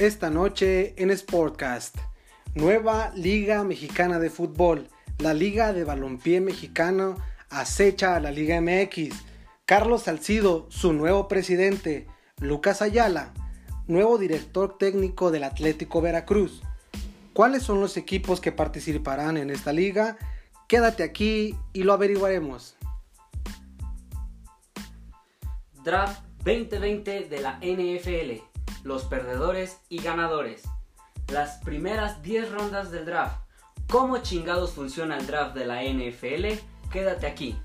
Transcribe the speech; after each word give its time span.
Esta 0.00 0.30
noche 0.30 0.94
en 0.96 1.14
Sportcast, 1.14 1.94
nueva 2.54 3.12
Liga 3.14 3.62
Mexicana 3.64 4.18
de 4.18 4.30
Fútbol, 4.30 4.88
la 5.18 5.34
Liga 5.34 5.74
de 5.74 5.84
Balompié 5.84 6.40
Mexicano 6.40 7.16
acecha 7.50 8.16
a 8.16 8.20
la 8.20 8.30
Liga 8.30 8.58
MX. 8.62 9.14
Carlos 9.66 10.04
Salcido, 10.04 10.66
su 10.70 10.94
nuevo 10.94 11.28
presidente. 11.28 12.06
Lucas 12.38 12.80
Ayala, 12.80 13.34
nuevo 13.88 14.16
director 14.16 14.78
técnico 14.78 15.30
del 15.30 15.44
Atlético 15.44 16.00
Veracruz. 16.00 16.62
¿Cuáles 17.34 17.62
son 17.62 17.82
los 17.82 17.98
equipos 17.98 18.40
que 18.40 18.52
participarán 18.52 19.36
en 19.36 19.50
esta 19.50 19.70
liga? 19.74 20.16
Quédate 20.66 21.02
aquí 21.02 21.56
y 21.74 21.82
lo 21.82 21.92
averiguaremos. 21.92 22.74
Draft 25.84 26.22
2020 26.42 27.28
de 27.28 27.40
la 27.42 27.58
NFL. 27.60 28.49
Los 28.82 29.04
perdedores 29.04 29.78
y 29.88 29.98
ganadores. 29.98 30.62
Las 31.28 31.58
primeras 31.58 32.22
10 32.22 32.50
rondas 32.50 32.90
del 32.90 33.06
draft. 33.06 33.36
¿Cómo 33.88 34.18
chingados 34.18 34.72
funciona 34.72 35.18
el 35.18 35.26
draft 35.26 35.54
de 35.54 35.66
la 35.66 35.82
NFL? 35.82 36.60
Quédate 36.90 37.26
aquí. 37.26 37.58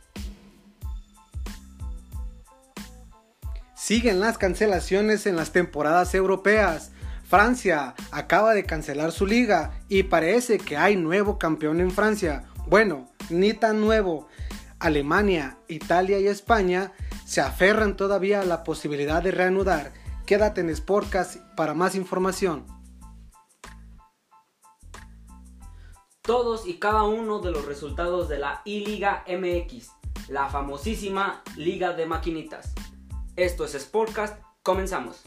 Siguen 3.76 4.20
las 4.20 4.38
cancelaciones 4.38 5.28
en 5.28 5.36
las 5.36 5.52
temporadas 5.52 6.16
europeas. 6.16 6.92
Francia 7.30 7.94
acaba 8.12 8.54
de 8.54 8.64
cancelar 8.64 9.12
su 9.12 9.28
liga 9.28 9.80
y 9.90 10.04
parece 10.04 10.58
que 10.58 10.78
hay 10.78 10.96
nuevo 10.96 11.38
campeón 11.38 11.80
en 11.80 11.92
Francia. 11.92 12.46
Bueno, 12.68 13.08
ni 13.30 13.54
tan 13.54 13.82
nuevo. 13.82 14.28
Alemania, 14.80 15.58
Italia 15.68 16.20
y 16.20 16.28
España 16.28 16.92
se 17.26 17.42
aferran 17.42 17.96
todavía 17.96 18.42
a 18.42 18.46
la 18.46 18.64
posibilidad 18.64 19.22
de 19.22 19.32
reanudar. 19.32 19.92
Quédate 20.26 20.62
en 20.62 20.76
Sportcast 20.76 21.38
para 21.56 21.76
más 21.76 21.94
información. 21.94 22.66
Todos 26.24 26.68
y 26.68 26.80
cada 26.80 27.04
uno 27.04 27.40
de 27.42 27.52
los 27.52 27.66
resultados 27.66 28.28
de 28.28 28.40
la 28.40 28.64
I-Liga 28.66 29.24
MX, 29.28 29.92
la 30.30 30.50
famosísima 30.50 31.44
Liga 31.56 31.94
de 31.94 32.08
Maquinitas. 32.08 32.74
Esto 33.36 33.66
es 33.66 33.74
Sportcast, 33.74 34.42
comenzamos. 34.64 35.22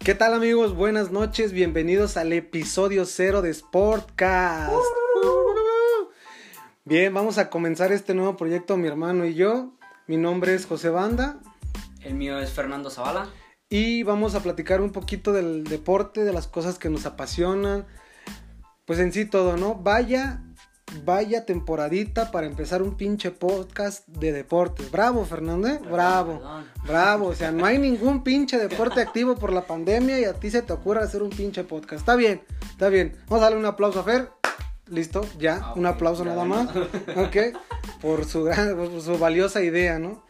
¿Qué 0.00 0.14
tal 0.14 0.34
amigos? 0.34 0.74
Buenas 0.74 1.10
noches, 1.10 1.52
bienvenidos 1.52 2.18
al 2.18 2.34
episodio 2.34 3.06
cero 3.06 3.40
de 3.40 3.54
Sportcast. 3.54 5.05
Bien, 6.88 7.12
vamos 7.12 7.36
a 7.38 7.50
comenzar 7.50 7.90
este 7.90 8.14
nuevo 8.14 8.36
proyecto 8.36 8.76
mi 8.76 8.86
hermano 8.86 9.24
y 9.24 9.34
yo. 9.34 9.72
Mi 10.06 10.16
nombre 10.16 10.54
es 10.54 10.66
José 10.66 10.88
Banda. 10.88 11.40
El 12.00 12.14
mío 12.14 12.38
es 12.38 12.52
Fernando 12.52 12.90
Zavala. 12.90 13.28
Y 13.68 14.04
vamos 14.04 14.36
a 14.36 14.40
platicar 14.40 14.80
un 14.80 14.92
poquito 14.92 15.32
del 15.32 15.64
deporte, 15.64 16.22
de 16.22 16.32
las 16.32 16.46
cosas 16.46 16.78
que 16.78 16.88
nos 16.88 17.04
apasionan. 17.04 17.86
Pues 18.84 19.00
en 19.00 19.12
sí 19.12 19.24
todo, 19.24 19.56
¿no? 19.56 19.74
Vaya, 19.74 20.44
vaya 21.04 21.44
temporadita 21.44 22.30
para 22.30 22.46
empezar 22.46 22.82
un 22.82 22.96
pinche 22.96 23.32
podcast 23.32 24.06
de 24.06 24.30
deportes. 24.30 24.88
Bravo, 24.92 25.24
Fernando, 25.24 25.66
¿eh? 25.66 25.80
Bravo, 25.90 26.40
bravo. 26.86 27.26
O 27.26 27.34
sea, 27.34 27.50
no 27.50 27.66
hay 27.66 27.78
ningún 27.78 28.22
pinche 28.22 28.58
deporte 28.58 29.00
activo 29.00 29.34
por 29.34 29.52
la 29.52 29.66
pandemia 29.66 30.20
y 30.20 30.24
a 30.24 30.34
ti 30.34 30.52
se 30.52 30.62
te 30.62 30.72
ocurre 30.72 31.02
hacer 31.02 31.24
un 31.24 31.30
pinche 31.30 31.64
podcast. 31.64 32.02
Está 32.02 32.14
bien, 32.14 32.42
está 32.70 32.88
bien. 32.90 33.16
Vamos 33.26 33.40
a 33.40 33.46
darle 33.46 33.58
un 33.58 33.66
aplauso 33.66 33.98
a 33.98 34.04
Fer. 34.04 34.35
Listo, 34.88 35.26
ya, 35.38 35.60
Ah, 35.62 35.72
un 35.76 35.86
aplauso 35.86 36.24
nada 36.24 36.44
más. 36.44 36.68
Ok, 37.16 37.36
por 38.00 38.24
su, 38.24 38.44
por 38.44 39.02
su 39.02 39.18
valiosa 39.18 39.62
idea, 39.62 39.98
¿no? 39.98 40.24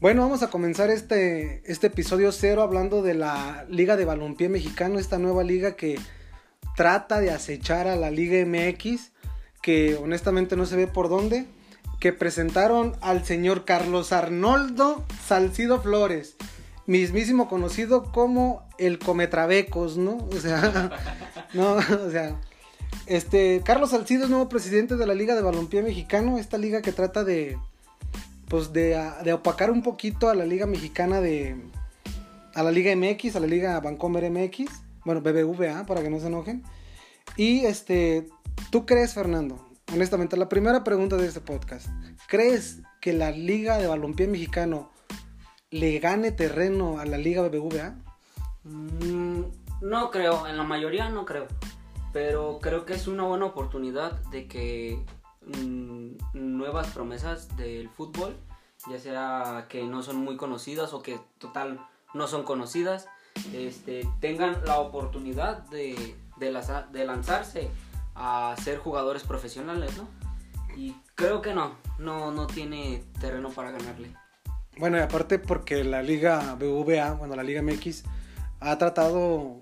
Bueno, 0.00 0.22
vamos 0.22 0.42
a 0.42 0.50
comenzar 0.50 0.90
este, 0.90 1.62
este 1.70 1.86
episodio 1.86 2.30
cero 2.32 2.62
hablando 2.62 3.02
de 3.02 3.14
la 3.14 3.64
Liga 3.70 3.96
de 3.96 4.04
Balompié 4.04 4.48
Mexicano, 4.48 4.98
esta 4.98 5.18
nueva 5.18 5.42
liga 5.42 5.76
que 5.76 5.98
trata 6.76 7.20
de 7.20 7.30
acechar 7.30 7.86
a 7.86 7.96
la 7.96 8.10
Liga 8.10 8.44
MX, 8.44 9.12
que 9.62 9.96
honestamente 9.96 10.54
no 10.56 10.66
se 10.66 10.76
ve 10.76 10.86
por 10.86 11.08
dónde, 11.08 11.46
que 11.98 12.12
presentaron 12.12 12.94
al 13.00 13.24
señor 13.24 13.64
Carlos 13.64 14.12
Arnoldo 14.12 15.04
Salcido 15.26 15.80
Flores, 15.80 16.36
mismísimo 16.86 17.48
conocido 17.48 18.12
como 18.12 18.68
el 18.78 18.98
Cometrabecos, 18.98 19.96
¿no? 19.96 20.18
O 20.30 20.36
sea, 20.38 20.90
no, 21.54 21.76
o 21.76 22.10
sea, 22.10 22.38
este, 23.06 23.60
Carlos 23.64 23.90
Salcido 23.90 24.24
es 24.24 24.30
nuevo 24.30 24.48
presidente 24.48 24.96
de 24.96 25.06
la 25.06 25.14
Liga 25.14 25.34
de 25.34 25.42
Balompié 25.42 25.82
Mexicano, 25.82 26.38
esta 26.38 26.58
liga 26.58 26.82
que 26.82 26.92
trata 26.92 27.22
de, 27.24 27.58
pues 28.48 28.72
de, 28.72 28.96
a- 28.96 29.22
de 29.22 29.32
opacar 29.32 29.70
un 29.70 29.82
poquito 29.82 30.28
a 30.28 30.34
la 30.34 30.44
Liga 30.46 30.66
Mexicana 30.66 31.20
de, 31.20 31.56
a 32.54 32.62
la 32.62 32.70
Liga 32.70 32.94
MX, 32.96 33.36
a 33.36 33.40
la 33.40 33.46
Liga 33.46 33.78
Bancomer 33.80 34.30
MX, 34.30 34.70
bueno, 35.04 35.20
BBVA, 35.20 35.86
para 35.86 36.02
que 36.02 36.10
no 36.10 36.18
se 36.18 36.26
enojen. 36.26 36.64
Y 37.36 37.64
este, 37.66 38.28
¿tú 38.70 38.86
crees, 38.86 39.14
Fernando? 39.14 39.68
Honestamente, 39.92 40.36
la 40.36 40.48
primera 40.48 40.82
pregunta 40.82 41.16
de 41.16 41.26
este 41.28 41.40
podcast, 41.40 41.86
¿crees 42.26 42.80
que 43.00 43.12
la 43.12 43.30
Liga 43.30 43.78
de 43.78 43.86
Balompié 43.86 44.26
Mexicano 44.26 44.90
le 45.70 45.98
gane 46.00 46.32
terreno 46.32 46.98
a 46.98 47.04
la 47.04 47.18
Liga 47.18 47.42
BBVA? 47.42 47.94
Mm, 48.64 49.42
no 49.82 50.10
creo, 50.10 50.46
en 50.48 50.56
la 50.56 50.64
mayoría 50.64 51.08
no 51.08 51.24
creo. 51.24 51.46
Pero 52.16 52.60
creo 52.62 52.86
que 52.86 52.94
es 52.94 53.08
una 53.08 53.24
buena 53.24 53.44
oportunidad 53.44 54.12
de 54.30 54.48
que 54.48 55.04
mm, 55.42 56.12
nuevas 56.32 56.86
promesas 56.86 57.54
del 57.58 57.90
fútbol, 57.90 58.34
ya 58.90 58.98
sea 58.98 59.66
que 59.68 59.84
no 59.84 60.02
son 60.02 60.16
muy 60.16 60.38
conocidas 60.38 60.94
o 60.94 61.02
que 61.02 61.20
total 61.36 61.78
no 62.14 62.26
son 62.26 62.44
conocidas, 62.44 63.06
este, 63.52 64.08
tengan 64.18 64.64
la 64.64 64.78
oportunidad 64.78 65.58
de, 65.64 66.16
de, 66.38 66.50
laza- 66.50 66.86
de 66.90 67.04
lanzarse 67.04 67.68
a 68.14 68.54
ser 68.64 68.78
jugadores 68.78 69.22
profesionales, 69.22 69.90
¿no? 69.98 70.08
Y 70.74 70.96
creo 71.16 71.42
que 71.42 71.52
no, 71.52 71.72
no, 71.98 72.30
no 72.30 72.46
tiene 72.46 73.04
terreno 73.20 73.50
para 73.50 73.72
ganarle. 73.72 74.16
Bueno, 74.78 74.96
y 74.96 75.00
aparte 75.02 75.38
porque 75.38 75.84
la 75.84 76.02
Liga 76.02 76.54
BBVA, 76.54 77.12
bueno, 77.12 77.36
la 77.36 77.42
Liga 77.42 77.60
MX, 77.60 78.04
ha 78.60 78.78
tratado, 78.78 79.60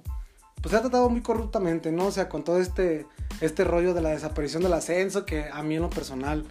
pues 0.65 0.75
ha 0.75 0.81
tratado 0.81 1.11
muy 1.11 1.21
corruptamente, 1.21 1.93
¿no? 1.93 2.07
O 2.07 2.11
sea, 2.11 2.31
con 2.31 2.43
todo 2.43 2.59
este, 2.59 3.07
este 3.43 3.65
rollo 3.65 3.93
de 3.93 4.01
la 4.01 4.09
desaparición 4.09 4.63
del 4.63 4.73
ascenso, 4.73 5.27
que 5.27 5.45
a 5.53 5.63
mí 5.63 5.77
en 5.77 5.83
lo 5.83 5.91
personal 5.91 6.47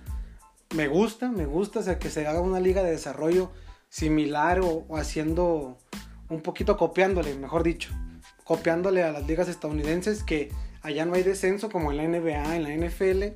me 0.75 0.87
gusta, 0.87 1.31
me 1.31 1.47
gusta, 1.47 1.79
o 1.79 1.81
sea, 1.81 1.97
que 1.97 2.11
se 2.11 2.27
haga 2.27 2.39
una 2.39 2.59
liga 2.59 2.83
de 2.83 2.91
desarrollo 2.91 3.49
similar 3.89 4.59
o, 4.59 4.85
o 4.87 4.97
haciendo 4.97 5.79
un 6.29 6.41
poquito 6.41 6.77
copiándole, 6.77 7.33
mejor 7.33 7.63
dicho, 7.63 7.89
copiándole 8.43 9.01
a 9.01 9.11
las 9.11 9.25
ligas 9.25 9.47
estadounidenses, 9.47 10.21
que 10.21 10.51
allá 10.83 11.07
no 11.07 11.15
hay 11.15 11.23
descenso 11.23 11.71
como 11.71 11.91
en 11.91 11.97
la 11.97 12.03
NBA, 12.03 12.55
en 12.55 12.63
la 12.63 12.87
NFL, 12.87 13.35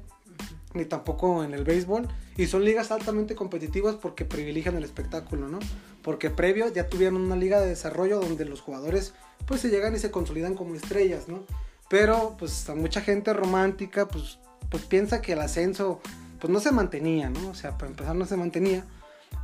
ni 0.73 0.85
tampoco 0.85 1.43
en 1.43 1.53
el 1.53 1.63
béisbol. 1.63 2.07
Y 2.35 2.47
son 2.47 2.63
ligas 2.65 2.91
altamente 2.91 3.35
competitivas 3.35 3.95
porque 3.95 4.25
privilegian 4.25 4.75
el 4.75 4.83
espectáculo, 4.83 5.47
¿no? 5.47 5.59
Porque 6.01 6.29
previo 6.29 6.71
ya 6.71 6.87
tuvieron 6.87 7.21
una 7.21 7.35
liga 7.35 7.59
de 7.59 7.67
desarrollo 7.67 8.19
donde 8.19 8.45
los 8.45 8.61
jugadores 8.61 9.13
pues 9.45 9.61
se 9.61 9.69
llegan 9.69 9.95
y 9.95 9.99
se 9.99 10.11
consolidan 10.11 10.55
como 10.55 10.75
estrellas, 10.75 11.27
¿no? 11.27 11.43
Pero 11.89 12.35
pues 12.37 12.69
a 12.69 12.75
mucha 12.75 13.01
gente 13.01 13.33
romántica 13.33 14.07
pues, 14.07 14.39
pues 14.69 14.83
piensa 14.83 15.21
que 15.21 15.33
el 15.33 15.39
ascenso 15.39 16.01
pues 16.39 16.51
no 16.51 16.59
se 16.59 16.71
mantenía, 16.71 17.29
¿no? 17.29 17.49
O 17.49 17.55
sea, 17.55 17.77
para 17.77 17.89
empezar 17.89 18.15
no 18.15 18.25
se 18.25 18.37
mantenía. 18.37 18.85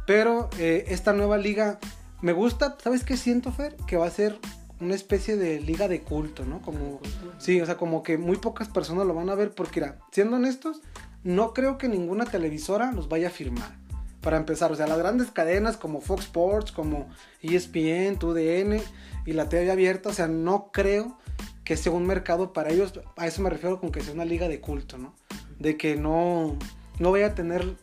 Pero 0.05 0.49
eh, 0.59 0.85
esta 0.89 1.13
nueva 1.13 1.37
liga 1.37 1.79
me 2.21 2.33
gusta, 2.33 2.77
¿sabes 2.81 3.03
qué 3.03 3.17
siento, 3.17 3.51
Fer? 3.51 3.75
Que 3.87 3.97
va 3.97 4.07
a 4.07 4.11
ser 4.11 4.39
una 4.79 4.95
especie 4.95 5.37
de 5.37 5.59
liga 5.59 5.87
de 5.87 6.01
culto, 6.01 6.45
¿no? 6.45 6.61
Como, 6.61 6.99
sí, 7.37 7.59
o 7.61 7.65
sea, 7.65 7.77
como 7.77 8.03
que 8.03 8.17
muy 8.17 8.37
pocas 8.37 8.67
personas 8.67 9.07
lo 9.07 9.13
van 9.13 9.29
a 9.29 9.35
ver 9.35 9.51
porque, 9.51 9.79
mira, 9.79 9.99
siendo 10.11 10.35
honestos, 10.35 10.81
no 11.23 11.53
creo 11.53 11.77
que 11.77 11.87
ninguna 11.87 12.25
televisora 12.25 12.91
los 12.91 13.09
vaya 13.09 13.27
a 13.27 13.31
firmar. 13.31 13.75
Para 14.21 14.37
empezar, 14.37 14.71
o 14.71 14.75
sea, 14.75 14.87
las 14.87 14.97
grandes 14.97 15.31
cadenas 15.31 15.75
como 15.75 15.99
Fox 15.99 16.25
Sports, 16.25 16.71
como 16.71 17.09
ESPN, 17.41 18.17
TUDN 18.17 18.81
y 19.25 19.33
la 19.33 19.49
TV 19.49 19.69
abierta, 19.71 20.09
o 20.09 20.13
sea, 20.13 20.27
no 20.27 20.69
creo 20.71 21.17
que 21.65 21.75
sea 21.75 21.91
un 21.91 22.05
mercado 22.05 22.53
para 22.53 22.69
ellos. 22.69 22.93
A 23.17 23.27
eso 23.27 23.41
me 23.41 23.49
refiero 23.49 23.79
con 23.79 23.91
que 23.91 24.01
sea 24.01 24.13
una 24.13 24.25
liga 24.25 24.47
de 24.47 24.61
culto, 24.61 24.97
¿no? 24.97 25.13
De 25.59 25.77
que 25.77 25.95
no, 25.95 26.57
no 26.99 27.11
vaya 27.11 27.27
a 27.27 27.35
tener 27.35 27.75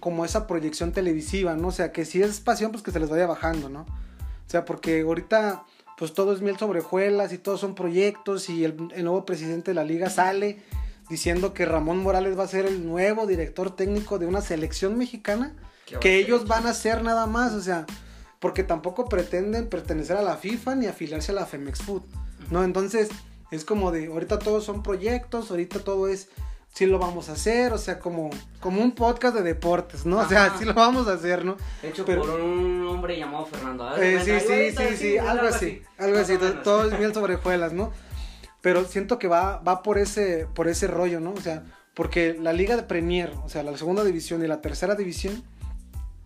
como 0.00 0.24
esa 0.24 0.46
proyección 0.46 0.92
televisiva, 0.92 1.54
¿no? 1.54 1.68
O 1.68 1.72
sea, 1.72 1.92
que 1.92 2.04
si 2.04 2.22
es 2.22 2.40
pasión, 2.40 2.72
pues 2.72 2.82
que 2.82 2.90
se 2.90 3.00
les 3.00 3.08
vaya 3.08 3.26
bajando, 3.26 3.68
¿no? 3.68 3.82
O 3.82 4.50
sea, 4.50 4.64
porque 4.64 5.02
ahorita 5.02 5.64
pues 5.96 6.12
todo 6.12 6.32
es 6.32 6.40
miel 6.40 6.58
sobre 6.58 6.80
hojuelas 6.80 7.32
y 7.32 7.38
todos 7.38 7.60
son 7.60 7.76
proyectos 7.76 8.50
y 8.50 8.64
el 8.64 8.76
nuevo 9.04 9.24
presidente 9.24 9.70
de 9.70 9.74
la 9.76 9.84
liga 9.84 10.10
sale 10.10 10.60
diciendo 11.08 11.52
que 11.54 11.64
Ramón 11.64 11.98
Morales 11.98 12.38
va 12.38 12.44
a 12.44 12.48
ser 12.48 12.66
el 12.66 12.86
nuevo 12.86 13.26
director 13.26 13.74
técnico 13.74 14.18
de 14.18 14.26
una 14.26 14.40
selección 14.40 14.96
mexicana 14.96 15.54
Qué 15.86 15.98
que 15.98 16.18
ellos 16.18 16.46
van 16.46 16.66
a 16.66 16.70
hacer 16.70 17.02
nada 17.02 17.26
más, 17.26 17.52
o 17.52 17.60
sea, 17.60 17.86
porque 18.40 18.62
tampoco 18.62 19.06
pretenden 19.06 19.68
pertenecer 19.68 20.16
a 20.16 20.22
la 20.22 20.36
FIFA 20.36 20.76
ni 20.76 20.86
afiliarse 20.86 21.32
a 21.32 21.34
la 21.34 21.46
Femex 21.46 21.82
Food, 21.82 22.02
¿no? 22.50 22.64
Entonces, 22.64 23.08
es 23.50 23.64
como 23.64 23.90
de, 23.90 24.06
ahorita 24.06 24.38
todos 24.38 24.64
son 24.64 24.82
proyectos, 24.82 25.50
ahorita 25.50 25.80
todo 25.80 26.08
es 26.08 26.28
sí 26.74 26.86
lo 26.86 26.98
vamos 26.98 27.28
a 27.28 27.32
hacer, 27.32 27.72
o 27.72 27.78
sea, 27.78 28.00
como, 28.00 28.30
como 28.60 28.82
un 28.82 28.92
podcast 28.92 29.36
de 29.36 29.42
deportes, 29.42 30.04
¿no? 30.04 30.18
O 30.18 30.28
sea, 30.28 30.54
sí 30.58 30.64
lo 30.64 30.74
vamos 30.74 31.06
a 31.06 31.12
hacer, 31.12 31.44
¿no? 31.44 31.56
Hecho 31.82 32.04
Pero- 32.04 32.22
por 32.22 32.40
un 32.40 32.86
hombre 32.88 33.16
llamado 33.16 33.46
Fernando. 33.46 33.96
Eh, 33.96 34.20
sí, 34.24 34.32
sí, 34.40 34.76
sí, 34.76 34.96
sí, 34.96 35.18
algo 35.18 35.46
así, 35.46 35.82
algo 35.98 36.18
así, 36.18 36.36
todo 36.64 36.90
es 36.90 36.92
miel 36.98 37.14
sobre 37.14 37.36
hojuelas, 37.36 37.72
¿no? 37.72 37.92
Pero 38.64 38.86
siento 38.86 39.18
que 39.18 39.28
va, 39.28 39.58
va 39.58 39.82
por 39.82 39.98
ese, 39.98 40.48
por 40.54 40.68
ese 40.68 40.86
rollo, 40.86 41.20
¿no? 41.20 41.32
O 41.34 41.40
sea, 41.40 41.64
porque 41.92 42.32
la 42.40 42.54
liga 42.54 42.76
de 42.76 42.82
Premier, 42.82 43.30
o 43.44 43.48
sea, 43.50 43.62
la 43.62 43.76
segunda 43.76 44.02
división 44.04 44.42
y 44.42 44.46
la 44.46 44.62
tercera 44.62 44.94
división, 44.94 45.44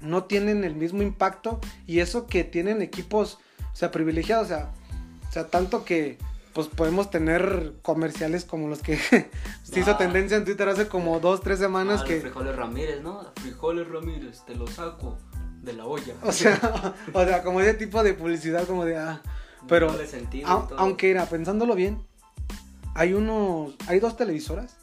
no 0.01 0.23
tienen 0.25 0.63
el 0.63 0.77
mismo 0.77 1.03
impacto 1.03 1.59
y 1.89 1.99
eso 1.99 2.29
que 2.29 2.45
tienen 2.45 2.81
equipos, 2.81 3.39
o 3.73 3.77
sea, 3.77 3.91
privilegiados, 3.91 4.47
o 4.47 4.49
sea, 4.51 4.71
o 5.29 5.33
sea, 5.33 5.49
tanto 5.49 5.85
que 5.85 6.17
pues 6.53 6.69
podemos 6.69 7.11
tener 7.11 7.73
comerciales 7.83 8.45
como 8.45 8.69
los 8.69 8.83
que 8.83 8.97
se 9.65 9.81
hizo 9.81 9.91
Ah. 9.91 9.99
tendencia 9.99 10.37
en 10.37 10.45
Twitter 10.45 10.69
hace 10.69 10.87
como 10.87 11.19
dos, 11.19 11.41
tres 11.41 11.59
semanas 11.59 12.03
Ah, 12.03 12.07
que, 12.07 12.21
frijoles 12.21 12.55
Ramírez, 12.55 13.03
¿no? 13.03 13.21
Frijoles 13.41 13.89
Ramírez, 13.89 14.43
te 14.47 14.55
lo 14.55 14.69
saco 14.69 15.19
de 15.63 15.73
la 15.73 15.87
olla. 15.87 16.15
o 16.23 16.31
sea, 16.31 16.95
o 17.13 17.25
sea, 17.25 17.43
como 17.43 17.61
ese 17.61 17.75
tipo 17.75 18.05
de 18.05 18.15
publicidad 18.15 18.65
como 18.65 18.85
de, 18.85 18.97
ah, 18.97 19.21
pero 19.67 19.91
Doble 19.91 20.07
sentido 20.07 20.67
todo. 20.69 20.79
aunque 20.79 21.11
era, 21.11 21.27
pensándolo 21.27 21.75
bien, 21.75 22.07
hay 22.99 23.13
unos, 23.15 23.75
hay 23.87 24.01
dos 24.01 24.17
televisoras, 24.17 24.77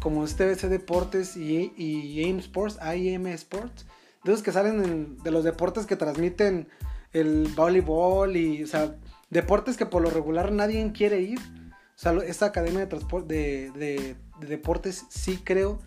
como 0.00 0.24
es 0.24 0.36
TVC 0.36 0.68
Deportes 0.68 1.36
y, 1.36 1.72
y 1.76 2.22
AIM 2.24 2.38
Sports, 2.38 2.78
IM 2.96 3.26
Sports, 3.26 3.86
de 4.24 4.32
esos 4.32 4.42
que 4.44 4.52
salen 4.52 4.84
en- 4.84 5.18
de 5.18 5.30
los 5.30 5.42
deportes 5.44 5.84
que 5.86 5.96
transmiten 5.96 6.68
el 7.12 7.48
voleibol 7.56 8.36
y, 8.36 8.62
o 8.62 8.66
sea, 8.66 8.94
deportes 9.30 9.76
que 9.76 9.84
por 9.86 10.00
lo 10.00 10.10
regular 10.10 10.52
nadie 10.52 10.92
quiere 10.92 11.20
ir. 11.22 11.38
O 11.40 12.02
sea, 12.02 12.12
esta 12.24 12.46
academia 12.46 12.86
de, 12.86 12.96
de, 13.26 13.70
de- 13.72 14.16
de 14.40 14.46
deportes 14.46 15.04
sí 15.10 15.40
creo 15.44 15.80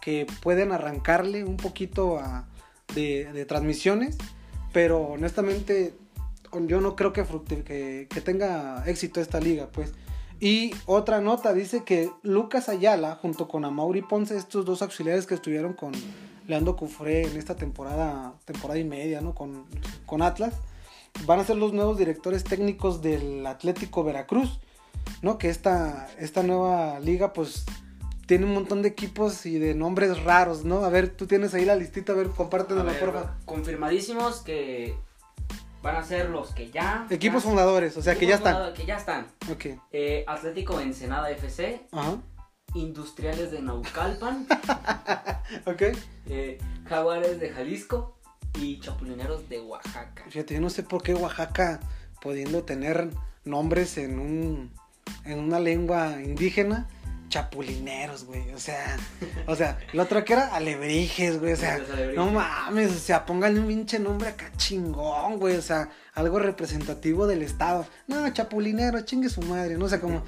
que 0.00 0.26
pueden 0.42 0.72
arrancarle 0.72 1.44
un 1.44 1.58
poquito 1.58 2.18
a- 2.18 2.48
de, 2.94 3.30
de 3.32 3.44
transmisiones, 3.44 4.16
pero 4.72 5.00
honestamente 5.02 5.94
yo 6.66 6.80
no 6.80 6.96
creo 6.96 7.12
que, 7.12 7.24
que, 7.64 8.08
que 8.10 8.20
tenga 8.22 8.82
éxito 8.86 9.20
esta 9.20 9.38
liga, 9.38 9.68
pues. 9.70 9.92
Y 10.40 10.74
otra 10.86 11.20
nota 11.20 11.52
dice 11.52 11.84
que 11.84 12.10
Lucas 12.22 12.70
Ayala, 12.70 13.16
junto 13.16 13.46
con 13.46 13.66
Amaury 13.66 14.00
Ponce, 14.00 14.38
estos 14.38 14.64
dos 14.64 14.80
auxiliares 14.80 15.26
que 15.26 15.34
estuvieron 15.34 15.74
con 15.74 15.92
Leandro 16.46 16.76
Cufré 16.76 17.26
en 17.26 17.36
esta 17.36 17.56
temporada, 17.56 18.32
temporada 18.46 18.80
y 18.80 18.84
media, 18.84 19.20
¿no? 19.20 19.34
Con, 19.34 19.66
con 20.06 20.22
Atlas, 20.22 20.54
van 21.26 21.40
a 21.40 21.44
ser 21.44 21.56
los 21.56 21.74
nuevos 21.74 21.98
directores 21.98 22.42
técnicos 22.42 23.02
del 23.02 23.46
Atlético 23.46 24.02
Veracruz, 24.02 24.60
¿no? 25.20 25.36
Que 25.36 25.50
esta, 25.50 26.08
esta 26.18 26.42
nueva 26.42 26.98
liga, 27.00 27.34
pues, 27.34 27.66
tiene 28.26 28.46
un 28.46 28.54
montón 28.54 28.80
de 28.80 28.88
equipos 28.88 29.44
y 29.44 29.58
de 29.58 29.74
nombres 29.74 30.24
raros, 30.24 30.64
¿no? 30.64 30.84
A 30.84 30.88
ver, 30.88 31.14
tú 31.14 31.26
tienes 31.26 31.52
ahí 31.52 31.66
la 31.66 31.76
listita, 31.76 32.12
a 32.12 32.16
ver, 32.16 32.28
compártenosla, 32.28 32.92
ver, 32.92 33.00
porfa. 33.00 33.36
Confirmadísimos 33.44 34.40
que 34.40 34.94
van 35.82 35.96
a 35.96 36.02
ser 36.02 36.28
los 36.30 36.52
que 36.54 36.70
ya. 36.70 37.06
Equipos 37.10 37.42
ya- 37.42 37.48
fundadores, 37.48 37.96
o 37.96 38.02
sea, 38.02 38.14
que 38.16 38.26
ya 38.26 38.34
están. 38.36 38.72
Que 38.74 38.84
ya 38.86 38.96
están. 38.96 39.26
Ok, 39.50 39.66
Eh, 39.92 40.24
Atlético 40.26 40.80
Ensenada 40.80 41.30
FC, 41.30 41.82
ajá, 41.92 42.16
Industriales 42.74 43.50
de 43.50 43.62
Naucalpan, 43.62 44.46
ok. 45.66 45.82
eh, 46.26 46.58
Jaguares 46.88 47.40
de 47.40 47.50
Jalisco 47.50 48.16
y 48.58 48.80
Chapulineros 48.80 49.48
de 49.48 49.60
Oaxaca. 49.60 50.24
Fíjate, 50.28 50.54
yo 50.54 50.60
no 50.60 50.70
sé 50.70 50.82
por 50.82 51.02
qué 51.02 51.14
Oaxaca, 51.14 51.80
pudiendo 52.20 52.62
tener 52.64 53.10
nombres 53.44 53.96
en 53.98 54.18
un 54.18 54.72
en 55.24 55.38
una 55.40 55.58
lengua 55.58 56.20
indígena, 56.22 56.86
chapulineros, 57.30 58.24
güey. 58.24 58.52
O 58.52 58.58
sea, 58.58 58.98
o 59.46 59.56
sea, 59.56 59.78
lo 59.94 60.02
otro 60.02 60.22
que 60.24 60.34
era 60.34 60.54
alebrijes, 60.54 61.40
güey. 61.40 61.54
O 61.54 61.56
sea, 61.56 61.80
no 62.14 62.26
mames, 62.30 62.90
o 62.90 62.98
sea, 62.98 63.24
pónganle 63.24 63.60
un 63.60 63.68
pinche 63.68 63.98
nombre 63.98 64.28
acá 64.28 64.52
chingón, 64.58 65.38
güey. 65.38 65.56
O 65.56 65.62
sea, 65.62 65.88
algo 66.12 66.38
representativo 66.38 67.26
del 67.26 67.40
estado. 67.42 67.86
No, 68.06 68.28
chapulinero, 68.30 69.00
chingue 69.00 69.30
su 69.30 69.40
madre, 69.42 69.78
no 69.78 69.86
o 69.86 69.88
sea, 69.88 70.00
como, 70.00 70.22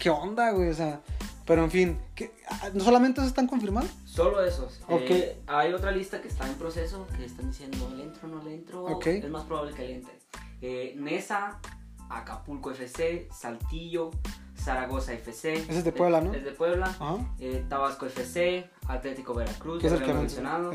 ¿qué 0.00 0.10
onda, 0.10 0.50
güey? 0.50 0.70
O 0.70 0.74
sea, 0.74 1.00
pero 1.46 1.64
en 1.64 1.70
fin, 1.70 1.98
¿qué- 2.14 2.32
ah, 2.50 2.70
¿no 2.74 2.82
solamente 2.84 3.20
eso 3.20 3.28
están 3.28 3.46
confirmados? 3.46 3.90
Solo 4.04 4.44
esos. 4.44 4.80
Ok. 4.88 5.02
Eh, 5.10 5.40
hay 5.46 5.72
otra 5.72 5.92
lista 5.92 6.20
que 6.20 6.28
está 6.28 6.46
en 6.46 6.54
proceso 6.54 7.06
que 7.16 7.24
están 7.24 7.50
diciendo 7.50 7.90
le 7.96 8.02
entro 8.04 8.26
no 8.28 8.42
le 8.42 8.54
entro. 8.54 8.84
Ok. 8.84 9.06
Es 9.06 9.30
más 9.30 9.44
probable 9.44 9.74
que 9.74 9.82
le 9.86 9.94
entre. 9.96 10.18
Eh, 10.60 10.94
Nesa, 10.98 11.60
Acapulco 12.10 12.70
FC, 12.70 13.28
Saltillo, 13.32 14.10
Zaragoza 14.56 15.12
FC. 15.12 15.54
Ese 15.54 15.78
es 15.78 15.84
de 15.84 15.92
Puebla, 15.92 16.20
¿no? 16.20 16.32
Es 16.34 16.44
de 16.44 16.52
Puebla. 16.52 16.94
Eh, 17.38 17.64
Tabasco 17.68 18.06
FC, 18.06 18.68
Atlético 18.88 19.34
Veracruz, 19.34 19.80
Que 19.80 19.86
es 19.86 19.92
ya 19.92 19.98
el 19.98 20.04
que 20.04 20.14
mencionado. 20.14 20.72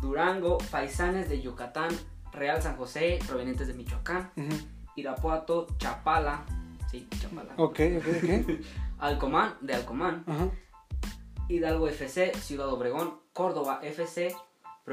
Durango, 0.00 0.58
Paisanes 0.70 1.28
de 1.28 1.40
Yucatán, 1.42 1.90
Real 2.32 2.62
San 2.62 2.76
José, 2.76 3.18
provenientes 3.26 3.66
de 3.66 3.74
Michoacán, 3.74 4.30
Irapuato, 4.96 5.66
Chapala, 5.78 6.44
sí, 6.90 7.06
Chapala. 7.20 7.52
Ok, 7.56 7.80
ok, 7.98 8.06
ok. 8.22 8.60
Alcomán, 8.98 9.54
de 9.60 9.74
Alcomán, 9.74 10.24
Ajá. 10.26 10.48
Hidalgo 11.48 11.88
FC, 11.88 12.32
Ciudad 12.34 12.68
Obregón, 12.68 13.18
Córdoba 13.32 13.80
FC, 13.82 14.34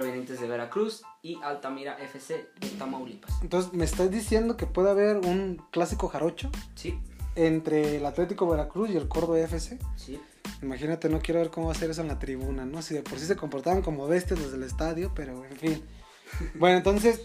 provenientes 0.02 0.40
de 0.40 0.48
Veracruz 0.48 1.02
y 1.24 1.40
Altamira 1.42 1.98
FC 1.98 2.50
de 2.60 2.70
Tamaulipas. 2.78 3.34
Entonces, 3.42 3.74
¿me 3.74 3.84
estás 3.84 4.12
diciendo 4.12 4.56
que 4.56 4.68
puede 4.68 4.92
haber 4.92 5.18
un 5.18 5.60
clásico 5.72 6.08
jarocho 6.08 6.52
Sí, 6.76 7.00
entre 7.36 7.98
el 7.98 8.06
Atlético 8.06 8.48
Veracruz 8.48 8.92
y 8.92 8.96
el 8.98 9.08
Córdoba 9.08 9.40
FC? 9.40 9.80
sí. 9.96 10.20
Imagínate, 10.62 11.10
no 11.10 11.20
quiero 11.20 11.40
ver 11.40 11.50
cómo 11.50 11.68
va 11.68 11.74
a 11.74 11.76
ser 11.76 11.90
eso 11.90 12.02
en 12.02 12.08
la 12.10 12.20
tribuna, 12.20 12.64
¿no? 12.66 12.82
Si 12.84 12.94
de 12.94 13.02
por 13.02 13.18
sí 13.20 13.26
se 13.26 13.36
comportaban 13.36 13.82
como 13.82 14.08
bestias 14.08 14.40
los 14.40 14.52
del 14.52 14.64
estadio, 14.64 15.12
pero 15.16 15.44
en 15.46 15.56
fin. 15.58 15.84
Bueno, 16.56 16.78
entonces, 16.78 17.22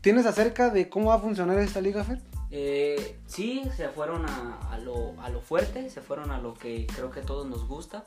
¿tienes 0.00 0.26
acerca 0.26 0.70
de 0.70 0.88
cómo 0.88 1.08
va 1.08 1.16
a 1.16 1.18
funcionar 1.18 1.58
esta 1.58 1.80
liga, 1.80 2.04
Fer? 2.04 2.20
Eh, 2.52 3.18
sí, 3.26 3.62
se 3.76 3.88
fueron 3.88 4.24
a, 4.26 4.58
a 4.70 4.78
lo, 4.78 5.20
a 5.20 5.28
lo 5.30 5.40
fuerte, 5.40 5.90
se 5.90 6.00
fueron 6.02 6.30
a 6.30 6.38
lo 6.40 6.54
que 6.54 6.86
creo 6.94 7.10
que 7.10 7.20
a 7.20 7.22
todos 7.24 7.46
nos 7.48 7.66
gusta, 7.66 8.04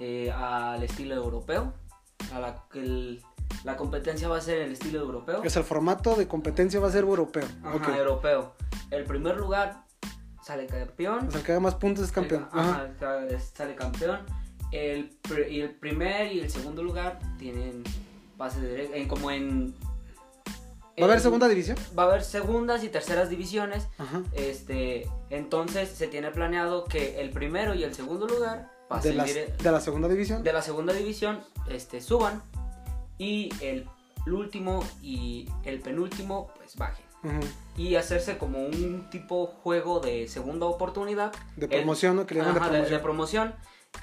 eh, 0.00 0.32
al 0.32 0.82
estilo 0.82 1.14
europeo. 1.14 1.72
A 2.32 2.40
la, 2.40 2.64
el- 2.74 3.22
la 3.64 3.76
competencia 3.76 4.28
va 4.28 4.36
a 4.38 4.40
ser 4.40 4.62
el 4.62 4.72
estilo 4.72 5.00
europeo. 5.00 5.42
Es 5.42 5.56
el 5.56 5.64
formato 5.64 6.14
de 6.14 6.26
competencia 6.28 6.78
va 6.80 6.88
a 6.88 6.92
ser 6.92 7.04
europeo. 7.04 7.44
Ajá, 7.64 7.96
europeo. 7.98 8.54
El 8.90 9.04
primer 9.04 9.36
lugar 9.36 9.84
sale 10.44 10.66
campeón. 10.66 11.26
O 11.26 11.30
sea, 11.30 11.40
el 11.40 11.46
que 11.46 11.52
haga 11.52 11.60
más 11.60 11.74
puntos 11.74 12.04
es 12.04 12.12
campeón. 12.12 12.48
El- 12.52 12.60
Ajá. 12.60 12.90
ajá, 13.00 13.38
sale 13.54 13.74
campeón. 13.74 14.20
El, 14.72 15.16
y 15.48 15.60
el 15.60 15.70
primer 15.70 16.32
y 16.32 16.40
el 16.40 16.50
segundo 16.50 16.82
lugar 16.82 17.18
tienen 17.38 17.82
pase 18.36 18.60
directo, 18.60 18.94
en, 18.96 19.08
como 19.08 19.30
en... 19.30 19.74
¿Va 20.98 21.02
a 21.02 21.04
haber 21.08 21.20
segunda 21.20 21.46
división? 21.48 21.76
Va 21.98 22.04
a 22.04 22.06
haber 22.06 22.24
segundas 22.24 22.82
y 22.82 22.88
terceras 22.88 23.28
divisiones. 23.28 23.86
Ajá. 23.98 24.22
Este, 24.32 25.08
entonces 25.30 25.90
se 25.90 26.06
tiene 26.08 26.30
planeado 26.30 26.84
que 26.84 27.20
el 27.20 27.30
primero 27.30 27.74
y 27.74 27.84
el 27.84 27.94
segundo 27.94 28.26
lugar 28.26 28.62
De, 28.62 28.88
pasen 28.88 29.16
las- 29.18 29.28
dire- 29.28 29.54
de 29.56 29.70
la 29.72 29.80
segunda 29.80 30.08
división. 30.08 30.42
de 30.42 30.52
la 30.52 30.62
segunda 30.62 30.92
división 30.94 31.40
este, 31.68 32.00
suban 32.00 32.42
y 33.18 33.50
el, 33.60 33.88
el 34.26 34.32
último 34.32 34.84
y 35.02 35.48
el 35.64 35.80
penúltimo 35.80 36.50
pues 36.56 36.76
bajen. 36.76 37.04
Y 37.76 37.96
hacerse 37.96 38.38
como 38.38 38.64
un 38.64 39.08
tipo 39.10 39.46
juego 39.46 39.98
de 39.98 40.28
segunda 40.28 40.66
oportunidad. 40.66 41.32
De 41.56 41.66
El- 41.66 41.70
promoción, 41.82 42.14
¿no? 42.16 42.24
Que 42.26 42.34
le 42.36 42.42
Ajá, 42.42 42.52
de 42.70 42.82
de, 42.82 42.88
de 42.88 42.98
promoción. 43.00 43.52
promoción. 43.52 43.54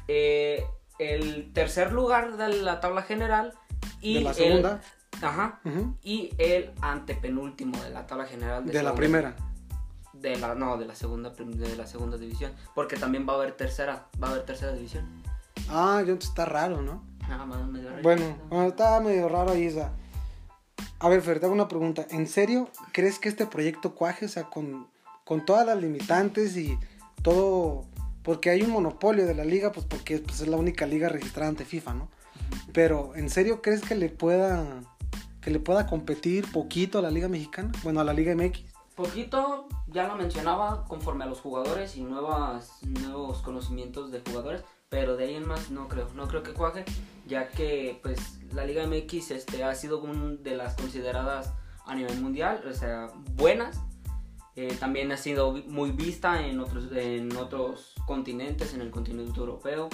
Eh, 0.09 0.65
el 0.99 1.53
tercer 1.53 1.93
lugar 1.93 2.35
de 2.37 2.49
la 2.61 2.79
tabla 2.81 3.01
general 3.03 3.53
y 4.01 4.15
De 4.15 4.21
la 4.21 4.29
el- 4.31 4.35
segunda. 4.35 4.81
ajá. 5.21 5.61
Ujú. 5.63 5.95
Y 6.03 6.31
el 6.37 6.71
antepenúltimo 6.81 7.81
de 7.81 7.91
la 7.91 8.05
tabla 8.07 8.25
general 8.25 8.65
De 8.65 8.73
la 8.73 8.79
segunda- 8.79 8.95
primera. 8.95 9.35
de 10.13 10.35
la 10.37 10.53
no, 10.55 10.77
de 10.77 10.85
la 10.85 10.95
segunda 10.95 11.29
de 11.31 11.75
la 11.77 11.87
segunda 11.87 12.17
división, 12.17 12.51
porque 12.75 12.97
también 12.97 13.27
va 13.27 13.33
a 13.33 13.35
haber 13.37 13.53
tercera, 13.53 14.07
va 14.21 14.27
a 14.27 14.31
haber 14.31 14.43
tercera 14.45 14.73
división. 14.73 15.23
Ah, 15.69 16.03
yo 16.05 16.13
está 16.15 16.45
raro, 16.45 16.81
¿no? 16.81 17.03
Ah, 17.29 17.45
más 17.45 17.67
medio 17.67 17.89
raro. 17.89 18.01
Bueno, 18.01 18.37
bueno, 18.49 18.67
está 18.67 18.99
medio 18.99 19.29
raro 19.29 19.51
ahí, 19.51 19.67
o 19.67 19.71
sea. 19.71 19.93
A 20.99 21.09
ver, 21.09 21.21
Fer, 21.21 21.39
te 21.39 21.45
hago 21.45 21.53
una 21.53 21.67
pregunta. 21.67 22.05
¿En 22.11 22.27
serio 22.27 22.69
crees 22.91 23.19
que 23.19 23.29
este 23.29 23.45
proyecto 23.45 23.93
cuaje? 23.93 24.25
O 24.25 24.29
sea, 24.29 24.43
con, 24.43 24.87
con 25.25 25.45
todas 25.45 25.65
las 25.65 25.77
limitantes 25.77 26.55
y 26.57 26.77
todo. 27.21 27.85
Porque 28.23 28.49
hay 28.49 28.61
un 28.61 28.71
monopolio 28.71 29.25
de 29.25 29.35
la 29.35 29.43
liga, 29.43 29.73
pues 29.73 29.85
porque 29.85 30.19
pues, 30.19 30.39
es 30.39 30.47
la 30.47 30.55
única 30.55 30.85
liga 30.85 31.09
registrada 31.09 31.49
ante 31.49 31.65
FIFA, 31.65 31.93
¿no? 31.93 32.09
Pero, 32.71 33.13
¿en 33.15 33.29
serio 33.29 33.61
crees 33.61 33.81
que 33.81 33.95
le 33.95 34.09
pueda. 34.09 34.81
que 35.41 35.51
le 35.51 35.59
pueda 35.59 35.87
competir 35.87 36.49
poquito 36.51 36.99
a 36.99 37.01
la 37.01 37.11
Liga 37.11 37.27
Mexicana? 37.27 37.71
Bueno, 37.83 37.99
a 37.99 38.03
la 38.03 38.13
Liga 38.13 38.33
MX. 38.33 38.73
Poquito, 38.95 39.67
ya 39.87 40.07
lo 40.07 40.15
mencionaba, 40.15 40.85
conforme 40.85 41.23
a 41.23 41.27
los 41.27 41.41
jugadores 41.41 41.97
y 41.97 42.03
nuevas, 42.03 42.77
nuevos 42.83 43.41
conocimientos 43.41 44.11
de 44.11 44.21
jugadores, 44.21 44.63
pero 44.89 45.17
de 45.17 45.25
ahí 45.25 45.35
en 45.35 45.47
más 45.47 45.71
no 45.71 45.87
creo, 45.87 46.07
no 46.13 46.27
creo 46.27 46.43
que 46.43 46.53
cuaje, 46.53 46.85
ya 47.25 47.49
que 47.49 47.99
pues 48.01 48.39
la 48.53 48.65
Liga 48.65 48.85
MX 48.85 49.31
este, 49.31 49.63
ha 49.63 49.73
sido 49.75 50.01
una 50.01 50.35
de 50.35 50.55
las 50.55 50.75
consideradas 50.75 51.53
a 51.85 51.95
nivel 51.95 52.19
mundial, 52.21 52.63
o 52.69 52.73
sea, 52.73 53.09
buenas. 53.35 53.79
Eh, 54.55 54.75
también 54.79 55.11
ha 55.11 55.17
sido 55.17 55.53
muy 55.67 55.91
vista 55.91 56.45
en 56.45 56.59
otros, 56.59 56.91
en 56.95 57.35
otros 57.35 57.93
continentes, 58.05 58.73
en 58.73 58.81
el 58.81 58.91
continente 58.91 59.39
europeo. 59.39 59.89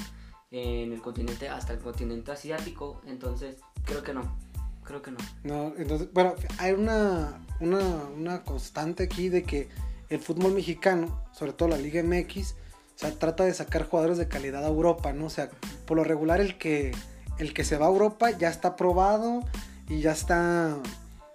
en 0.51 0.91
el 0.91 1.01
continente 1.01 1.47
hasta 1.47 1.73
el 1.73 1.79
continente 1.79 2.31
asiático. 2.31 3.01
Entonces, 3.05 3.57
creo 3.85 4.01
que 4.01 4.13
no. 4.13 4.35
Creo 4.83 5.03
que 5.03 5.11
no. 5.11 5.19
No, 5.43 5.73
entonces, 5.77 6.11
bueno, 6.11 6.33
hay 6.57 6.73
una, 6.73 7.45
una, 7.59 7.79
una 8.17 8.43
constante 8.43 9.03
aquí 9.03 9.29
de 9.29 9.43
que 9.43 9.69
el 10.09 10.19
fútbol 10.19 10.53
mexicano, 10.53 11.23
sobre 11.33 11.53
todo 11.53 11.69
la 11.69 11.77
Liga 11.77 12.01
MX, 12.01 12.53
o 12.53 12.55
sea, 12.95 13.11
trata 13.11 13.45
de 13.45 13.53
sacar 13.53 13.87
jugadores 13.87 14.17
de 14.17 14.27
calidad 14.27 14.65
a 14.65 14.67
Europa, 14.67 15.13
¿no? 15.13 15.27
O 15.27 15.29
sea, 15.29 15.49
por 15.85 15.97
lo 15.97 16.03
regular 16.03 16.41
el 16.41 16.57
que, 16.57 16.91
el 17.39 17.53
que 17.53 17.63
se 17.63 17.77
va 17.77 17.87
a 17.87 17.89
Europa 17.89 18.29
ya 18.31 18.49
está 18.49 18.75
probado 18.75 19.41
y 19.87 20.01
ya 20.01 20.11
está, 20.11 20.77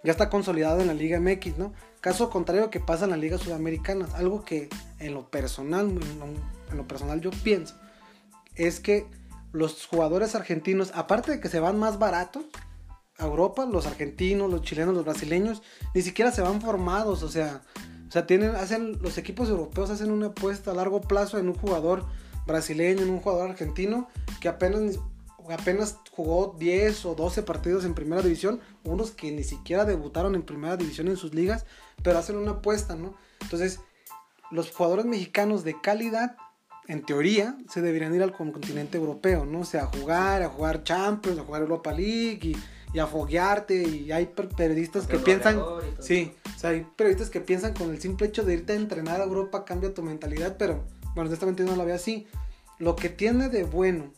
ya 0.04 0.12
está 0.12 0.30
consolidado 0.30 0.80
en 0.80 0.86
la 0.86 0.94
Liga 0.94 1.18
MX, 1.18 1.58
¿no? 1.58 1.72
Caso 2.00 2.30
contrario 2.30 2.70
que 2.70 2.80
pasa 2.80 3.04
en 3.04 3.10
la 3.10 3.16
Liga 3.16 3.38
Sudamericana, 3.38 4.06
algo 4.14 4.44
que 4.44 4.68
en 4.98 5.14
lo 5.14 5.30
personal, 5.30 5.88
en 6.70 6.76
lo, 6.76 6.86
personal 6.86 7.20
yo 7.20 7.30
pienso, 7.30 7.74
es 8.54 8.78
que 8.78 9.06
los 9.52 9.86
jugadores 9.86 10.34
argentinos, 10.34 10.92
aparte 10.94 11.32
de 11.32 11.40
que 11.40 11.48
se 11.48 11.60
van 11.60 11.78
más 11.78 11.98
baratos 11.98 12.44
a 13.18 13.24
Europa, 13.24 13.64
los 13.64 13.86
argentinos, 13.86 14.50
los 14.50 14.62
chilenos, 14.62 14.94
los 14.94 15.04
brasileños, 15.04 15.62
ni 15.94 16.02
siquiera 16.02 16.30
se 16.30 16.42
van 16.42 16.60
formados, 16.60 17.22
o 17.22 17.28
sea, 17.28 17.62
o 18.08 18.12
sea, 18.12 18.26
tienen, 18.26 18.54
hacen, 18.54 18.98
los 19.00 19.16
equipos 19.16 19.48
europeos 19.48 19.90
hacen 19.90 20.10
una 20.10 20.26
apuesta 20.26 20.72
a 20.72 20.74
largo 20.74 21.00
plazo 21.00 21.38
en 21.38 21.48
un 21.48 21.54
jugador 21.54 22.04
brasileño, 22.46 23.02
en 23.02 23.10
un 23.10 23.20
jugador 23.20 23.50
argentino, 23.50 24.08
que 24.40 24.48
apenas, 24.48 24.98
apenas 25.52 25.98
jugó 26.10 26.56
10 26.58 27.04
o 27.06 27.14
12 27.14 27.42
partidos 27.42 27.84
en 27.84 27.94
primera 27.94 28.22
división, 28.22 28.60
unos 28.84 29.10
que 29.10 29.30
ni 29.30 29.44
siquiera 29.44 29.84
debutaron 29.84 30.34
en 30.34 30.42
primera 30.42 30.76
división 30.76 31.08
en 31.08 31.16
sus 31.16 31.34
ligas, 31.34 31.66
pero 32.02 32.18
hacen 32.18 32.36
una 32.36 32.52
apuesta, 32.52 32.96
¿no? 32.96 33.14
Entonces, 33.40 33.80
los 34.50 34.70
jugadores 34.70 35.04
mexicanos 35.04 35.64
de 35.64 35.80
calidad, 35.80 36.36
en 36.86 37.04
teoría, 37.04 37.56
se 37.68 37.82
deberían 37.82 38.14
ir 38.14 38.22
al 38.22 38.32
continente 38.32 38.98
europeo, 38.98 39.44
¿no? 39.44 39.60
O 39.60 39.64
sea, 39.64 39.84
a 39.84 39.86
jugar, 39.86 40.42
a 40.42 40.48
jugar 40.48 40.84
Champions, 40.84 41.38
a 41.38 41.44
jugar 41.44 41.62
Europa 41.62 41.92
League 41.92 42.40
y, 42.42 42.56
y 42.92 42.98
a 42.98 43.06
foguearte. 43.06 43.82
Y 43.82 44.12
hay 44.12 44.26
periodistas 44.56 45.06
que 45.06 45.18
piensan, 45.18 45.60
sí, 45.98 46.32
o 46.54 46.58
sea, 46.58 46.70
hay 46.70 46.86
periodistas 46.96 47.30
que 47.30 47.40
piensan 47.40 47.74
con 47.74 47.90
el 47.90 48.00
simple 48.00 48.26
hecho 48.26 48.44
de 48.44 48.54
irte 48.54 48.72
a 48.72 48.76
entrenar 48.76 49.20
a 49.20 49.24
Europa 49.24 49.64
cambia 49.64 49.92
tu 49.92 50.02
mentalidad, 50.02 50.56
pero 50.58 50.84
bueno, 51.14 51.28
honestamente 51.28 51.64
no 51.64 51.76
lo 51.76 51.84
veo 51.84 51.94
así. 51.94 52.26
Lo 52.78 52.96
que 52.96 53.08
tiene 53.08 53.48
de 53.48 53.64
bueno 53.64 54.12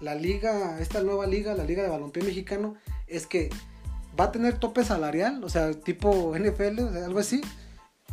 la 0.00 0.14
liga, 0.14 0.80
esta 0.80 1.02
nueva 1.02 1.26
liga, 1.26 1.54
la 1.54 1.64
liga 1.64 1.82
de 1.82 1.88
balompié 1.88 2.22
mexicano, 2.22 2.74
es 3.06 3.26
que 3.26 3.50
va 4.18 4.24
a 4.24 4.32
tener 4.32 4.58
tope 4.58 4.84
salarial, 4.84 5.42
o 5.44 5.48
sea, 5.48 5.72
tipo 5.72 6.34
NFL, 6.36 6.80
algo 7.04 7.18
así. 7.18 7.40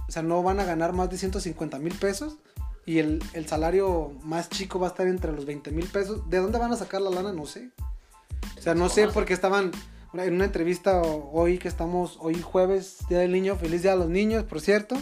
O 0.08 0.12
sea, 0.12 0.22
no 0.22 0.44
van 0.44 0.60
a 0.60 0.66
ganar 0.66 0.94
más 0.94 1.10
de 1.10 1.18
150 1.18 1.80
mil 1.80 1.94
pesos. 1.96 2.38
Y 2.86 3.00
el, 3.00 3.22
salario 3.48 4.12
más 4.24 4.50
chico 4.50 4.80
va 4.80 4.88
a 4.88 4.90
estar 4.90 5.08
entre 5.08 5.32
los 5.32 5.46
20 5.46 5.72
mil 5.72 5.88
pesos. 5.88 6.30
¿De 6.30 6.40
dónde 6.40 6.60
van 6.60 6.74
a 6.74 6.76
sacar 6.76 7.02
la 7.02 7.10
lana? 7.10 7.32
No 7.32 7.46
sé. 7.46 7.70
O 8.58 8.62
sea, 8.62 8.76
no 8.76 8.90
sé 8.90 9.08
porque 9.08 9.34
estaban 9.34 9.72
en 10.14 10.34
una 10.34 10.46
entrevista 10.46 11.02
hoy 11.02 11.58
que 11.58 11.70
estamos, 11.70 12.18
hoy 12.20 12.42
jueves, 12.42 12.98
Día 13.08 13.20
del 13.20 13.32
Niño, 13.32 13.56
feliz 13.56 13.82
Día 13.82 13.94
a 13.94 13.96
los 13.96 14.10
Niños, 14.10 14.44
por 14.44 14.60
cierto. 14.60 14.98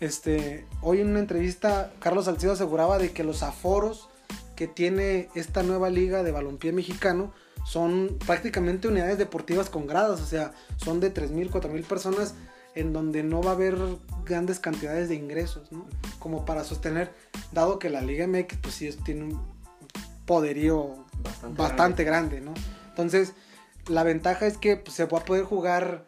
Este, 0.00 0.66
hoy 0.80 1.00
en 1.00 1.08
una 1.08 1.20
entrevista, 1.20 1.92
Carlos 2.00 2.24
Salcido 2.24 2.52
aseguraba 2.52 2.98
de 2.98 3.12
que 3.12 3.24
los 3.24 3.42
aforos 3.42 4.08
que 4.56 4.66
tiene 4.66 5.28
esta 5.34 5.62
nueva 5.62 5.90
liga 5.90 6.22
de 6.22 6.32
balompié 6.32 6.72
mexicano 6.72 7.32
son 7.64 8.18
prácticamente 8.26 8.88
unidades 8.88 9.18
deportivas 9.18 9.70
con 9.70 9.86
gradas, 9.86 10.20
o 10.20 10.26
sea, 10.26 10.52
son 10.76 11.00
de 11.00 11.12
3.000, 11.12 11.50
4.000 11.50 11.84
personas 11.84 12.34
en 12.74 12.92
donde 12.92 13.22
no 13.22 13.42
va 13.42 13.52
a 13.52 13.54
haber 13.54 13.76
grandes 14.24 14.60
cantidades 14.60 15.08
de 15.08 15.14
ingresos, 15.14 15.72
¿no? 15.72 15.86
Como 16.18 16.44
para 16.44 16.62
sostener, 16.62 17.12
dado 17.52 17.78
que 17.78 17.90
la 17.90 18.02
Liga 18.02 18.26
MX 18.26 18.56
pues 18.60 18.74
sí 18.74 18.90
tiene 19.04 19.24
un 19.24 19.56
poderío 20.26 21.06
bastante, 21.56 22.04
grande. 22.04 22.40
¿no? 22.40 22.52
Entonces, 22.88 23.32
la 23.88 24.02
ventaja 24.02 24.46
es 24.46 24.58
que 24.58 24.76
pues, 24.76 24.94
se 24.94 25.06
va 25.06 25.18
a 25.18 25.24
poder 25.24 25.44
jugar 25.44 26.06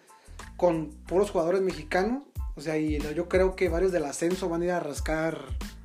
con 0.57 0.90
puros 1.07 1.31
jugadores 1.31 1.62
mexicanos, 1.62 2.25
o 2.57 2.61
sea, 2.61 2.76
y 2.76 2.99
yo 2.99 3.28
creo 3.28 3.55
que 3.55 3.69
varios 3.69 3.93
del 3.93 4.05
ascenso 4.05 4.49
van 4.49 4.62
a 4.62 4.64
ir 4.64 4.71
a 4.73 4.81
rascar 4.81 5.38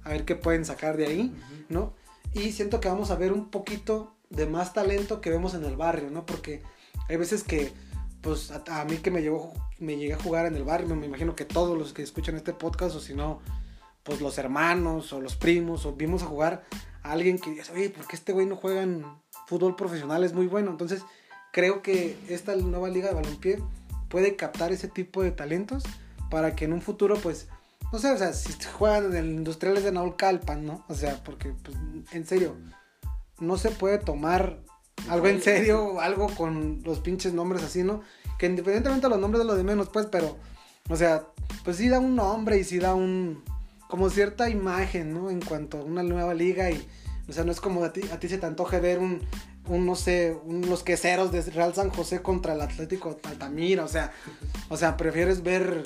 a 0.04 0.10
ver 0.10 0.26
qué 0.26 0.36
pueden 0.36 0.66
sacar 0.66 0.98
de 0.98 1.06
ahí, 1.06 1.36
¿no? 1.70 1.94
Y 2.34 2.52
siento 2.52 2.80
que 2.80 2.88
vamos 2.88 3.12
a 3.12 3.16
ver 3.16 3.32
un 3.32 3.50
poquito 3.50 4.16
de 4.30 4.48
más 4.48 4.74
talento 4.74 5.22
que 5.22 5.30
vemos 5.30 5.54
en 5.54 5.64
el 5.64 5.76
barrio, 5.76 6.10
¿no? 6.10 6.26
Porque 6.26 6.64
hay 7.08 7.18
veces 7.18 7.44
que, 7.44 7.72
pues 8.22 8.52
a, 8.52 8.86
mí 8.86 8.98
que 8.98 9.12
me, 9.12 9.22
llegó, 9.22 9.54
me 9.80 9.98
llegué 9.98 10.14
a 10.14 10.20
jugar 10.20 10.48
en 10.48 10.56
el 10.56 10.64
barrio, 10.64 10.96
me 10.96 11.06
imagino 11.06 11.36
que 11.36 11.46
todos 11.46 11.78
los 11.78 11.94
que 11.94 12.02
escuchan 12.02 12.36
este 12.36 12.54
podcast, 12.54 12.96
o 12.96 13.00
si 13.00 13.14
no, 13.14 13.42
pues 14.04 14.22
los 14.22 14.38
hermanos 14.38 15.14
o 15.14 15.22
los 15.22 15.36
primos, 15.36 15.86
o 15.86 15.94
vimos 15.94 16.24
a 16.24 16.26
jugar 16.26 16.64
a 17.04 17.12
alguien 17.12 17.38
que 17.38 17.52
dice, 17.52 17.72
oye, 17.72 17.90
¿por 17.90 18.08
qué 18.08 18.16
este 18.16 18.34
güey 18.34 18.48
no 18.48 18.56
juega 18.56 18.82
en 18.82 19.06
fútbol 19.48 19.76
profesional? 19.76 20.24
Es 20.24 20.34
muy 20.34 20.48
bueno. 20.48 20.72
Entonces, 20.72 21.04
creo 21.52 21.82
que 21.82 22.18
esta 22.30 22.56
nueva 22.56 22.90
liga 22.90 23.10
de 23.10 23.16
balompié 23.16 23.60
puede 24.10 24.36
captar 24.36 24.72
ese 24.72 24.88
tipo 24.88 25.22
de 25.22 25.32
talentos 25.32 25.84
para 26.32 26.56
que 26.56 26.66
en 26.66 26.74
un 26.74 26.82
futuro, 26.82 27.16
pues, 27.18 27.48
no 27.94 28.00
sé, 28.00 28.12
o 28.12 28.18
sea, 28.18 28.34
si 28.34 28.52
juegan 28.74 29.06
en 29.06 29.16
el 29.16 29.26
Industriales 29.28 29.84
de 29.84 29.92
Naulcalpan, 29.92 30.66
¿no? 30.66 30.84
O 30.90 30.96
sea, 30.96 31.24
porque, 31.24 31.54
pues, 31.64 31.78
en 32.12 32.26
serio, 32.26 32.56
no 33.40 33.56
se 33.56 33.70
puede 33.70 34.00
tomar 34.00 34.58
algo 35.10 35.28
en 35.28 35.40
serio, 35.44 36.02
algo 36.02 36.28
con 36.36 36.82
los 36.84 37.02
pinches 37.02 37.34
nombres 37.34 37.62
así, 37.62 37.84
¿no? 37.84 38.02
Que 38.40 38.48
independientemente 38.48 39.06
de 39.06 39.12
los 39.12 39.20
nombres 39.20 39.44
de 39.44 39.46
lo 39.46 39.56
de 39.56 39.64
menos, 39.64 39.90
pues, 39.90 40.08
pero, 40.08 40.40
o 40.90 40.96
sea, 40.96 41.28
pues 41.64 41.78
sí 41.78 41.88
da 41.88 42.00
un 42.00 42.16
nombre 42.16 42.58
y 42.58 42.64
sí 42.64 42.80
da 42.80 42.96
un, 42.96 43.44
como 43.88 44.10
cierta 44.10 44.50
imagen, 44.50 45.14
¿no? 45.14 45.30
En 45.30 45.40
cuanto 45.40 45.78
a 45.78 45.84
una 45.84 46.02
nueva 46.02 46.34
liga 46.34 46.72
y, 46.72 46.84
o 47.30 47.32
sea, 47.32 47.44
no 47.44 47.52
es 47.52 47.62
como 47.62 47.84
a 47.84 47.94
ti, 47.94 48.02
a 48.12 48.20
ti 48.20 48.28
se 48.28 48.40
te 48.40 48.48
antoje 48.48 48.80
ver 48.80 48.98
un, 48.98 49.22
un 49.68 49.86
no 49.86 49.96
sé, 49.96 50.36
un, 50.46 50.68
los 50.68 50.82
queseros 50.82 51.32
de 51.32 51.44
Real 51.44 51.76
San 51.76 51.92
José 51.92 52.24
contra 52.24 52.54
el 52.54 52.62
Atlético 52.62 53.20
Altamira, 53.24 53.84
o 53.84 53.88
sea, 53.88 54.12
o 54.70 54.78
sea, 54.78 54.98
prefieres 54.98 55.44
ver, 55.44 55.84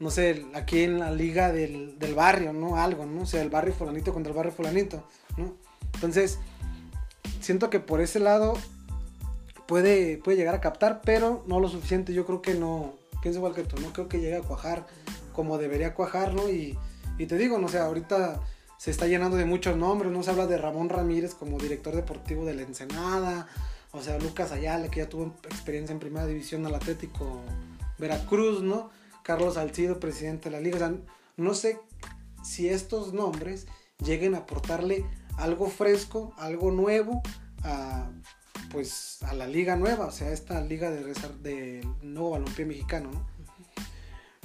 no 0.00 0.10
sé, 0.10 0.46
aquí 0.54 0.82
en 0.82 0.98
la 0.98 1.12
liga 1.12 1.52
del, 1.52 1.98
del 1.98 2.14
barrio, 2.14 2.52
¿no? 2.52 2.76
Algo, 2.76 3.06
¿no? 3.06 3.22
O 3.22 3.26
sea, 3.26 3.42
el 3.42 3.50
barrio 3.50 3.74
fulanito 3.74 4.12
contra 4.12 4.30
el 4.30 4.36
barrio 4.36 4.52
fulanito, 4.52 5.04
¿no? 5.36 5.54
Entonces, 5.94 6.38
siento 7.40 7.68
que 7.68 7.80
por 7.80 8.00
ese 8.00 8.18
lado 8.18 8.54
puede, 9.66 10.16
puede 10.16 10.38
llegar 10.38 10.54
a 10.54 10.60
captar, 10.60 11.02
pero 11.04 11.44
no 11.46 11.60
lo 11.60 11.68
suficiente. 11.68 12.14
Yo 12.14 12.24
creo 12.24 12.40
que 12.40 12.54
no, 12.54 12.94
pienso 13.20 13.40
igual 13.40 13.54
que 13.54 13.62
tú, 13.62 13.78
no 13.80 13.92
creo 13.92 14.08
que 14.08 14.20
llegue 14.20 14.36
a 14.36 14.42
cuajar 14.42 14.86
como 15.34 15.58
debería 15.58 15.94
cuajar, 15.94 16.32
¿no? 16.32 16.48
Y, 16.48 16.78
y 17.18 17.26
te 17.26 17.36
digo, 17.36 17.58
no 17.58 17.68
sé, 17.68 17.78
ahorita 17.78 18.40
se 18.78 18.90
está 18.90 19.06
llenando 19.06 19.36
de 19.36 19.44
muchos 19.44 19.76
nombres, 19.76 20.10
no 20.10 20.22
se 20.22 20.30
habla 20.30 20.46
de 20.46 20.56
Ramón 20.56 20.88
Ramírez 20.88 21.34
como 21.34 21.58
director 21.58 21.94
deportivo 21.94 22.46
de 22.46 22.54
la 22.54 22.62
Ensenada, 22.62 23.46
o 23.92 24.00
sea, 24.00 24.18
Lucas 24.18 24.52
Ayala, 24.52 24.90
que 24.90 25.00
ya 25.00 25.08
tuvo 25.08 25.34
experiencia 25.44 25.92
en 25.92 25.98
primera 25.98 26.26
división 26.26 26.64
al 26.64 26.74
Atlético 26.74 27.42
Veracruz, 27.98 28.62
¿no? 28.62 28.90
Carlos 29.22 29.56
Alcido, 29.56 30.00
presidente 30.00 30.50
de 30.50 30.56
la 30.56 30.60
liga, 30.60 30.76
o 30.76 30.78
sea, 30.80 30.94
no 31.36 31.54
sé 31.54 31.80
si 32.42 32.68
estos 32.68 33.12
nombres 33.12 33.66
lleguen 34.04 34.34
a 34.34 34.38
aportarle 34.38 35.04
algo 35.36 35.68
fresco, 35.68 36.34
algo 36.38 36.70
nuevo 36.70 37.22
a, 37.62 38.10
pues, 38.70 39.22
a 39.22 39.34
la 39.34 39.46
liga 39.46 39.76
nueva, 39.76 40.06
o 40.06 40.10
sea, 40.10 40.30
esta 40.30 40.60
liga 40.60 40.90
de, 40.90 41.14
de 41.42 41.86
nuevo 42.02 42.30
balompié 42.30 42.64
mexicano, 42.64 43.10
¿no? 43.12 43.26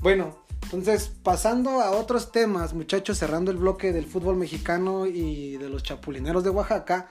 Bueno, 0.01 0.37
entonces, 0.63 1.11
pasando 1.23 1.81
a 1.81 1.91
otros 1.91 2.31
temas, 2.31 2.73
muchachos, 2.73 3.17
cerrando 3.17 3.51
el 3.51 3.57
bloque 3.57 3.93
del 3.93 4.05
fútbol 4.05 4.35
mexicano 4.35 5.05
y 5.05 5.57
de 5.57 5.69
los 5.69 5.83
chapulineros 5.83 6.43
de 6.43 6.49
Oaxaca, 6.49 7.09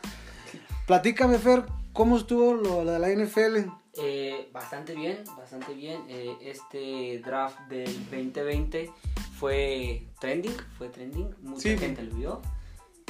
platícame, 0.87 1.39
Fer, 1.39 1.65
¿cómo 1.95 2.19
estuvo 2.19 2.53
lo 2.53 2.85
de 2.85 2.99
la 2.99 3.09
NFL? 3.09 3.71
Eh, 3.97 4.51
bastante 4.53 4.95
bien, 4.95 5.25
bastante 5.39 5.73
bien. 5.73 6.03
Eh, 6.09 6.37
este 6.43 7.23
draft 7.25 7.59
del 7.69 7.91
2020 8.11 8.93
fue 9.39 10.09
trending, 10.21 10.57
fue 10.77 10.91
trending, 10.91 11.35
mucha 11.41 11.79
gente 11.79 12.03
lo 12.03 12.15
vio. 12.15 12.43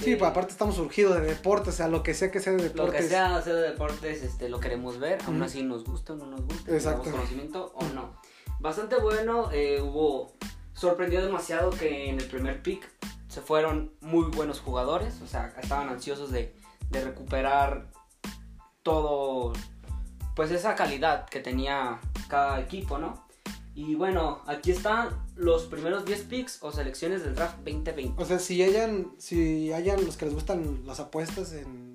Sí, 0.02 0.16
pues 0.16 0.30
aparte 0.30 0.52
estamos 0.52 0.74
surgidos 0.74 1.14
de 1.20 1.26
deportes, 1.26 1.74
o 1.74 1.76
sea, 1.76 1.88
lo 1.88 2.02
que 2.02 2.14
sea 2.14 2.30
que 2.30 2.40
sea 2.40 2.52
de 2.52 2.64
deportes. 2.64 2.94
Lo 2.94 3.00
que 3.00 3.02
sea, 3.08 3.40
sea 3.42 3.54
de 3.54 3.70
deportes, 3.70 4.22
este, 4.22 4.48
lo 4.48 4.60
queremos 4.60 4.98
ver, 4.98 5.18
aún 5.24 5.42
así 5.42 5.62
nos 5.62 5.84
gusta 5.84 6.12
o 6.12 6.16
no 6.16 6.26
nos 6.26 6.42
gusta, 6.42 6.72
Exacto. 6.72 7.10
conocimiento 7.10 7.72
o 7.74 7.84
no. 7.94 8.20
Bastante 8.58 8.96
bueno, 8.96 9.50
eh, 9.52 9.80
hubo, 9.80 10.32
sorprendió 10.74 11.24
demasiado 11.24 11.70
que 11.70 12.10
en 12.10 12.18
el 12.18 12.26
primer 12.26 12.60
pick 12.60 12.90
se 13.28 13.40
fueron 13.40 13.92
muy 14.00 14.30
buenos 14.30 14.60
jugadores, 14.60 15.20
o 15.22 15.28
sea, 15.28 15.54
estaban 15.62 15.88
ansiosos 15.88 16.32
de, 16.32 16.54
de 16.90 17.04
recuperar 17.04 17.93
todo, 18.84 19.52
pues 20.36 20.52
esa 20.52 20.76
calidad 20.76 21.28
que 21.28 21.40
tenía 21.40 22.00
cada 22.28 22.60
equipo, 22.60 22.98
¿no? 22.98 23.24
Y 23.74 23.96
bueno, 23.96 24.42
aquí 24.46 24.70
están 24.70 25.08
los 25.34 25.64
primeros 25.64 26.04
10 26.04 26.20
picks 26.22 26.62
o 26.62 26.70
selecciones 26.70 27.24
del 27.24 27.34
draft 27.34 27.56
2020. 27.64 28.22
O 28.22 28.24
sea, 28.24 28.38
si 28.38 28.62
hayan, 28.62 29.12
si 29.18 29.72
hayan 29.72 30.04
los 30.04 30.16
que 30.16 30.26
les 30.26 30.34
gustan 30.34 30.82
las 30.86 31.00
apuestas 31.00 31.52
en, 31.54 31.92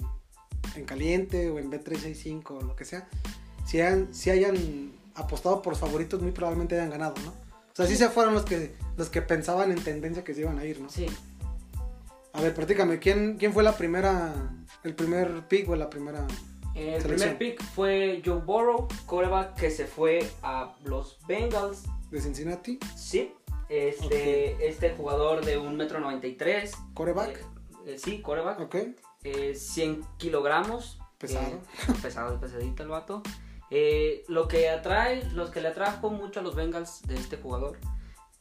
en 0.75 0.85
caliente 0.85 1.49
o 1.49 1.57
en 1.57 1.71
B365 1.71 2.51
o 2.51 2.61
lo 2.61 2.75
que 2.75 2.83
sea, 2.83 3.07
si 3.65 3.79
hayan, 3.79 4.13
si 4.13 4.29
hayan 4.29 4.91
apostado 5.15 5.61
por 5.61 5.77
favoritos, 5.77 6.21
muy 6.21 6.31
probablemente 6.31 6.75
hayan 6.75 6.89
ganado, 6.89 7.15
¿no? 7.23 7.29
O 7.31 7.75
sea, 7.75 7.85
sí 7.85 7.95
se 7.95 8.09
fueron 8.09 8.33
los 8.33 8.43
que, 8.43 8.75
los 8.97 9.09
que 9.09 9.21
pensaban 9.21 9.71
en 9.71 9.81
tendencia 9.81 10.25
que 10.25 10.33
se 10.33 10.41
iban 10.41 10.59
a 10.59 10.65
ir, 10.65 10.81
¿no? 10.81 10.89
Sí. 10.89 11.05
A 12.33 12.41
ver, 12.41 12.53
platícame, 12.53 12.99
¿quién, 12.99 13.37
quién 13.37 13.53
fue 13.53 13.63
la 13.63 13.77
primera, 13.77 14.33
el 14.83 14.95
primer 14.95 15.47
pick 15.47 15.69
o 15.69 15.77
la 15.77 15.89
primera 15.89 16.27
El 16.75 17.03
primer 17.03 17.37
pick 17.37 17.63
fue 17.63 18.21
Joe 18.25 18.39
Burrow, 18.39 18.87
quarterback 19.05 19.55
que 19.55 19.69
se 19.69 19.85
fue 19.85 20.29
a 20.43 20.73
los 20.85 21.17
Bengals. 21.27 21.83
de 22.11 22.21
Cincinnati? 22.21 22.79
Sí, 22.95 23.33
este, 23.69 24.67
este 24.67 24.91
jugador 24.91 25.43
de 25.43 25.59
1,93 25.59 26.49
m. 26.49 26.69
¿Coreback? 26.93 27.45
sí, 27.97 28.21
quarterback. 28.21 28.59
ok, 28.61 28.75
eh, 29.23 29.55
100 29.55 30.03
kilogramos. 30.17 30.99
Pesado. 31.17 31.47
eh, 31.47 31.93
pesado, 32.01 32.39
pesadito 32.39 32.83
el 32.83 32.89
vato. 32.89 33.21
Eh, 33.71 34.23
lo 34.27 34.47
que 34.47 34.69
atrae, 34.69 35.23
los 35.33 35.51
que 35.51 35.61
le 35.61 35.67
atrajo 35.67 36.09
mucho 36.09 36.39
a 36.39 36.43
los 36.43 36.55
Bengals 36.55 37.01
de 37.03 37.15
este 37.15 37.37
jugador 37.37 37.77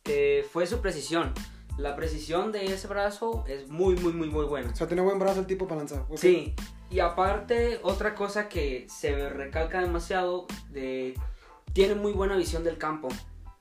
eh, 0.05 0.47
fue 0.51 0.67
su 0.67 0.81
precisión. 0.81 1.35
La 1.79 1.95
precisión 1.97 2.53
de 2.53 2.67
ese 2.67 2.87
brazo 2.89 3.45
es 3.49 3.69
muy, 3.69 3.95
muy, 3.97 4.13
muy, 4.13 4.29
muy 4.29 4.45
buena. 4.45 4.71
o 4.73 4.77
sea, 4.77 4.87
tiene 4.87 5.01
buen 5.03 5.19
brazo 5.19 5.41
el 5.41 5.47
tipo 5.47 5.67
para 5.67 5.79
lanzar. 5.81 6.01
ok. 6.09 6.17
Sí, 6.19 6.55
y 6.91 6.99
aparte, 7.01 7.79
otra 7.83 8.15
cosa 8.15 8.49
que 8.49 8.87
se 8.91 9.29
recalca 9.29 9.81
demasiado, 9.81 10.47
de, 10.71 11.15
tiene 11.73 11.95
muy 11.95 12.13
buena 12.13 12.37
visión 12.37 12.65
del 12.65 12.79
campo. 12.79 13.09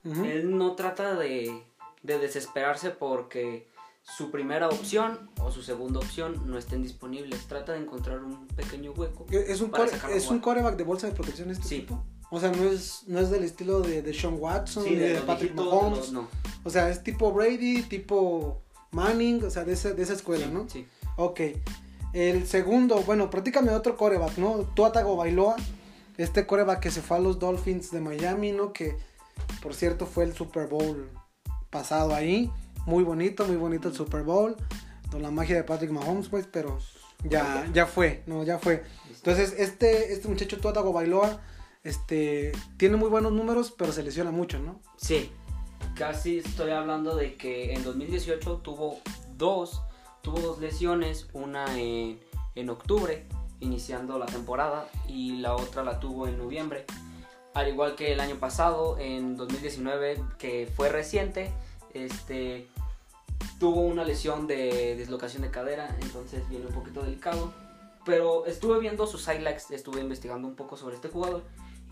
Ujú. 0.03 0.25
Él 0.25 0.57
no 0.57 0.75
trata 0.75 1.13
de, 1.15 1.63
de 2.03 2.19
desesperarse 2.19 2.89
porque 2.89 3.67
su 4.01 4.31
primera 4.31 4.67
opción 4.69 5.29
o 5.41 5.51
su 5.51 5.61
segunda 5.61 5.99
opción 5.99 6.49
no 6.49 6.57
estén 6.57 6.81
disponibles. 6.81 7.45
Trata 7.47 7.73
de 7.73 7.79
encontrar 7.79 8.23
un 8.23 8.47
pequeño 8.47 8.93
hueco. 8.93 9.25
¿Es 9.29 9.59
un, 9.61 9.69
core- 9.69 9.91
¿Es 10.15 10.27
un 10.29 10.39
coreback 10.39 10.75
de 10.77 10.83
bolsa 10.85 11.07
de 11.07 11.13
protección 11.13 11.51
este 11.51 11.67
Sí. 11.67 11.79
tipo? 11.81 12.03
O 12.29 12.39
sea, 12.39 12.51
no 12.51 12.69
es, 12.69 13.03
no 13.07 13.19
es 13.19 13.29
del 13.29 13.43
estilo 13.43 13.79
de, 13.81 14.01
de 14.01 14.13
Sean 14.13 14.35
Watson, 14.39 14.83
Sí, 14.83 14.95
de 14.95 15.15
Patrick 15.21 15.53
viejitos, 15.53 15.65
Mahomes. 15.81 16.11
no. 16.11 16.27
O 16.63 16.69
sea, 16.69 16.89
es 16.89 17.01
tipo 17.03 17.31
Brady, 17.31 17.83
tipo 17.83 18.61
Manning, 18.91 19.43
o 19.45 19.49
sea, 19.49 19.63
de 19.63 19.73
esa, 19.73 19.91
de 19.93 20.03
esa 20.03 20.13
escuela, 20.13 20.45
Sí, 20.45 20.51
¿no? 20.51 20.69
Sí. 20.69 20.87
Ok. 21.15 21.41
El 22.13 22.47
segundo, 22.47 23.01
bueno, 23.03 23.29
prácticamente 23.29 23.75
otro 23.75 23.95
coreback, 23.95 24.37
¿no? 24.37 24.59
Tuatago 24.75 25.15
Bailoa, 25.15 25.55
este 26.17 26.45
coreback 26.45 26.79
que 26.81 26.91
se 26.91 27.01
fue 27.01 27.17
a 27.17 27.19
los 27.19 27.39
Dolphins 27.39 27.91
de 27.91 28.01
Miami, 28.01 28.51
¿no? 28.51 28.73
Que, 28.73 28.97
por 29.61 29.73
cierto, 29.73 30.05
fue 30.05 30.23
el 30.23 30.33
Super 30.33 30.67
Bowl 30.67 31.09
pasado 31.69 32.13
ahí. 32.13 32.51
Muy 32.85 33.03
bonito, 33.03 33.45
muy 33.45 33.57
bonito 33.57 33.89
el 33.89 33.93
Super 33.95 34.23
Bowl. 34.23 34.55
Con 35.11 35.21
la 35.21 35.31
magia 35.31 35.55
de 35.55 35.63
Patrick 35.63 35.91
Mahomes, 35.91 36.27
pues, 36.27 36.47
pero 36.51 36.79
ya, 37.23 37.69
ya 37.73 37.85
fue, 37.85 38.23
¿no? 38.25 38.43
Ya 38.43 38.57
fue. 38.59 38.83
Entonces, 39.15 39.53
este, 39.57 40.11
este 40.13 40.27
muchacho 40.27 40.57
Tuatago 40.59 40.91
Bailoa, 40.91 41.39
este, 41.87 42.51
tiene 42.75 42.97
muy 42.97 43.07
buenos 43.07 43.31
números, 43.31 43.73
pero 43.77 43.93
se 43.93 44.03
lesiona 44.03 44.29
mucho, 44.29 44.59
¿no? 44.59 44.81
Sí, 44.97 45.31
casi 45.95 46.39
estoy 46.39 46.71
hablando 46.71 47.15
de 47.15 47.35
que 47.35 47.73
en 47.73 47.83
2018 47.85 48.57
tuvo 48.57 48.99
dos, 49.37 49.81
tuvo 50.21 50.39
dos 50.39 50.59
lesiones, 50.59 51.27
una 51.31 51.79
en, 51.79 52.19
en 52.55 52.69
octubre, 52.69 53.25
iniciando 53.61 54.19
la 54.19 54.25
temporada, 54.25 54.89
y 55.07 55.37
la 55.37 55.55
otra 55.55 55.81
la 55.85 56.01
tuvo 56.01 56.27
en 56.27 56.37
noviembre. 56.37 56.85
Al 57.53 57.69
igual 57.69 57.95
que 57.95 58.11
el 58.11 58.19
año 58.19 58.35
pasado, 58.35 58.97
en 58.99 59.37
2019, 59.37 60.21
que 60.37 60.69
fue 60.75 60.89
reciente, 60.89 61.53
este, 61.93 62.67
tuvo 63.61 63.79
una 63.79 64.03
lesión 64.03 64.45
de 64.45 64.97
dislocación 64.97 65.41
de 65.41 65.51
cadera, 65.51 65.95
entonces 66.01 66.47
viene 66.49 66.65
un 66.65 66.73
poquito 66.73 67.01
delicado. 67.01 67.53
Pero 68.03 68.45
estuve 68.45 68.77
viendo 68.79 69.07
sus 69.07 69.25
highlights, 69.27 69.71
estuve 69.71 70.01
investigando 70.01 70.49
un 70.49 70.55
poco 70.55 70.75
sobre 70.75 70.95
este 70.95 71.07
jugador 71.07 71.43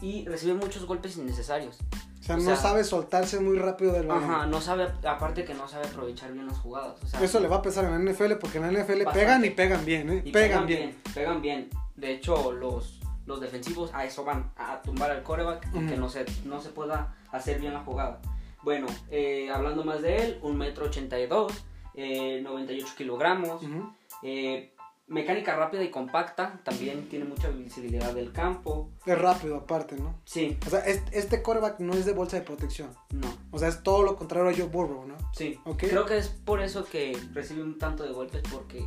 y 0.02 0.26
recibe 0.26 0.54
muchos 0.54 0.86
golpes 0.86 1.18
innecesarios. 1.18 1.78
O 2.20 2.24
sea, 2.24 2.36
O 2.36 2.40
no 2.40 2.44
sea- 2.46 2.56
sabe 2.56 2.84
soltarse 2.84 3.40
muy 3.40 3.58
rápido 3.60 3.94
del 3.94 4.08
balón. 4.08 4.24
Ajá, 4.24 4.46
no 4.48 4.60
sabe, 4.60 4.88
aparte 5.08 5.46
que 5.46 5.54
no 5.54 5.68
sabe 5.68 5.86
aprovechar 5.88 6.34
bien 6.34 6.48
las 6.48 6.58
jugadas. 6.58 6.96
O 7.04 7.08
sea, 7.08 7.22
Eso 7.22 7.40
le 7.40 7.48
va 7.48 7.58
a 7.58 7.62
pesar 7.62 7.86
en 7.86 7.92
la 7.92 8.12
NFL 8.12 8.36
porque 8.38 8.58
en 8.58 8.64
la 8.64 8.72
NFL 8.72 9.04
Bastante. 9.06 9.20
pegan 9.20 9.46
y 9.46 9.50
pegan 9.52 9.86
bien, 9.86 10.10
¿eh? 10.10 10.22
y 10.26 10.32
pegan, 10.32 10.66
bien. 10.66 10.98
Pegan 11.14 11.42
bien. 11.42 11.70
De 11.96 12.12
hecho, 12.14 12.52
los, 12.52 13.00
los 13.28 13.40
defensivos 13.40 13.92
a 13.94 14.06
eso 14.06 14.24
van, 14.26 14.52
a 14.58 14.82
tumbar 14.82 15.12
al 15.12 15.22
coreback 15.24 15.68
y 15.74 15.78
Ujú. 15.78 15.88
que 15.88 15.98
no 15.98 16.10
se, 16.10 16.26
no 16.46 16.60
se 16.62 16.70
pueda 16.70 17.16
hacer 17.32 17.60
bien 17.60 17.74
la 17.74 17.82
jugada. 17.84 18.20
Bueno, 18.64 18.88
eh, 19.12 19.50
hablando 19.54 19.84
más 19.86 20.02
de 20.02 20.18
él, 20.18 20.40
un 20.42 20.58
metro 20.58 20.86
ochenta 20.86 21.20
y 21.20 21.28
dos, 21.28 21.54
eh, 21.94 22.42
98 22.44 22.88
kilogramos, 22.98 23.62
Ujú. 23.64 23.94
eh, 24.24 24.74
mecánica 25.08 25.56
rápida 25.56 25.84
y 25.84 25.92
compacta, 25.92 26.60
también 26.64 27.08
tiene 27.10 27.26
mucha 27.26 27.50
visibilidad 27.50 28.14
del 28.14 28.32
campo. 28.32 28.90
Es 29.06 29.18
rápido 29.18 29.56
aparte, 29.58 29.96
¿no? 29.98 30.16
Sí, 30.26 30.58
O 30.66 30.70
sea, 30.70 30.80
este, 30.80 31.42
coreback 31.44 31.80
no 31.80 31.94
es 31.94 32.06
de 32.06 32.14
bolsa 32.14 32.38
de 32.38 32.44
protección. 32.44 32.90
no. 33.12 33.28
O 33.52 33.60
sea, 33.60 33.68
es 33.70 33.84
todo 33.84 34.04
lo 34.04 34.16
contrario 34.16 34.50
a 34.50 34.54
Joe 34.54 34.66
Burrow, 34.68 35.06
¿no? 35.06 35.16
Sí, 35.34 35.60
Ok. 35.66 35.78
creo 35.90 36.06
que 36.06 36.18
es 36.18 36.28
por 36.30 36.62
eso 36.62 36.86
que 36.86 37.18
recibe 37.34 37.62
un 37.64 37.78
tanto 37.78 38.04
de 38.04 38.12
golpes 38.12 38.42
porque 38.52 38.84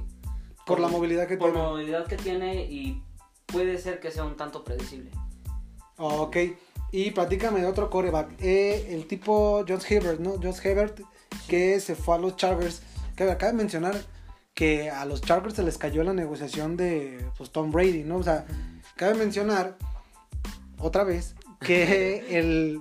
Por 0.66 0.80
la 0.80 0.88
movilidad 0.88 1.26
que 1.28 1.36
por 1.38 1.50
tiene. 1.52 1.62
la 1.64 1.70
movilidad 1.70 2.06
que 2.06 2.16
tiene 2.16 2.64
y 2.64 3.02
puede 3.46 3.78
ser 3.78 4.00
que 4.00 4.10
sea 4.10 4.24
un 4.24 4.36
tanto 4.36 4.64
predecible. 4.64 5.10
Ok. 5.96 6.36
Y 6.92 7.10
platícame 7.12 7.60
de 7.60 7.66
otro 7.66 7.88
coreback. 7.90 8.32
Eh, 8.40 8.88
el 8.94 9.06
tipo 9.06 9.64
Josh 9.68 9.84
Hebert, 9.90 10.20
¿no? 10.20 10.32
Josh 10.42 10.60
Hebert, 10.64 11.00
que 11.48 11.80
se 11.80 11.94
fue 11.94 12.16
a 12.16 12.18
los 12.18 12.36
Chargers. 12.36 12.82
Que 13.16 13.24
acaba 13.30 13.52
de 13.52 13.58
mencionar 13.58 13.94
que 14.58 14.90
a 14.90 15.04
los 15.04 15.20
Chargers 15.20 15.54
se 15.54 15.62
les 15.62 15.78
cayó 15.78 16.02
la 16.02 16.12
negociación 16.12 16.76
de 16.76 17.24
pues, 17.36 17.50
Tom 17.52 17.70
Brady, 17.70 18.02
¿no? 18.02 18.16
O 18.16 18.24
sea, 18.24 18.44
cabe 18.96 19.14
mencionar 19.14 19.76
otra 20.80 21.04
vez 21.04 21.36
que 21.60 22.36
el 22.40 22.80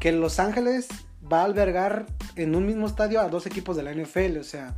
que 0.00 0.10
Los 0.12 0.38
Ángeles 0.38 0.88
va 1.30 1.42
a 1.42 1.44
albergar 1.44 2.06
en 2.36 2.54
un 2.54 2.64
mismo 2.64 2.86
estadio 2.86 3.20
a 3.20 3.28
dos 3.28 3.44
equipos 3.44 3.76
de 3.76 3.82
la 3.82 3.92
NFL, 3.92 4.38
o 4.38 4.42
sea, 4.42 4.74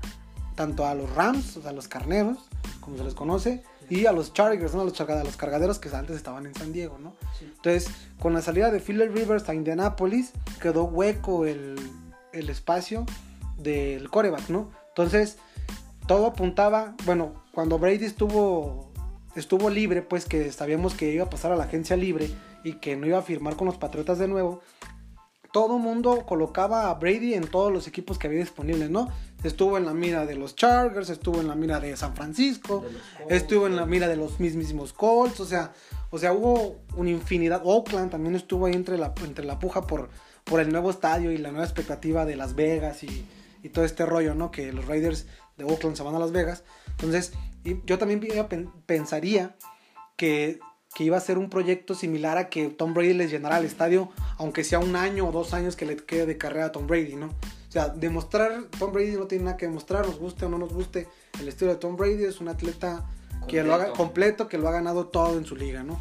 tanto 0.56 0.84
a 0.84 0.96
los 0.96 1.08
Rams, 1.14 1.56
o 1.56 1.62
sea, 1.62 1.70
a 1.70 1.72
los 1.72 1.86
Carneros, 1.86 2.38
como 2.80 2.96
se 2.96 3.04
les 3.04 3.14
conoce, 3.14 3.62
y 3.88 4.06
a 4.06 4.10
los 4.12 4.32
Chargers, 4.32 4.74
¿no? 4.74 4.80
A 4.80 4.84
los, 4.86 4.92
charga- 4.92 5.20
a 5.20 5.24
los 5.24 5.36
cargaderos 5.36 5.78
que 5.78 5.88
antes 5.94 6.16
estaban 6.16 6.46
en 6.46 6.54
San 6.56 6.72
Diego, 6.72 6.98
¿no? 6.98 7.14
Sí. 7.38 7.44
Entonces, 7.44 7.86
con 8.18 8.32
la 8.34 8.42
salida 8.42 8.72
de 8.72 8.80
Philip 8.80 9.14
Rivers 9.14 9.48
a 9.48 9.54
Indianapolis, 9.54 10.32
quedó 10.60 10.82
hueco 10.82 11.46
el, 11.46 11.76
el 12.32 12.50
espacio 12.50 13.06
del 13.56 14.10
coreback, 14.10 14.48
¿no? 14.48 14.72
Entonces, 14.88 15.38
todo 16.06 16.26
apuntaba, 16.26 16.94
bueno, 17.04 17.44
cuando 17.52 17.78
Brady 17.78 18.04
estuvo, 18.04 18.92
estuvo 19.34 19.70
libre, 19.70 20.02
pues 20.02 20.26
que 20.26 20.50
sabíamos 20.52 20.94
que 20.94 21.10
iba 21.12 21.24
a 21.24 21.30
pasar 21.30 21.52
a 21.52 21.56
la 21.56 21.64
agencia 21.64 21.96
libre 21.96 22.30
y 22.62 22.74
que 22.74 22.96
no 22.96 23.06
iba 23.06 23.18
a 23.18 23.22
firmar 23.22 23.56
con 23.56 23.66
los 23.66 23.76
Patriotas 23.76 24.18
de 24.18 24.28
nuevo, 24.28 24.60
todo 25.54 25.78
mundo 25.78 26.26
colocaba 26.26 26.90
a 26.90 26.94
Brady 26.94 27.34
en 27.34 27.46
todos 27.46 27.72
los 27.72 27.86
equipos 27.86 28.18
que 28.18 28.26
había 28.26 28.40
disponibles, 28.40 28.90
¿no? 28.90 29.08
Estuvo 29.44 29.78
en 29.78 29.86
la 29.86 29.94
mira 29.94 30.26
de 30.26 30.34
los 30.34 30.56
Chargers, 30.56 31.10
estuvo 31.10 31.40
en 31.40 31.46
la 31.46 31.54
mira 31.54 31.78
de 31.78 31.96
San 31.96 32.16
Francisco, 32.16 32.80
De 32.80 32.92
los 32.92 33.02
Colts, 33.02 33.32
estuvo 33.32 33.66
en 33.68 33.76
la 33.76 33.86
mira 33.86 34.08
de 34.08 34.16
los 34.16 34.40
mismísimos 34.40 34.92
Colts, 34.92 35.38
o 35.38 35.46
sea, 35.46 35.72
o 36.10 36.18
sea, 36.18 36.32
hubo 36.32 36.80
una 36.96 37.10
infinidad. 37.10 37.62
Oakland 37.64 38.10
también 38.10 38.34
estuvo 38.34 38.66
ahí 38.66 38.72
entre 38.74 38.98
la, 38.98 39.14
entre 39.24 39.44
la 39.44 39.60
puja 39.60 39.86
por, 39.86 40.10
por 40.42 40.58
el 40.58 40.72
nuevo 40.72 40.90
estadio 40.90 41.30
y 41.30 41.38
la 41.38 41.50
nueva 41.50 41.64
expectativa 41.64 42.24
de 42.24 42.34
Las 42.34 42.56
Vegas 42.56 43.04
y, 43.04 43.24
y 43.62 43.68
todo 43.68 43.84
este 43.84 44.04
rollo, 44.06 44.34
¿no? 44.34 44.50
Que 44.50 44.72
los 44.72 44.86
Raiders 44.86 45.26
de 45.56 45.64
Oakland 45.64 45.96
se 45.96 46.02
van 46.02 46.14
a 46.14 46.18
Las 46.18 46.32
Vegas. 46.32 46.64
Entonces, 46.90 47.32
yo 47.86 47.98
también 47.98 48.20
pensaría 48.86 49.56
que, 50.16 50.60
que 50.94 51.04
iba 51.04 51.16
a 51.16 51.20
ser 51.20 51.38
un 51.38 51.50
proyecto 51.50 51.94
similar 51.94 52.38
a 52.38 52.48
que 52.48 52.68
Tom 52.68 52.94
Brady 52.94 53.14
les 53.14 53.30
llenara 53.30 53.58
el 53.58 53.64
estadio, 53.64 54.10
aunque 54.38 54.64
sea 54.64 54.78
un 54.78 54.96
año 54.96 55.28
o 55.28 55.32
dos 55.32 55.54
años 55.54 55.76
que 55.76 55.86
le 55.86 55.96
quede 55.96 56.26
de 56.26 56.38
carrera 56.38 56.66
a 56.66 56.72
Tom 56.72 56.86
Brady, 56.86 57.16
¿no? 57.16 57.26
O 57.26 57.72
sea, 57.72 57.88
demostrar, 57.88 58.64
Tom 58.78 58.92
Brady 58.92 59.12
no 59.12 59.26
tiene 59.26 59.44
nada 59.44 59.56
que 59.56 59.66
demostrar, 59.66 60.06
nos 60.06 60.18
guste 60.18 60.44
o 60.44 60.48
no 60.48 60.58
nos 60.58 60.72
guste 60.72 61.08
el 61.40 61.48
estilo 61.48 61.72
de 61.72 61.76
Tom 61.78 61.96
Brady, 61.96 62.24
es 62.24 62.40
un 62.40 62.48
atleta 62.48 63.04
que 63.48 63.62
lo 63.62 63.74
haga 63.74 63.86
Completo. 63.86 64.04
completo, 64.04 64.48
que 64.48 64.58
lo 64.58 64.68
ha 64.68 64.72
ganado 64.72 65.08
todo 65.08 65.36
en 65.38 65.44
su 65.44 65.56
liga, 65.56 65.82
¿no? 65.82 66.00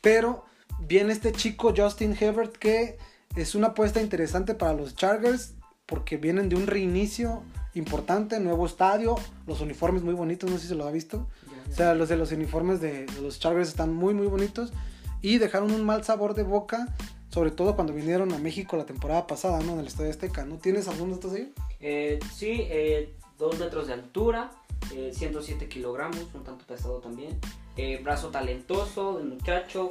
Pero 0.00 0.44
viene 0.80 1.12
este 1.12 1.32
chico 1.32 1.72
Justin 1.76 2.16
Herbert 2.18 2.56
que 2.56 2.98
es 3.36 3.54
una 3.54 3.68
apuesta 3.68 4.00
interesante 4.00 4.54
para 4.54 4.74
los 4.74 4.94
Chargers 4.94 5.54
porque 5.86 6.16
vienen 6.16 6.48
de 6.48 6.56
un 6.56 6.66
reinicio 6.66 7.42
importante, 7.74 8.38
nuevo 8.40 8.66
estadio, 8.66 9.16
los 9.46 9.60
uniformes 9.60 10.02
muy 10.02 10.14
bonitos, 10.14 10.50
no 10.50 10.56
sé 10.56 10.62
si 10.62 10.68
se 10.68 10.74
lo 10.74 10.86
ha 10.86 10.90
visto. 10.90 11.26
O 11.70 11.74
sea, 11.74 11.94
los 11.94 12.08
de 12.08 12.16
los 12.16 12.32
uniformes 12.32 12.80
de, 12.80 13.06
de 13.06 13.22
los 13.22 13.38
Chargers 13.38 13.68
están 13.68 13.94
muy 13.94 14.12
muy 14.12 14.26
bonitos 14.26 14.72
y 15.22 15.38
dejaron 15.38 15.72
un 15.72 15.84
mal 15.84 16.04
sabor 16.04 16.34
de 16.34 16.42
boca, 16.42 16.94
sobre 17.30 17.50
todo 17.50 17.74
cuando 17.76 17.94
vinieron 17.94 18.32
a 18.32 18.38
México 18.38 18.76
la 18.76 18.84
temporada 18.84 19.26
pasada, 19.26 19.60
¿no? 19.60 19.72
En 19.72 19.78
el 19.80 19.86
Estadio 19.86 20.10
Azteca, 20.10 20.44
¿no? 20.44 20.58
¿Tienes 20.58 20.88
algunos 20.88 21.08
de 21.08 21.14
estos 21.14 21.32
ahí? 21.32 21.54
Eh, 21.80 22.18
sí, 22.34 22.66
eh, 22.68 23.14
2 23.38 23.58
metros 23.58 23.86
de 23.86 23.94
altura, 23.94 24.50
eh, 24.94 25.12
107 25.14 25.68
kilogramos, 25.68 26.18
un 26.34 26.44
tanto 26.44 26.66
pesado 26.66 26.98
también. 26.98 27.38
Eh, 27.76 28.00
brazo 28.02 28.28
talentoso 28.28 29.18
del 29.18 29.28
muchacho, 29.28 29.90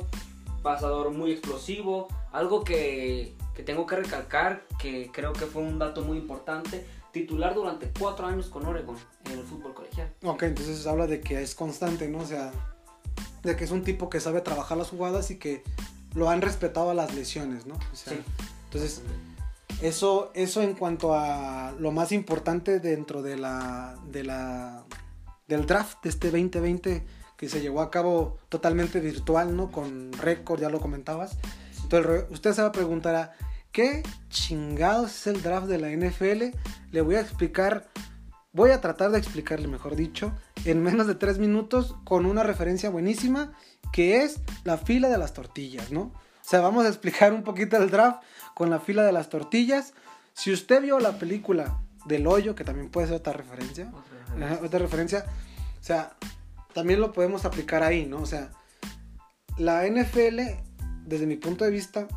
pasador 0.62 1.12
muy 1.12 1.32
explosivo. 1.32 2.08
Algo 2.32 2.64
que, 2.64 3.34
que 3.56 3.64
tengo 3.64 3.86
que 3.88 3.96
recalcar, 3.96 4.64
que 4.80 5.10
creo 5.12 5.34
que 5.34 5.46
fue 5.46 5.64
un 5.64 5.80
dato 5.80 6.04
muy 6.04 6.18
importante. 6.18 6.86
Titular 7.12 7.54
durante 7.54 7.92
4 8.00 8.28
años 8.28 8.48
con 8.48 8.66
Oregon 8.66 8.96
en 9.26 9.40
el 9.40 9.44
fútbol 9.44 9.74
colegial. 9.74 10.14
Ok, 10.24 10.44
entonces 10.44 10.86
habla 10.88 11.08
de 11.08 11.20
que 11.22 11.42
es 11.42 11.56
constante, 11.56 12.08
¿no? 12.08 12.20
O 12.20 12.26
sea, 12.26 12.52
de 13.44 13.56
que 13.56 13.64
es 13.64 13.72
un 13.72 13.84
tipo 13.84 14.10
que 14.10 14.20
sabe 14.20 14.42
trabajar 14.42 14.78
las 14.78 14.90
jugadas 14.90 15.32
y 15.32 15.38
que 15.38 15.64
lo 16.14 16.30
han 16.30 16.42
respetado 16.42 16.90
a 16.90 16.94
las 16.94 17.14
lesiones, 17.14 17.66
¿no? 17.66 17.76
O 17.76 17.96
sea, 17.96 18.14
Sí. 18.14 18.20
entonces, 18.66 19.02
Eso, 19.82 20.30
eso 20.36 20.62
en 20.62 20.76
cuanto 20.76 21.16
a 21.16 21.74
lo 21.80 21.92
más 21.92 22.12
importante 22.12 22.80
dentro 22.80 23.24
de 23.24 23.36
la, 23.36 23.98
de 24.12 24.24
la, 24.24 24.84
del 25.48 25.66
draft 25.66 26.04
de 26.04 26.10
este 26.10 26.30
2020 26.30 27.04
que 27.36 27.50
se 27.50 27.62
llevó 27.62 27.82
a 27.82 27.90
cabo 27.90 28.38
totalmente 28.48 29.00
virtual, 29.00 29.56
¿no? 29.58 29.72
Con 29.72 30.14
récord, 30.14 30.62
ya 30.62 30.70
lo 30.70 30.80
comentabas. 30.80 31.36
Entonces, 31.82 32.26
usted 32.30 32.54
se 32.54 32.62
va 32.62 32.68
a 32.68 32.72
preguntar, 32.72 33.34
¿qué 33.72 34.04
chingados 34.30 35.12
es 35.12 35.28
el 35.28 35.42
draft 35.42 35.68
de 35.68 35.78
la 35.78 35.90
NFL? 35.90 36.58
Le 36.92 37.02
voy 37.02 37.16
a 37.16 37.22
explicar, 37.22 37.90
voy 38.52 38.72
a 38.72 38.82
tratar 38.82 39.12
de 39.12 39.18
explicarle, 39.18 39.68
mejor 39.68 39.96
dicho, 39.96 40.34
en 40.66 40.84
menos 40.84 41.08
de 41.08 41.16
tres 41.16 41.40
minutos 41.40 41.96
con 42.04 42.26
una 42.26 42.44
referencia 42.44 42.90
buenísima 42.90 43.54
que 43.92 44.24
es 44.24 44.40
la 44.64 44.78
fila 44.78 45.10
de 45.10 45.18
las 45.18 45.34
tortillas, 45.34 45.92
¿no? 45.92 46.02
O 46.02 46.44
sea, 46.44 46.62
vamos 46.62 46.86
a 46.86 46.90
explicar 46.90 47.34
un 47.34 47.44
poquito 47.44 47.78
el 47.78 47.90
draft 47.90 48.22
con 48.56 48.70
la 48.70 48.80
fila 48.80 49.04
de 49.04 49.12
las 49.12 49.30
tortillas. 49.30 49.94
Si 50.34 50.52
usted 50.52 50.82
vio 50.82 51.00
la 51.00 51.18
película 51.18 51.82
del 52.06 52.28
hoyo, 52.28 52.56
que 52.56 52.64
también 52.64 52.90
puede 52.90 53.08
ser 53.08 53.18
otra 53.18 53.34
referencia, 53.34 53.92
otra 54.64 54.80
referencia, 54.80 55.26
o 55.80 55.84
sea, 55.84 56.16
también 56.74 57.00
lo 57.00 57.12
podemos 57.12 57.46
aplicar 57.46 57.84
ahí, 57.84 58.06
¿no? 58.06 58.22
O 58.22 58.26
sea, 58.26 58.52
la 59.58 59.86
NFL, 59.88 60.40
desde 61.06 61.28
mi 61.28 61.36
punto 61.36 61.66
de 61.66 61.72
vista, 61.72 62.08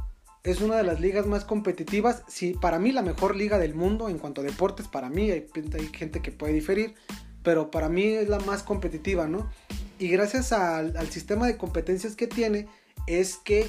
es 0.44 0.60
una 0.60 0.76
de 0.76 0.82
las 0.84 1.00
ligas 1.00 1.26
más 1.26 1.44
competitivas. 1.44 2.22
Sí, 2.28 2.54
para 2.60 2.78
mí 2.78 2.92
la 2.92 3.02
mejor 3.02 3.34
liga 3.34 3.58
del 3.58 3.74
mundo 3.74 4.08
en 4.08 4.18
cuanto 4.18 4.42
a 4.42 4.44
deportes, 4.44 4.86
para 4.86 5.08
mí 5.08 5.30
hay, 5.30 5.46
hay 5.54 5.86
gente 5.88 6.20
que 6.20 6.30
puede 6.30 6.52
diferir, 6.52 6.94
pero 7.42 7.70
para 7.70 7.88
mí 7.88 8.04
es 8.04 8.28
la 8.28 8.38
más 8.40 8.62
competitiva, 8.62 9.26
¿no? 9.26 9.50
Y 9.98 10.08
gracias 10.08 10.52
al, 10.52 10.96
al 10.96 11.08
sistema 11.08 11.46
de 11.46 11.56
competencias 11.56 12.14
que 12.14 12.26
tiene, 12.26 12.68
es 13.06 13.36
que 13.36 13.66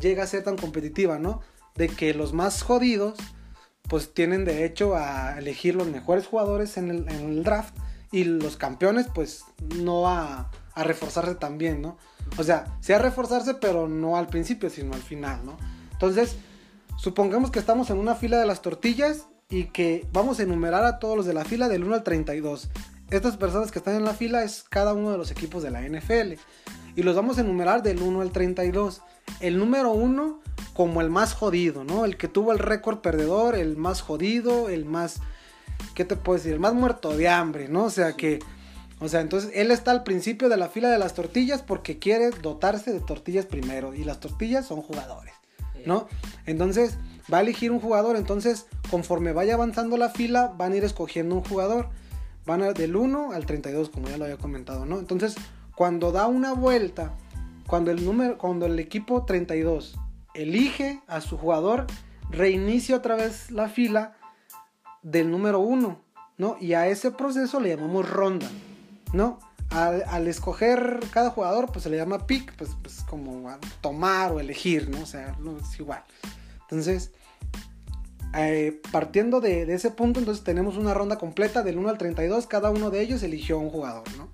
llega 0.00 0.24
a 0.24 0.26
ser 0.26 0.42
tan 0.42 0.56
competitiva, 0.56 1.18
¿no? 1.18 1.40
De 1.76 1.88
que 1.88 2.12
los 2.12 2.32
más 2.32 2.62
jodidos, 2.62 3.16
pues 3.88 4.12
tienen 4.12 4.44
derecho 4.44 4.96
a 4.96 5.38
elegir 5.38 5.76
los 5.76 5.86
mejores 5.86 6.26
jugadores 6.26 6.76
en 6.76 6.90
el, 6.90 7.08
en 7.08 7.30
el 7.30 7.44
draft 7.44 7.76
y 8.10 8.24
los 8.24 8.56
campeones, 8.56 9.06
pues 9.14 9.44
no 9.76 10.08
a, 10.08 10.50
a 10.74 10.84
reforzarse 10.84 11.36
también, 11.36 11.80
¿no? 11.80 11.98
O 12.36 12.42
sea, 12.42 12.76
sí 12.80 12.92
a 12.92 12.98
reforzarse, 12.98 13.54
pero 13.54 13.88
no 13.88 14.16
al 14.16 14.26
principio, 14.26 14.70
sino 14.70 14.94
al 14.94 15.02
final, 15.02 15.46
¿no? 15.46 15.56
Entonces, 16.00 16.36
supongamos 16.96 17.50
que 17.50 17.58
estamos 17.58 17.90
en 17.90 17.98
una 17.98 18.14
fila 18.14 18.38
de 18.38 18.46
las 18.46 18.62
tortillas 18.62 19.26
y 19.50 19.64
que 19.64 20.08
vamos 20.14 20.40
a 20.40 20.44
enumerar 20.44 20.82
a 20.84 20.98
todos 20.98 21.14
los 21.14 21.26
de 21.26 21.34
la 21.34 21.44
fila 21.44 21.68
del 21.68 21.84
1 21.84 21.94
al 21.94 22.02
32. 22.02 22.70
Estas 23.10 23.36
personas 23.36 23.70
que 23.70 23.80
están 23.80 23.96
en 23.96 24.06
la 24.06 24.14
fila 24.14 24.42
es 24.42 24.62
cada 24.62 24.94
uno 24.94 25.12
de 25.12 25.18
los 25.18 25.30
equipos 25.30 25.62
de 25.62 25.70
la 25.70 25.82
NFL. 25.82 26.40
Y 26.96 27.02
los 27.02 27.14
vamos 27.16 27.36
a 27.36 27.42
enumerar 27.42 27.82
del 27.82 28.00
1 28.00 28.22
al 28.22 28.32
32 28.32 29.02
el 29.40 29.58
número 29.58 29.92
uno 29.92 30.40
como 30.72 31.02
el 31.02 31.10
más 31.10 31.34
jodido, 31.34 31.84
¿no? 31.84 32.06
El 32.06 32.16
que 32.16 32.28
tuvo 32.28 32.52
el 32.52 32.58
récord 32.58 33.00
perdedor, 33.00 33.54
el 33.54 33.76
más 33.76 34.00
jodido, 34.00 34.70
el 34.70 34.86
más, 34.86 35.20
¿qué 35.94 36.06
te 36.06 36.16
puedo 36.16 36.38
decir? 36.38 36.54
El 36.54 36.60
más 36.60 36.72
muerto 36.72 37.14
de 37.14 37.28
hambre, 37.28 37.68
¿no? 37.68 37.84
O 37.84 37.90
sea 37.90 38.14
que, 38.14 38.38
o 39.00 39.08
sea, 39.10 39.20
entonces 39.20 39.50
él 39.54 39.70
está 39.70 39.90
al 39.90 40.02
principio 40.02 40.48
de 40.48 40.56
la 40.56 40.70
fila 40.70 40.88
de 40.88 40.98
las 40.98 41.12
tortillas 41.12 41.60
porque 41.60 41.98
quiere 41.98 42.30
dotarse 42.30 42.90
de 42.90 43.00
tortillas 43.00 43.44
primero 43.44 43.94
y 43.94 44.04
las 44.04 44.18
tortillas 44.18 44.66
son 44.66 44.80
jugadores, 44.80 45.34
¿no? 45.86 46.08
Entonces 46.46 46.98
va 47.32 47.38
a 47.38 47.40
elegir 47.42 47.70
un 47.70 47.80
jugador, 47.80 48.16
entonces 48.16 48.66
conforme 48.90 49.32
vaya 49.32 49.54
avanzando 49.54 49.96
la 49.96 50.10
fila 50.10 50.52
van 50.56 50.72
a 50.72 50.76
ir 50.76 50.84
escogiendo 50.84 51.36
un 51.36 51.44
jugador, 51.44 51.88
van 52.46 52.62
a, 52.62 52.72
del 52.72 52.96
1 52.96 53.32
al 53.32 53.46
32 53.46 53.90
como 53.90 54.08
ya 54.08 54.16
lo 54.16 54.24
había 54.24 54.36
comentado, 54.36 54.86
¿no? 54.86 54.98
Entonces 54.98 55.36
cuando 55.74 56.12
da 56.12 56.26
una 56.26 56.52
vuelta 56.52 57.14
cuando 57.70 57.92
el, 57.92 58.04
número, 58.04 58.36
cuando 58.36 58.66
el 58.66 58.80
equipo 58.80 59.24
32 59.24 59.96
elige 60.34 61.00
a 61.06 61.20
su 61.20 61.38
jugador, 61.38 61.86
reinicia 62.28 62.96
otra 62.96 63.14
vez 63.14 63.52
la 63.52 63.68
fila 63.68 64.16
del 65.02 65.30
número 65.30 65.60
1, 65.60 66.00
¿no? 66.36 66.56
Y 66.60 66.72
a 66.72 66.88
ese 66.88 67.12
proceso 67.12 67.60
le 67.60 67.68
llamamos 67.68 68.10
ronda, 68.10 68.48
¿no? 69.12 69.38
Al, 69.70 70.26
escoger 70.26 71.00
cada 71.12 71.30
jugador, 71.30 71.70
pues 71.70 71.84
se 71.84 71.90
le 71.90 71.96
llama 71.96 72.26
pick, 72.26 72.54
pues, 72.56 72.70
pues 72.82 73.02
como 73.08 73.48
tomar 73.80 74.32
o 74.32 74.40
elegir, 74.40 74.88
¿no? 74.88 75.00
O 75.02 75.06
sea, 75.06 75.36
no 75.40 75.58
es 75.58 75.78
igual. 75.78 76.02
Entonces, 76.62 77.12
eh, 78.34 78.80
partiendo 78.90 79.40
de, 79.40 79.72
ese 79.72 79.92
punto, 79.92 80.18
entonces 80.18 80.42
tenemos 80.42 80.76
una 80.76 80.92
ronda 80.92 81.18
completa 81.18 81.62
del 81.62 81.78
1 81.78 81.88
al 81.88 81.98
32, 81.98 82.48
cada 82.48 82.70
uno 82.70 82.90
de 82.90 83.00
ellos 83.00 83.22
eligió 83.22 83.58
un 83.58 83.70
jugador, 83.70 84.04
¿no? 84.16 84.28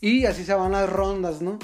Y 0.00 0.24
así 0.24 0.44
se 0.44 0.54
van 0.54 0.72
las 0.72 0.88
rondas, 0.88 1.42
¿no? 1.42 1.58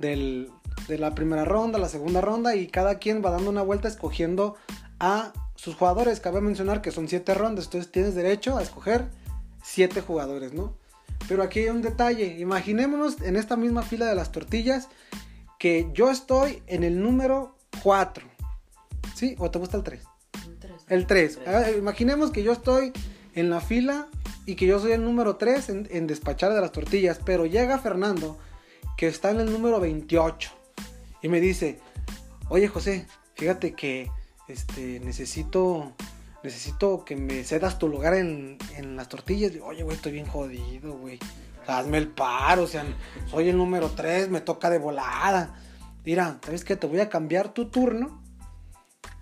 del, 0.00 0.50
de 0.88 0.98
la 0.98 1.14
primera 1.14 1.44
ronda, 1.44 1.78
la 1.78 1.88
segunda 1.88 2.20
ronda 2.20 2.56
y 2.56 2.66
cada 2.66 2.98
quien 2.98 3.22
va 3.24 3.30
dando 3.30 3.50
una 3.50 3.62
vuelta 3.62 3.86
escogiendo 3.86 4.56
a 4.98 5.32
sus 5.54 5.76
jugadores. 5.76 6.18
Cabe 6.18 6.40
mencionar 6.40 6.82
que 6.82 6.90
son 6.90 7.06
siete 7.06 7.34
rondas, 7.34 7.66
entonces 7.66 7.92
tienes 7.92 8.14
derecho 8.16 8.56
a 8.56 8.62
escoger 8.62 9.08
siete 9.62 10.00
jugadores, 10.00 10.52
¿no? 10.52 10.74
Pero 11.30 11.44
aquí 11.44 11.60
hay 11.60 11.68
un 11.68 11.80
detalle, 11.80 12.40
imaginémonos 12.40 13.20
en 13.20 13.36
esta 13.36 13.56
misma 13.56 13.82
fila 13.82 14.06
de 14.06 14.16
las 14.16 14.32
tortillas 14.32 14.88
que 15.60 15.88
yo 15.94 16.10
estoy 16.10 16.60
en 16.66 16.82
el 16.82 17.00
número 17.00 17.56
4, 17.84 18.26
¿sí? 19.14 19.36
¿O 19.38 19.48
te 19.48 19.60
gusta 19.60 19.76
el 19.76 19.84
3? 19.84 20.02
El 20.88 21.06
3. 21.06 21.38
Ah, 21.46 21.70
imaginemos 21.78 22.32
que 22.32 22.42
yo 22.42 22.50
estoy 22.50 22.92
en 23.36 23.48
la 23.48 23.60
fila 23.60 24.08
y 24.44 24.56
que 24.56 24.66
yo 24.66 24.80
soy 24.80 24.90
el 24.90 25.04
número 25.04 25.36
3 25.36 25.68
en, 25.68 25.88
en 25.92 26.08
despachar 26.08 26.52
de 26.52 26.60
las 26.60 26.72
tortillas, 26.72 27.20
pero 27.24 27.46
llega 27.46 27.78
Fernando 27.78 28.36
que 28.96 29.06
está 29.06 29.30
en 29.30 29.38
el 29.38 29.52
número 29.52 29.78
28 29.78 30.50
y 31.22 31.28
me 31.28 31.40
dice, 31.40 31.78
oye 32.48 32.66
José, 32.66 33.06
fíjate 33.36 33.74
que 33.74 34.10
este, 34.48 34.98
necesito, 34.98 35.92
necesito 36.42 37.04
que 37.04 37.16
me 37.16 37.44
cedas 37.44 37.78
tu 37.78 37.88
lugar 37.88 38.14
en, 38.14 38.58
en 38.76 38.96
las 38.96 39.08
tortillas. 39.08 39.52
Oye, 39.62 39.82
güey, 39.82 39.96
estoy 39.96 40.12
bien 40.12 40.26
jodido, 40.26 40.96
güey. 40.96 41.18
hazme 41.66 41.98
el 41.98 42.08
paro, 42.08 42.64
o 42.64 42.66
sea, 42.66 42.84
soy 43.26 43.48
el 43.48 43.56
número 43.56 43.90
3, 43.90 44.30
me 44.30 44.40
toca 44.40 44.70
de 44.70 44.78
volada. 44.78 45.54
Mira, 46.04 46.38
¿sabes 46.44 46.64
qué? 46.64 46.76
Te 46.76 46.86
voy 46.86 47.00
a 47.00 47.08
cambiar 47.08 47.52
tu 47.52 47.66
turno 47.66 48.22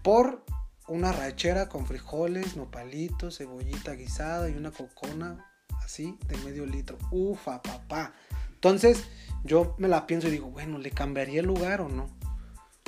por 0.02 0.44
una 0.87 1.12
rachera 1.12 1.68
con 1.68 1.87
frijoles, 1.87 2.57
nopalitos, 2.57 3.38
cebollita 3.38 3.92
guisada 3.92 4.48
y 4.48 4.54
una 4.54 4.70
cocona 4.70 5.44
así 5.85 6.16
de 6.26 6.37
medio 6.38 6.64
litro. 6.66 6.98
Ufa, 7.11 7.62
papá. 7.62 8.12
Entonces, 8.54 9.04
yo 9.44 9.74
me 9.78 9.88
la 9.88 10.07
pienso 10.07 10.28
y 10.28 10.33
digo, 10.33 10.50
bueno, 10.50 10.78
¿le 10.78 10.90
cambiaría 10.90 11.40
el 11.40 11.46
lugar 11.46 11.81
o 11.81 11.88
no? 11.88 12.09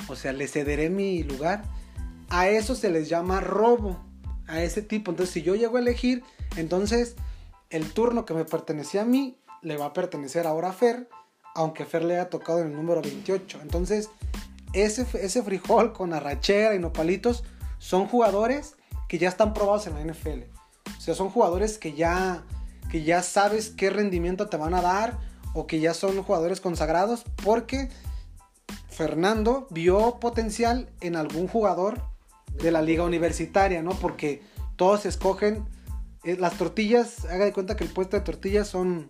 O 0.07 0.15
sea, 0.15 0.33
¿le 0.33 0.47
cederé 0.47 0.89
mi 0.89 1.23
lugar? 1.23 1.63
A 2.29 2.47
eso 2.49 2.75
se 2.75 2.89
les 2.89 3.07
llama 3.07 3.39
robo, 3.39 4.03
a 4.51 4.61
ese 4.61 4.81
tipo. 4.81 5.11
Entonces, 5.11 5.33
si 5.33 5.41
yo 5.41 5.55
llego 5.55 5.77
a 5.77 5.79
elegir, 5.79 6.23
entonces 6.57 7.15
el 7.69 7.91
turno 7.93 8.25
que 8.25 8.33
me 8.33 8.45
pertenecía 8.45 9.01
a 9.01 9.05
mí 9.05 9.37
le 9.61 9.77
va 9.77 9.85
a 9.85 9.93
pertenecer 9.93 10.45
ahora 10.45 10.69
a 10.69 10.73
Fer, 10.73 11.09
aunque 11.55 11.85
Fer 11.85 12.03
le 12.03 12.15
haya 12.15 12.29
tocado 12.29 12.59
en 12.59 12.67
el 12.67 12.75
número 12.75 13.01
28. 13.01 13.59
Entonces, 13.61 14.09
ese, 14.73 15.07
ese 15.13 15.41
frijol 15.41 15.93
con 15.93 16.13
arrachera 16.13 16.75
y 16.75 16.79
nopalitos 16.79 17.43
son 17.79 18.07
jugadores 18.07 18.75
que 19.07 19.17
ya 19.17 19.29
están 19.29 19.53
probados 19.53 19.87
en 19.87 19.95
la 19.95 20.13
NFL. 20.13 20.43
O 20.97 21.01
sea, 21.01 21.15
son 21.15 21.29
jugadores 21.29 21.77
que 21.77 21.93
ya, 21.93 22.43
que 22.91 23.03
ya 23.03 23.23
sabes 23.23 23.69
qué 23.69 23.89
rendimiento 23.89 24.49
te 24.49 24.57
van 24.57 24.73
a 24.73 24.81
dar 24.81 25.17
o 25.53 25.65
que 25.65 25.79
ya 25.79 25.93
son 25.93 26.21
jugadores 26.23 26.61
consagrados 26.61 27.23
porque 27.43 27.89
Fernando 28.89 29.67
vio 29.69 30.19
potencial 30.19 30.89
en 31.01 31.15
algún 31.15 31.47
jugador 31.47 32.10
de 32.57 32.71
la 32.71 32.81
liga 32.81 33.03
universitaria, 33.03 33.81
¿no? 33.81 33.91
Porque 33.91 34.41
todos 34.75 35.05
escogen 35.05 35.65
eh, 36.23 36.37
las 36.37 36.57
tortillas, 36.57 37.25
haga 37.25 37.45
de 37.45 37.53
cuenta 37.53 37.75
que 37.75 37.83
el 37.83 37.89
puesto 37.89 38.17
de 38.17 38.23
tortillas 38.23 38.67
son 38.67 39.09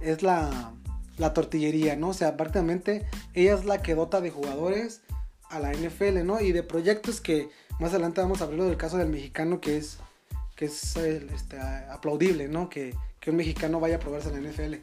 es 0.00 0.22
la, 0.22 0.72
la 1.18 1.34
tortillería, 1.34 1.96
¿no? 1.96 2.08
O 2.08 2.14
sea, 2.14 2.36
prácticamente 2.36 3.06
ella 3.34 3.54
es 3.54 3.64
la 3.64 3.82
que 3.82 3.94
dota 3.94 4.20
de 4.20 4.30
jugadores 4.30 5.02
a 5.50 5.58
la 5.58 5.72
NFL, 5.72 6.24
¿no? 6.24 6.40
Y 6.40 6.52
de 6.52 6.62
proyectos 6.62 7.20
que 7.20 7.50
más 7.78 7.90
adelante 7.90 8.20
vamos 8.20 8.40
a 8.40 8.44
hablar 8.44 8.66
del 8.66 8.76
caso 8.76 8.96
del 8.98 9.08
mexicano 9.08 9.60
que 9.60 9.76
es 9.76 9.98
que 10.56 10.66
es 10.66 10.94
este, 10.96 11.58
aplaudible, 11.58 12.46
¿no? 12.46 12.68
Que, 12.68 12.94
que 13.18 13.30
un 13.30 13.36
mexicano 13.36 13.80
vaya 13.80 13.96
a 13.96 13.98
probarse 13.98 14.28
en 14.28 14.44
la 14.44 14.50
NFL. 14.50 14.74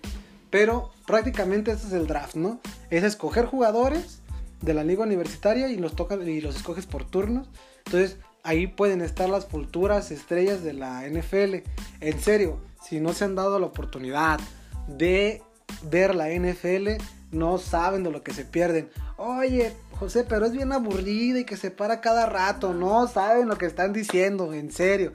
Pero 0.50 0.92
prácticamente 1.06 1.72
este 1.72 1.88
es 1.88 1.94
el 1.94 2.08
draft, 2.08 2.36
¿no? 2.36 2.60
Es 2.90 3.04
escoger 3.04 3.46
jugadores 3.46 4.22
de 4.62 4.74
la 4.74 4.84
liga 4.84 5.04
universitaria 5.04 5.70
y 5.70 5.78
los, 5.78 5.94
y 6.26 6.42
los 6.42 6.56
escoges 6.56 6.86
por 6.86 7.06
turnos. 7.06 7.50
Entonces 7.86 8.18
ahí 8.44 8.68
pueden 8.68 9.02
estar 9.02 9.30
las 9.30 9.46
futuras 9.46 10.12
estrellas 10.12 10.64
de 10.64 10.74
la 10.74 11.08
NFL. 11.08 11.68
En 12.02 12.20
serio, 12.20 12.60
si 12.84 13.00
no 13.00 13.14
se 13.14 13.26
han 13.26 13.36
dado 13.36 13.60
la 13.60 13.68
oportunidad 13.68 14.40
de 14.88 15.42
ver 15.90 16.16
la 16.16 16.30
NFL, 16.30 17.02
no 17.32 17.58
saben 17.58 18.04
de 18.04 18.12
lo 18.12 18.24
que 18.24 18.34
se 18.34 18.46
pierden. 18.46 18.90
Oye, 19.18 19.74
José, 20.00 20.24
pero 20.24 20.46
es 20.46 20.52
bien 20.52 20.72
aburrida 20.72 21.40
y 21.40 21.46
que 21.46 21.58
se 21.58 21.72
para 21.72 22.02
cada 22.02 22.26
rato. 22.26 22.74
No 22.74 23.08
saben 23.08 23.48
lo 23.48 23.58
que 23.58 23.66
están 23.66 23.94
diciendo, 23.94 24.54
en 24.54 24.72
serio. 24.72 25.14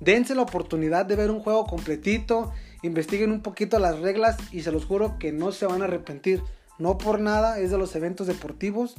Dense 0.00 0.34
la 0.34 0.42
oportunidad 0.42 1.06
de 1.06 1.14
ver 1.16 1.30
un 1.30 1.40
juego 1.40 1.64
completito 1.64 2.52
investiguen 2.82 3.30
un 3.30 3.42
poquito 3.42 3.78
las 3.78 4.00
reglas 4.00 4.36
y 4.50 4.62
se 4.62 4.72
los 4.72 4.84
juro 4.84 5.18
que 5.18 5.32
no 5.32 5.52
se 5.52 5.66
van 5.66 5.82
a 5.82 5.86
arrepentir. 5.86 6.42
No 6.82 6.98
por 6.98 7.20
nada 7.20 7.58
es 7.60 7.70
de 7.70 7.78
los 7.78 7.94
eventos 7.94 8.26
deportivos 8.26 8.96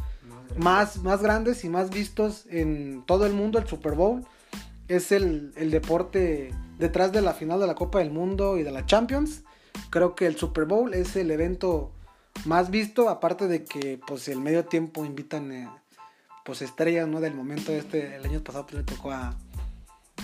más, 0.57 0.97
más 1.03 1.21
grandes 1.21 1.63
y 1.65 1.69
más 1.69 1.89
vistos 1.89 2.45
en 2.49 3.03
todo 3.05 3.25
el 3.25 3.33
mundo, 3.33 3.59
el 3.59 3.67
Super 3.67 3.93
Bowl. 3.93 4.25
es 4.87 5.11
el, 5.11 5.53
el 5.57 5.69
deporte 5.69 6.53
detrás 6.79 7.11
de 7.11 7.21
la 7.21 7.33
final 7.33 7.59
de 7.59 7.67
la 7.67 7.75
Copa 7.75 7.99
del 7.99 8.11
Mundo 8.11 8.57
y 8.57 8.63
de 8.63 8.71
la 8.71 8.85
Champions. 8.85 9.43
Creo 9.89 10.15
que 10.15 10.25
el 10.27 10.37
Super 10.37 10.65
Bowl 10.65 10.93
es 10.93 11.15
el 11.15 11.29
evento 11.29 11.91
más 12.45 12.69
visto, 12.69 13.09
aparte 13.09 13.47
de 13.47 13.63
que 13.63 13.99
pues 14.07 14.27
el 14.27 14.39
medio 14.39 14.65
tiempo 14.65 15.05
invitan 15.05 15.51
eh, 15.51 15.69
pues 16.45 16.61
estrellas, 16.61 17.07
¿no? 17.07 17.21
Del 17.21 17.35
momento 17.35 17.71
este, 17.71 18.15
el 18.15 18.25
año 18.25 18.41
pasado 18.43 18.65
pues, 18.65 18.75
le 18.77 18.83
tocó 18.83 19.11
a, 19.11 19.35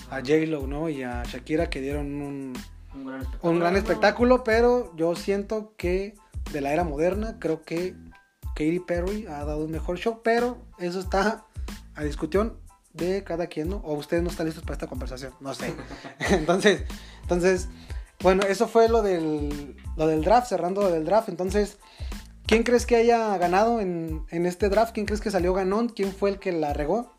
a 0.09 0.15
J-Lo, 0.19 0.65
¿no? 0.67 0.89
Y 0.89 1.03
a 1.03 1.23
Shakira 1.23 1.69
que 1.69 1.81
dieron 1.81 2.21
un, 2.21 2.53
Un 2.93 3.05
gran 3.05 3.21
espectáculo. 3.21 3.51
un 3.51 3.59
gran 3.59 3.75
espectáculo, 3.75 4.43
pero 4.43 4.95
yo 4.95 5.15
siento 5.15 5.73
que 5.77 6.15
de 6.51 6.61
la 6.61 6.73
era 6.73 6.83
moderna, 6.83 7.37
creo 7.39 7.63
que 7.63 7.95
Katy 8.55 8.79
Perry 8.79 9.25
ha 9.27 9.45
dado 9.45 9.65
un 9.65 9.71
mejor 9.71 9.97
show, 9.97 10.21
pero 10.23 10.57
eso 10.79 10.99
está 10.99 11.45
a 11.95 12.03
discusión 12.03 12.57
de 12.93 13.23
cada 13.23 13.47
quien, 13.47 13.69
¿no? 13.69 13.77
O 13.77 13.93
ustedes 13.93 14.23
no 14.23 14.29
están 14.29 14.45
listos 14.45 14.63
para 14.63 14.73
esta 14.73 14.87
conversación, 14.87 15.33
no 15.39 15.53
sé. 15.53 15.73
entonces, 16.31 16.83
entonces, 17.21 17.69
bueno, 18.21 18.43
eso 18.43 18.67
fue 18.67 18.89
lo 18.89 19.01
del, 19.01 19.75
lo 19.95 20.07
del 20.07 20.23
draft, 20.23 20.47
cerrando 20.47 20.81
lo 20.81 20.91
del 20.91 21.05
draft. 21.05 21.29
Entonces, 21.29 21.77
¿quién 22.45 22.63
crees 22.63 22.85
que 22.85 22.95
haya 22.95 23.37
ganado 23.37 23.79
en, 23.79 24.25
en 24.29 24.45
este 24.45 24.69
draft? 24.69 24.93
¿Quién 24.93 25.05
crees 25.05 25.21
que 25.21 25.31
salió 25.31 25.53
ganón? 25.53 25.89
¿Quién 25.89 26.11
fue 26.11 26.31
el 26.31 26.39
que 26.39 26.51
la 26.51 26.73
regó? 26.73 27.15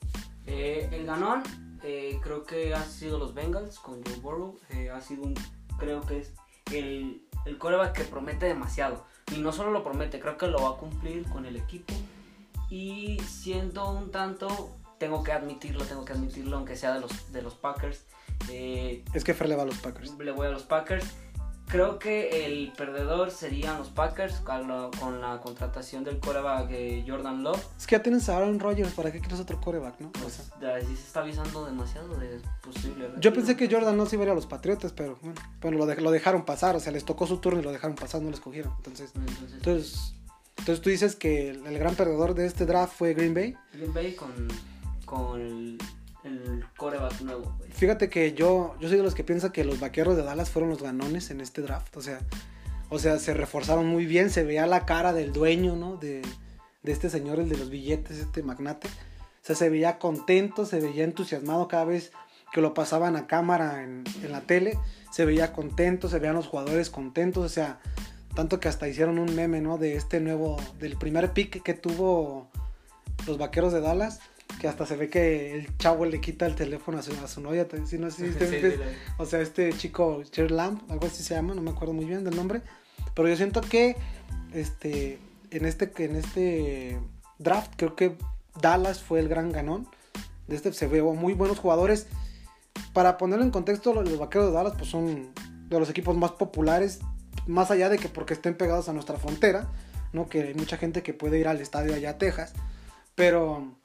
Eh, 0.46 0.88
el 0.92 1.06
ganón, 1.06 1.42
eh, 1.82 2.18
creo 2.22 2.44
que 2.44 2.74
ha 2.74 2.84
sido 2.84 3.18
los 3.18 3.32
Bengals 3.32 3.78
con 3.78 4.02
Joe 4.04 4.16
Burrow. 4.16 4.58
Eh, 4.70 4.90
ha 4.90 5.00
sido 5.00 5.22
un, 5.22 5.34
creo 5.78 6.02
que 6.02 6.18
es 6.18 6.32
el, 6.72 7.26
el 7.46 7.58
coreback 7.58 7.92
que 7.96 8.04
promete 8.04 8.46
demasiado. 8.46 9.06
Y 9.34 9.38
no 9.38 9.52
solo 9.52 9.70
lo 9.70 9.84
promete, 9.84 10.18
creo 10.20 10.36
que 10.36 10.46
lo 10.48 10.62
va 10.62 10.70
a 10.70 10.76
cumplir 10.78 11.24
con 11.28 11.46
el 11.46 11.56
equipo. 11.56 11.94
Y 12.68 13.18
siendo 13.20 13.90
un 13.90 14.10
tanto, 14.10 14.70
tengo 14.98 15.22
que 15.22 15.32
admitirlo, 15.32 15.84
tengo 15.84 16.04
que 16.04 16.12
admitirlo, 16.12 16.56
aunque 16.56 16.76
sea 16.76 16.94
de 16.94 17.00
los, 17.00 17.32
de 17.32 17.42
los 17.42 17.54
Packers. 17.54 18.04
eh, 18.50 19.04
Es 19.14 19.24
que 19.24 19.34
Fer 19.34 19.48
le 19.48 19.56
va 19.56 19.62
a 19.62 19.66
los 19.66 19.78
Packers. 19.78 20.12
le 20.18 20.30
voy 20.32 20.46
a 20.46 20.50
los 20.50 20.62
Packers. 20.64 21.04
Creo 21.70 21.98
que 22.00 22.46
el 22.46 22.72
perdedor 22.76 23.30
serían 23.30 23.78
los 23.78 23.90
Packers 23.90 24.40
con 24.40 24.66
la, 24.66 24.90
con 24.98 25.20
la 25.20 25.40
contratación 25.40 26.02
del 26.02 26.18
coreback 26.18 26.68
eh, 26.72 27.04
Jordan 27.06 27.44
Love. 27.44 27.64
Es 27.78 27.86
que 27.86 27.96
ya 27.96 28.02
tienes 28.02 28.28
a 28.28 28.36
Aaron 28.38 28.58
Rodgers, 28.58 28.92
¿para 28.92 29.12
qué 29.12 29.20
quieres 29.20 29.38
otro 29.38 29.60
coreback, 29.60 30.00
no? 30.00 30.08
O 30.26 30.28
sea, 30.30 30.44
Pues, 30.48 30.60
de 30.60 30.72
ahí 30.72 30.82
sí 30.84 30.96
se 30.96 31.02
está 31.06 31.20
avisando 31.20 31.64
demasiado 31.64 32.08
de 32.16 32.40
posible. 32.60 33.04
yo 33.04 33.08
retiro. 33.14 33.34
pensé 33.34 33.56
que 33.56 33.68
Jordan 33.72 33.96
no 33.96 34.06
se 34.06 34.16
iba 34.16 34.24
a 34.24 34.26
ir 34.26 34.32
a 34.32 34.34
los 34.34 34.46
Patriotas, 34.46 34.92
pero 34.92 35.16
bueno, 35.22 35.40
bueno 35.60 35.78
lo, 35.78 35.86
de- 35.86 36.00
lo 36.00 36.10
dejaron 36.10 36.44
pasar, 36.44 36.74
o 36.74 36.80
sea, 36.80 36.90
les 36.92 37.04
tocó 37.04 37.26
su 37.28 37.38
turno 37.38 37.60
y 37.60 37.62
lo 37.62 37.70
dejaron 37.70 37.94
pasar, 37.94 38.20
no 38.20 38.30
lo 38.30 38.34
escogieron. 38.34 38.72
Entonces, 38.78 39.12
Entonces, 39.14 39.52
entonces, 39.54 40.14
entonces 40.58 40.82
tú 40.82 40.90
dices 40.90 41.14
que 41.14 41.50
el, 41.50 41.64
el 41.66 41.78
gran 41.78 41.94
perdedor 41.94 42.34
de 42.34 42.46
este 42.46 42.66
draft 42.66 42.94
fue 42.96 43.14
Green 43.14 43.32
Bay. 43.32 43.54
Green 43.72 43.94
Bay 43.94 44.14
con, 44.16 44.32
con 45.06 45.40
el, 45.40 45.78
el 46.24 46.64
coreback 46.76 47.20
nuevo. 47.22 47.54
güey. 47.58 47.70
Fíjate 47.70 48.08
que 48.08 48.32
yo, 48.32 48.74
yo 48.80 48.88
soy 48.88 48.98
de 48.98 49.02
los 49.02 49.14
que 49.14 49.24
piensa 49.24 49.52
que 49.52 49.64
los 49.64 49.80
vaqueros 49.80 50.16
de 50.16 50.22
Dallas 50.22 50.50
fueron 50.50 50.70
los 50.70 50.82
ganones 50.82 51.30
en 51.30 51.40
este 51.40 51.62
draft. 51.62 51.96
O 51.96 52.02
sea, 52.02 52.20
o 52.88 52.98
sea, 52.98 53.18
se 53.18 53.34
reforzaron 53.34 53.86
muy 53.86 54.06
bien. 54.06 54.30
Se 54.30 54.42
veía 54.42 54.66
la 54.66 54.86
cara 54.86 55.12
del 55.12 55.32
dueño, 55.32 55.76
¿no? 55.76 55.96
De, 55.96 56.22
de 56.82 56.92
este 56.92 57.10
señor, 57.10 57.40
el 57.40 57.48
de 57.48 57.56
los 57.56 57.70
billetes, 57.70 58.18
este 58.18 58.42
magnate. 58.42 58.88
O 58.88 59.42
sea, 59.42 59.56
se 59.56 59.70
veía 59.70 59.98
contento, 59.98 60.66
se 60.66 60.80
veía 60.80 61.04
entusiasmado 61.04 61.68
cada 61.68 61.84
vez 61.84 62.12
que 62.52 62.60
lo 62.60 62.74
pasaban 62.74 63.16
a 63.16 63.26
cámara 63.26 63.82
en, 63.82 64.04
en 64.22 64.32
la 64.32 64.42
tele. 64.42 64.78
Se 65.12 65.24
veía 65.24 65.52
contento, 65.52 66.08
se 66.08 66.18
veían 66.18 66.36
los 66.36 66.46
jugadores 66.46 66.90
contentos. 66.90 67.44
O 67.44 67.48
sea, 67.48 67.80
tanto 68.34 68.60
que 68.60 68.68
hasta 68.68 68.88
hicieron 68.88 69.18
un 69.18 69.34
meme, 69.34 69.60
¿no? 69.60 69.78
De 69.78 69.96
este 69.96 70.20
nuevo, 70.20 70.56
del 70.78 70.96
primer 70.96 71.32
pick 71.32 71.62
que 71.62 71.74
tuvo 71.74 72.48
los 73.26 73.38
vaqueros 73.38 73.72
de 73.72 73.80
Dallas. 73.80 74.20
Que 74.58 74.68
hasta 74.68 74.84
se 74.86 74.96
ve 74.96 75.08
que 75.08 75.54
el 75.54 75.76
chavo 75.78 76.04
le 76.04 76.20
quita 76.20 76.46
el 76.46 76.54
teléfono 76.54 76.98
a 76.98 77.02
su, 77.02 77.12
a 77.12 77.28
su 77.28 77.40
novia. 77.40 77.66
¿sí? 77.86 77.98
No 77.98 78.10
sé 78.10 78.26
si 78.26 78.32
Sí, 78.38 78.38
te- 78.38 78.70
sí, 78.72 78.76
la- 78.78 78.84
o 79.22 79.26
sea, 79.26 79.40
este 79.40 79.72
chico, 79.72 80.22
Cher 80.24 80.50
Lamb, 80.50 80.80
algo 80.90 81.06
así 81.06 81.22
se 81.22 81.34
llama, 81.34 81.54
no 81.54 81.62
me 81.62 81.70
acuerdo 81.70 81.94
muy 81.94 82.04
bien 82.04 82.24
del 82.24 82.36
nombre. 82.36 82.62
Pero 83.14 83.28
yo 83.28 83.36
siento 83.36 83.60
que 83.60 83.96
este, 84.52 85.18
en, 85.50 85.64
este, 85.64 85.90
en 86.04 86.16
este 86.16 86.98
draft, 87.38 87.72
creo 87.76 87.96
que 87.96 88.16
Dallas 88.60 89.00
fue 89.02 89.20
el 89.20 89.28
gran 89.28 89.52
ganón. 89.52 89.88
De 90.46 90.56
este 90.56 90.72
se 90.72 90.86
veo 90.86 91.14
muy 91.14 91.32
buenos 91.34 91.58
jugadores. 91.58 92.06
Para 92.92 93.18
ponerlo 93.18 93.44
en 93.44 93.50
contexto, 93.50 93.94
los, 93.94 94.08
los 94.08 94.18
vaqueros 94.18 94.48
de 94.48 94.52
Dallas 94.52 94.74
pues, 94.76 94.90
son 94.90 95.32
de 95.68 95.78
los 95.78 95.88
equipos 95.88 96.16
más 96.16 96.32
populares, 96.32 96.98
más 97.46 97.70
allá 97.70 97.88
de 97.88 97.98
que 97.98 98.08
porque 98.08 98.34
estén 98.34 98.56
pegados 98.56 98.88
a 98.88 98.92
nuestra 98.92 99.16
frontera, 99.16 99.68
¿no? 100.12 100.28
que 100.28 100.42
hay 100.42 100.54
mucha 100.54 100.76
gente 100.76 101.02
que 101.02 101.14
puede 101.14 101.38
ir 101.38 101.46
al 101.48 101.60
estadio 101.60 101.94
allá 101.94 102.10
a 102.10 102.18
Texas. 102.18 102.52
Pero, 103.14 103.76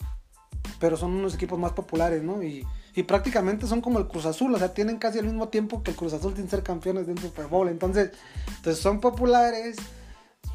pero 0.80 0.98
son 0.98 1.12
unos 1.12 1.36
equipos 1.36 1.60
más 1.60 1.74
populares, 1.74 2.24
¿no? 2.24 2.44
Y, 2.44 2.66
y 2.96 3.04
prácticamente 3.04 3.68
son 3.68 3.82
como 3.82 4.00
el 4.00 4.08
Cruz 4.08 4.26
Azul, 4.26 4.54
o 4.54 4.58
sea, 4.58 4.74
tienen 4.74 4.98
casi 4.98 5.20
el 5.20 5.26
mismo 5.26 5.50
tiempo 5.50 5.84
que 5.84 5.92
el 5.92 5.98
Cruz 5.98 6.14
Azul 6.14 6.36
sin 6.36 6.50
ser 6.50 6.64
campeones 6.64 7.06
de 7.06 7.12
un 7.12 7.18
Super 7.18 7.48
Bowl. 7.48 7.68
Entonces, 7.68 8.12
entonces 8.58 8.82
son 8.82 9.00
populares, 9.02 9.78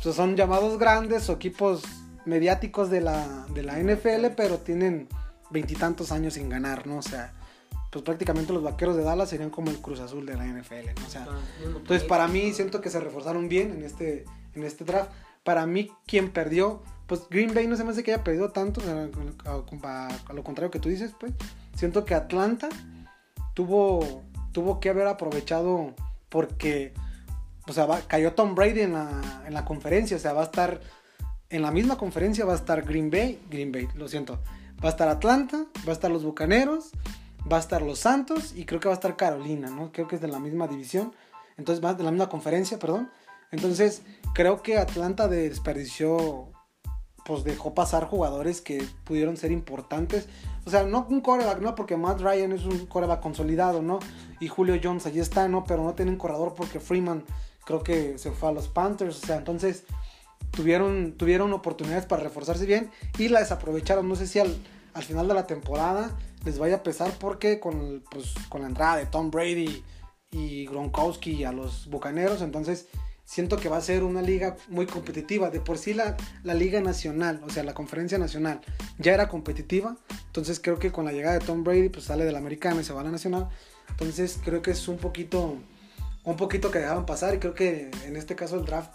pues 0.02 0.14
son 0.14 0.36
llamados 0.36 0.78
grandes 0.78 1.28
o 1.28 1.34
equipos 1.34 1.82
mediáticos 2.24 2.90
de 2.90 3.00
la, 3.00 3.46
de 3.52 3.62
la 3.62 3.78
NFL, 3.78 4.34
pero 4.36 4.58
tienen 4.58 5.08
veintitantos 5.50 6.12
años 6.12 6.34
sin 6.34 6.48
ganar, 6.48 6.86
¿no? 6.86 6.98
O 6.98 7.02
sea, 7.02 7.32
pues 7.90 8.04
prácticamente 8.04 8.52
los 8.52 8.62
vaqueros 8.62 8.96
de 8.96 9.02
Dallas 9.02 9.28
serían 9.28 9.50
como 9.50 9.70
el 9.70 9.78
Cruz 9.78 10.00
Azul 10.00 10.24
de 10.24 10.36
la 10.36 10.46
NFL, 10.46 10.94
¿no? 10.98 11.06
O 11.06 11.10
sea, 11.10 11.26
entonces 11.64 12.04
para 12.04 12.28
mí 12.28 12.52
siento 12.52 12.80
que 12.80 12.88
se 12.88 13.00
reforzaron 13.00 13.48
bien 13.48 13.72
en 13.72 13.82
este, 13.82 14.24
en 14.54 14.62
este 14.64 14.84
draft. 14.84 15.10
Para 15.42 15.66
mí 15.66 15.90
quien 16.06 16.30
perdió, 16.30 16.82
pues 17.10 17.22
Green 17.28 17.52
Bay 17.52 17.66
no 17.66 17.74
se 17.76 17.82
me 17.82 17.90
hace 17.90 18.04
que 18.04 18.14
haya 18.14 18.22
perdido 18.22 18.52
tanto, 18.52 18.80
a, 19.44 20.32
lo 20.32 20.44
contrario 20.44 20.70
que 20.70 20.78
tú 20.78 20.88
dices, 20.88 21.12
pues. 21.18 21.32
Siento 21.74 22.04
que 22.04 22.14
Atlanta 22.14 22.68
tuvo, 23.52 24.22
tuvo 24.52 24.78
que 24.78 24.90
haber 24.90 25.08
aprovechado 25.08 25.92
porque, 26.28 26.94
o 27.66 27.72
sea, 27.72 27.88
cayó 28.06 28.34
Tom 28.34 28.54
Brady 28.54 28.82
en 28.82 28.92
la, 28.92 29.42
en 29.44 29.54
la 29.54 29.64
conferencia, 29.64 30.18
o 30.18 30.20
sea, 30.20 30.34
va 30.34 30.42
a 30.42 30.44
estar, 30.44 30.80
en 31.48 31.62
la 31.62 31.72
misma 31.72 31.98
conferencia 31.98 32.44
va 32.44 32.52
a 32.52 32.56
estar 32.56 32.82
Green 32.82 33.10
Bay, 33.10 33.42
Green 33.50 33.72
Bay, 33.72 33.88
lo 33.96 34.06
siento, 34.06 34.38
va 34.78 34.90
a 34.90 34.92
estar 34.92 35.08
Atlanta, 35.08 35.66
va 35.84 35.90
a 35.90 35.94
estar 35.94 36.12
los 36.12 36.22
Bucaneros, 36.22 36.92
va 37.50 37.56
a 37.56 37.60
estar 37.60 37.82
los 37.82 37.98
Santos 37.98 38.54
y 38.54 38.66
creo 38.66 38.78
que 38.78 38.86
va 38.86 38.94
a 38.94 38.98
estar 38.98 39.16
Carolina, 39.16 39.68
¿no? 39.68 39.90
Creo 39.90 40.06
que 40.06 40.14
es 40.14 40.22
de 40.22 40.28
la 40.28 40.38
misma 40.38 40.68
división, 40.68 41.12
entonces 41.56 41.84
va 41.84 41.92
de 41.92 42.04
la 42.04 42.12
misma 42.12 42.28
conferencia, 42.28 42.78
perdón. 42.78 43.10
Entonces, 43.50 44.02
creo 44.32 44.62
que 44.62 44.78
Atlanta 44.78 45.26
desperdició, 45.26 46.52
pues 47.30 47.44
dejó 47.44 47.74
pasar 47.74 48.08
jugadores 48.08 48.60
que 48.60 48.84
pudieron 49.04 49.36
ser 49.36 49.52
importantes. 49.52 50.26
O 50.64 50.70
sea, 50.70 50.82
no 50.82 51.06
un 51.08 51.20
coreback, 51.20 51.60
¿no? 51.60 51.76
Porque 51.76 51.96
Matt 51.96 52.20
Ryan 52.20 52.50
es 52.50 52.64
un 52.64 52.86
coreback 52.86 53.20
consolidado, 53.20 53.82
¿no? 53.82 54.00
Y 54.40 54.48
Julio 54.48 54.80
Jones 54.82 55.06
allí 55.06 55.20
está, 55.20 55.46
¿no? 55.46 55.62
Pero 55.62 55.84
no 55.84 55.94
tiene 55.94 56.10
un 56.10 56.16
corredor 56.16 56.54
porque 56.56 56.80
Freeman 56.80 57.22
creo 57.64 57.84
que 57.84 58.18
se 58.18 58.32
fue 58.32 58.48
a 58.48 58.52
los 58.52 58.66
Panthers. 58.66 59.22
O 59.22 59.26
sea, 59.26 59.36
entonces 59.36 59.84
tuvieron, 60.50 61.12
tuvieron 61.12 61.52
oportunidades 61.52 62.04
para 62.04 62.24
reforzarse 62.24 62.66
bien 62.66 62.90
y 63.16 63.28
la 63.28 63.38
desaprovecharon. 63.38 64.08
No 64.08 64.16
sé 64.16 64.26
si 64.26 64.40
al, 64.40 64.52
al 64.94 65.04
final 65.04 65.28
de 65.28 65.34
la 65.34 65.46
temporada 65.46 66.18
les 66.44 66.58
vaya 66.58 66.78
a 66.78 66.82
pesar 66.82 67.12
porque 67.20 67.60
con, 67.60 68.02
pues, 68.10 68.34
con 68.48 68.62
la 68.62 68.66
entrada 68.66 68.96
de 68.96 69.06
Tom 69.06 69.30
Brady 69.30 69.84
y 70.32 70.66
Gronkowski 70.66 71.44
a 71.44 71.52
los 71.52 71.88
Bucaneros, 71.88 72.42
entonces 72.42 72.88
siento 73.30 73.58
que 73.58 73.68
va 73.68 73.76
a 73.76 73.80
ser 73.80 74.02
una 74.02 74.22
liga 74.22 74.56
muy 74.68 74.86
competitiva. 74.86 75.50
De 75.50 75.60
por 75.60 75.78
sí 75.78 75.94
la, 75.94 76.16
la 76.42 76.52
liga 76.52 76.80
nacional, 76.80 77.40
o 77.46 77.48
sea, 77.48 77.62
la 77.62 77.74
conferencia 77.74 78.18
nacional 78.18 78.60
ya 78.98 79.14
era 79.14 79.28
competitiva. 79.28 79.96
Entonces 80.26 80.58
creo 80.58 80.80
que 80.80 80.90
con 80.90 81.04
la 81.04 81.12
llegada 81.12 81.38
de 81.38 81.46
Tom 81.46 81.62
Brady, 81.62 81.90
pues 81.90 82.06
sale 82.06 82.24
de 82.24 82.32
la 82.32 82.38
americana 82.38 82.80
y 82.80 82.84
se 82.84 82.92
va 82.92 83.02
a 83.02 83.04
la 83.04 83.12
nacional. 83.12 83.48
Entonces 83.88 84.40
creo 84.44 84.62
que 84.62 84.72
es 84.72 84.88
un 84.88 84.96
poquito, 84.96 85.58
un 86.24 86.36
poquito 86.36 86.72
que 86.72 86.80
dejaron 86.80 87.06
pasar 87.06 87.32
y 87.36 87.38
creo 87.38 87.54
que 87.54 87.92
en 88.04 88.16
este 88.16 88.34
caso 88.34 88.56
el 88.56 88.64
draft, 88.64 88.90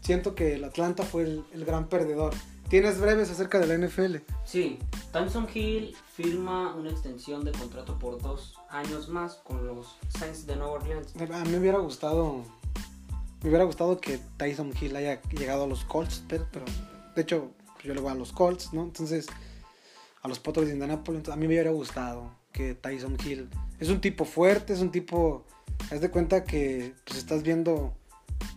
siento 0.00 0.34
que 0.34 0.54
el 0.54 0.64
Atlanta 0.64 1.04
fue 1.04 1.22
el, 1.22 1.44
el 1.52 1.64
gran 1.64 1.88
perdedor. 1.88 2.34
¿Tienes 2.68 3.00
breves 3.00 3.30
acerca 3.30 3.60
de 3.60 3.66
la 3.66 3.86
NFL? 3.86 4.16
Sí, 4.44 4.78
Tyson 5.12 5.46
Hill 5.54 5.96
firma 6.14 6.74
una 6.74 6.90
extensión 6.90 7.44
de 7.44 7.52
contrato 7.52 7.96
por 7.98 8.20
dos 8.20 8.56
años 8.68 9.08
más 9.08 9.36
con 9.36 9.64
los 9.66 9.96
Saints 10.08 10.46
de 10.46 10.56
Nueva 10.56 10.72
Orleans. 10.72 11.14
A 11.16 11.44
mí 11.44 11.50
me 11.50 11.58
hubiera 11.60 11.78
gustado, 11.78 12.44
me 13.42 13.48
hubiera 13.48 13.64
gustado 13.64 14.00
que 14.00 14.18
Tyson 14.36 14.72
Hill 14.80 14.96
haya 14.96 15.22
llegado 15.30 15.64
a 15.64 15.66
los 15.66 15.84
Colts, 15.84 16.24
pero, 16.28 16.64
de 17.14 17.22
hecho 17.22 17.50
yo 17.84 17.94
le 17.94 18.00
voy 18.00 18.10
a 18.10 18.14
los 18.14 18.32
Colts, 18.32 18.72
¿no? 18.72 18.82
Entonces 18.82 19.26
a 20.22 20.28
los 20.28 20.40
Potros 20.40 20.66
de 20.66 20.72
Indianapolis, 20.72 21.28
a 21.28 21.36
mí 21.36 21.42
me 21.46 21.54
hubiera 21.54 21.70
gustado 21.70 22.32
que 22.52 22.74
Tyson 22.74 23.16
Hill 23.24 23.48
es 23.78 23.88
un 23.88 24.00
tipo 24.00 24.24
fuerte, 24.24 24.72
es 24.72 24.80
un 24.80 24.90
tipo, 24.90 25.44
haz 25.92 26.00
de 26.00 26.10
cuenta 26.10 26.42
que 26.44 26.94
pues 27.04 27.18
estás 27.18 27.42
viendo 27.42 27.94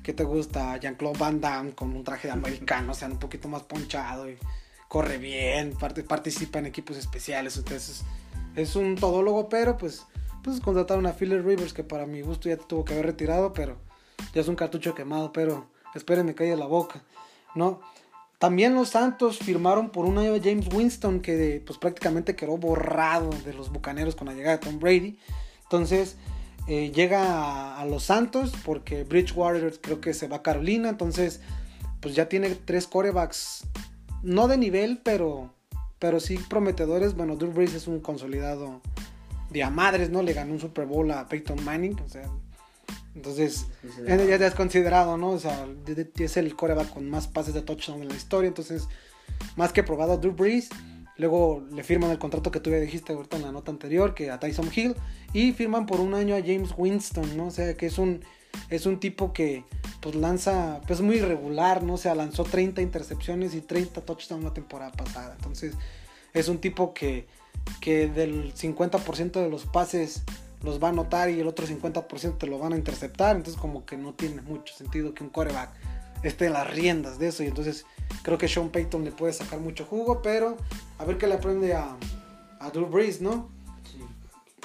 que 0.03 0.13
te 0.13 0.23
gusta 0.23 0.77
Jean-Claude 0.77 1.19
Van 1.19 1.39
Damme 1.39 1.73
con 1.73 1.95
un 1.95 2.03
traje 2.03 2.27
de 2.27 2.33
americano, 2.33 2.93
o 2.93 2.95
sea, 2.95 3.07
un 3.07 3.19
poquito 3.19 3.47
más 3.47 3.61
ponchado 3.63 4.29
y 4.29 4.37
corre 4.87 5.19
bien, 5.19 5.73
parte- 5.73 6.03
participa 6.03 6.57
en 6.59 6.65
equipos 6.65 6.97
especiales, 6.97 7.57
entonces 7.57 8.03
es 8.55 8.75
un 8.75 8.95
todólogo, 8.95 9.47
pero 9.47 9.77
pues, 9.77 10.05
pues 10.43 10.59
contrataron 10.59 11.05
a 11.05 11.13
Philip 11.13 11.45
Rivers, 11.45 11.73
que 11.73 11.83
para 11.83 12.07
mi 12.07 12.21
gusto 12.21 12.49
ya 12.49 12.57
tuvo 12.57 12.83
que 12.83 12.93
haber 12.93 13.05
retirado, 13.05 13.53
pero 13.53 13.77
ya 14.33 14.41
es 14.41 14.47
un 14.47 14.55
cartucho 14.55 14.95
quemado, 14.95 15.31
pero 15.31 15.67
espérenme 15.95 16.35
calle 16.35 16.55
la 16.55 16.65
boca, 16.65 17.03
¿no? 17.55 17.81
También 18.41 18.73
los 18.73 18.89
Santos 18.89 19.37
firmaron 19.37 19.91
por 19.91 20.05
un 20.05 20.17
año 20.17 20.33
a 20.33 20.39
James 20.39 20.67
Winston, 20.73 21.19
que 21.19 21.61
pues 21.63 21.77
prácticamente 21.77 22.35
quedó 22.35 22.57
borrado 22.57 23.29
de 23.45 23.53
los 23.53 23.71
Bucaneros 23.71 24.15
con 24.15 24.27
la 24.27 24.33
llegada 24.33 24.57
de 24.57 24.65
Tom 24.65 24.79
Brady. 24.79 25.19
Entonces 25.61 26.17
eh, 26.67 26.91
llega 26.91 27.79
a, 27.79 27.85
los 27.85 28.05
Santos 28.05 28.51
porque 28.65 29.03
Bridgewater 29.03 29.79
creo 29.79 30.01
que 30.01 30.15
se 30.15 30.27
va 30.27 30.37
a 30.37 30.41
Carolina. 30.41 30.89
Entonces 30.89 31.41
pues 31.99 32.15
ya 32.15 32.29
tiene 32.29 32.49
tres 32.49 32.87
corebacks, 32.87 33.67
no 34.23 34.47
de 34.47 34.57
nivel, 34.57 34.99
pero, 35.03 35.53
pero 35.99 36.19
sí 36.19 36.39
prometedores. 36.39 37.15
Bueno, 37.15 37.35
Drew 37.35 37.51
Brees 37.51 37.75
es 37.75 37.87
un 37.87 37.99
consolidado 37.99 38.81
de 39.51 39.61
a 39.61 39.69
madres, 39.69 40.09
¿no? 40.09 40.23
Le 40.23 40.33
ganó 40.33 40.53
un 40.53 40.59
Super 40.59 40.87
Bowl 40.87 41.11
a 41.11 41.27
Peyton 41.27 41.63
Manning, 41.63 41.99
o 42.03 42.09
sea, 42.09 42.27
entonces, 43.15 43.67
ya 44.07 44.37
te 44.37 44.45
has 44.45 44.55
considerado, 44.55 45.17
¿no? 45.17 45.31
O 45.31 45.39
sea, 45.39 45.67
es 46.17 46.37
el 46.37 46.55
coreback 46.55 46.93
con 46.93 47.09
más 47.09 47.27
pases 47.27 47.53
de 47.53 47.61
touchdown 47.61 48.01
en 48.01 48.09
la 48.09 48.15
historia. 48.15 48.47
Entonces, 48.47 48.87
más 49.55 49.73
que 49.73 49.83
probado 49.83 50.13
a 50.13 50.17
Drew 50.17 50.33
Brees. 50.33 50.69
Luego 51.17 51.63
le 51.71 51.83
firman 51.83 52.09
el 52.09 52.17
contrato 52.17 52.51
que 52.51 52.59
tú 52.59 52.71
ya 52.71 52.77
dijiste 52.77 53.13
ahorita 53.13 53.37
en 53.37 53.43
la 53.43 53.51
nota 53.51 53.69
anterior, 53.69 54.15
que 54.15 54.31
a 54.31 54.39
Tyson 54.39 54.69
Hill. 54.73 54.95
Y 55.33 55.51
firman 55.51 55.85
por 55.85 55.99
un 55.99 56.13
año 56.13 56.35
a 56.35 56.39
James 56.39 56.73
Winston, 56.77 57.35
¿no? 57.35 57.47
O 57.47 57.51
sea, 57.51 57.75
que 57.75 57.85
es 57.85 57.97
un, 57.97 58.23
es 58.69 58.85
un 58.85 58.99
tipo 58.99 59.33
que 59.33 59.65
pues 59.99 60.15
lanza, 60.15 60.81
pues 60.87 61.01
muy 61.01 61.17
irregular, 61.17 61.83
¿no? 61.83 61.95
O 61.95 61.97
sea, 61.97 62.15
lanzó 62.15 62.43
30 62.43 62.81
intercepciones 62.81 63.53
y 63.53 63.61
30 63.61 64.01
touchdowns 64.01 64.43
la 64.43 64.53
temporada 64.53 64.91
pasada. 64.93 65.35
Entonces, 65.35 65.75
es 66.33 66.47
un 66.47 66.59
tipo 66.59 66.93
que, 66.93 67.27
que 67.81 68.07
del 68.07 68.53
50% 68.55 69.31
de 69.31 69.49
los 69.49 69.65
pases 69.65 70.23
los 70.63 70.81
va 70.81 70.87
a 70.87 70.91
anotar 70.91 71.29
y 71.29 71.39
el 71.39 71.47
otro 71.47 71.65
50% 71.65 72.37
te 72.37 72.47
lo 72.47 72.59
van 72.59 72.73
a 72.73 72.77
interceptar. 72.77 73.35
Entonces 73.35 73.59
como 73.59 73.85
que 73.85 73.97
no 73.97 74.13
tiene 74.13 74.41
mucho 74.41 74.73
sentido 74.73 75.13
que 75.13 75.23
un 75.23 75.29
coreback 75.29 75.71
esté 76.23 76.47
en 76.47 76.53
las 76.53 76.69
riendas 76.69 77.19
de 77.19 77.27
eso. 77.27 77.43
Y 77.43 77.47
entonces 77.47 77.85
creo 78.23 78.37
que 78.37 78.47
Sean 78.47 78.69
Payton 78.69 79.03
le 79.03 79.11
puede 79.11 79.33
sacar 79.33 79.59
mucho 79.59 79.85
jugo, 79.85 80.21
pero 80.21 80.57
a 80.97 81.05
ver 81.05 81.17
qué 81.17 81.27
le 81.27 81.35
aprende 81.35 81.73
a, 81.73 81.95
a 82.59 82.69
Drew 82.69 82.87
Brees, 82.87 83.21
¿no? 83.21 83.49
Sí. 83.91 83.99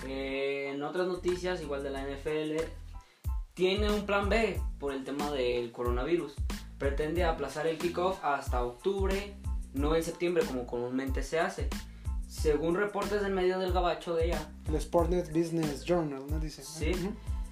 Eh, 0.07 0.73
en 0.75 0.83
otras 0.83 1.07
noticias, 1.07 1.61
igual 1.63 1.83
de 1.83 1.91
la 1.91 2.03
NFL, 2.03 2.63
tiene 3.55 3.91
un 3.91 4.05
plan 4.05 4.29
B 4.29 4.61
por 4.79 4.93
el 4.93 5.05
tema 5.05 5.31
del 5.31 5.73
coronavirus. 5.73 6.35
Pretende 6.79 7.25
aplazar 7.25 7.67
el 7.67 7.79
kickoff 7.79 8.23
hasta 8.23 8.63
octubre, 8.63 9.35
no 9.73 9.97
en 9.97 10.03
septiembre 10.03 10.45
como 10.45 10.67
comúnmente 10.67 11.23
se 11.23 11.41
hace. 11.41 11.69
Según 12.27 12.75
reportes 12.75 13.23
del 13.23 13.33
medio 13.33 13.59
del 13.59 13.73
gabacho 13.73 14.15
de 14.15 14.27
ella. 14.27 14.51
El 14.69 14.77
Sportnet 14.77 15.33
Business 15.33 15.85
Journal, 15.85 16.25
¿no? 16.29 16.41
Dice. 16.41 16.63
Sí. 16.63 16.93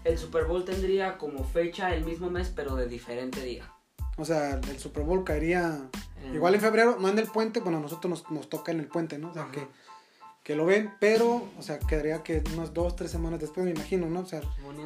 El 0.05 0.19
Super 0.19 0.45
Bowl 0.45 0.65
tendría 0.65 1.17
como 1.17 1.45
fecha 1.45 1.95
el 1.95 2.05
mismo 2.05 2.31
mes, 2.31 2.53
pero 2.55 2.77
de 2.77 2.87
diferente 2.87 3.43
día. 3.43 3.73
O 4.17 4.25
sea, 4.25 4.61
el 4.69 4.79
Super 4.79 5.03
Bowl 5.03 5.25
caería 5.25 5.89
igual 6.33 6.55
en 6.55 6.61
febrero, 6.61 6.97
no 7.01 7.09
en 7.09 7.19
el 7.19 7.27
puente, 7.27 7.61
bueno, 7.61 7.79
a 7.79 7.81
nosotros 7.81 8.25
nos, 8.31 8.49
toca 8.49 8.71
en 8.71 8.81
el 8.81 8.87
puente, 8.87 9.19
¿no? 9.19 9.31
O 9.31 9.35
sea, 9.35 9.49
que, 9.51 9.67
que, 10.43 10.55
lo 10.55 10.67
ven, 10.67 10.93
pero, 11.01 11.49
o 11.59 11.63
sea, 11.63 11.79
quedaría 11.79 12.23
que 12.23 12.43
unas 12.55 12.73
dos, 12.73 12.95
tres 12.97 13.11
semanas 13.11 13.41
después, 13.41 13.65
me 13.65 13.73
imagino, 13.73 14.09
¿no? 14.09 14.21
O 14.21 14.27
sea, 14.27 14.41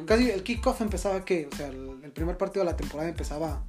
casi 0.05 0.31
el 0.31 0.43
kickoff 0.43 0.81
empezaba 0.81 1.23
que, 1.25 1.47
o 1.51 1.55
sea, 1.55 1.67
el, 1.67 2.11
primer 2.13 2.37
partido 2.37 2.65
de 2.65 2.71
la 2.71 2.77
temporada 2.77 3.09
empezaba 3.09 3.63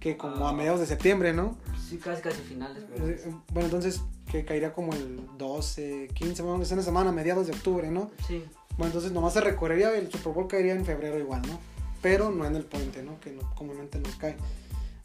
que 0.00 0.16
como 0.16 0.46
a 0.46 0.50
ah. 0.50 0.52
mediados 0.52 0.80
de 0.80 0.86
septiembre, 0.86 1.32
¿no? 1.32 1.56
Sí, 1.88 1.98
casi, 1.98 2.22
casi 2.22 2.42
finales. 2.42 2.84
Eh, 2.96 3.32
bueno, 3.52 3.66
entonces 3.66 4.02
que 4.30 4.44
caería 4.44 4.72
como 4.72 4.92
el 4.92 5.20
12, 5.38 6.08
15, 6.12 6.42
bueno, 6.42 6.62
es 6.62 6.70
una 6.72 6.82
semana, 6.82 7.12
mediados 7.12 7.46
de 7.46 7.52
octubre, 7.52 7.90
¿no? 7.90 8.10
Sí. 8.26 8.44
Bueno, 8.70 8.86
entonces 8.86 9.12
nomás 9.12 9.32
se 9.32 9.40
recorrería, 9.40 9.96
el 9.96 10.10
Super 10.10 10.32
Bowl 10.32 10.48
caería 10.48 10.72
en 10.72 10.84
febrero 10.84 11.18
igual, 11.18 11.42
¿no? 11.42 11.58
Pero 12.02 12.30
no 12.30 12.44
en 12.44 12.56
el 12.56 12.64
puente, 12.64 13.02
¿no? 13.02 13.18
Que 13.20 13.36
comúnmente 13.54 13.98
nos 13.98 14.16
cae, 14.16 14.36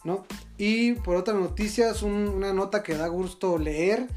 ¿no? 0.03 0.25
Y 0.57 0.93
por 0.93 1.15
otra 1.15 1.33
noticia, 1.33 1.91
es 1.91 2.01
una 2.01 2.53
nota 2.53 2.83
que 2.83 2.95
da 2.95 3.07
gusto 3.07 3.57
leer. 3.57 4.07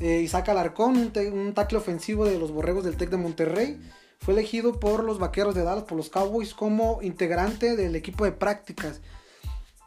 Eh, 0.00 0.20
Isaac 0.22 0.48
Alarcón, 0.48 0.96
un, 0.96 1.32
un 1.32 1.54
tackle 1.54 1.78
ofensivo 1.78 2.24
de 2.24 2.38
los 2.38 2.50
Borregos 2.50 2.84
del 2.84 2.96
TEC 2.96 3.10
de 3.10 3.16
Monterrey, 3.16 3.80
fue 4.18 4.34
elegido 4.34 4.80
por 4.80 5.04
los 5.04 5.18
Vaqueros 5.18 5.54
de 5.54 5.62
Dallas, 5.62 5.84
por 5.84 5.96
los 5.96 6.08
Cowboys, 6.08 6.54
como 6.54 7.00
integrante 7.02 7.76
del 7.76 7.94
equipo 7.94 8.24
de 8.24 8.32
prácticas. 8.32 9.00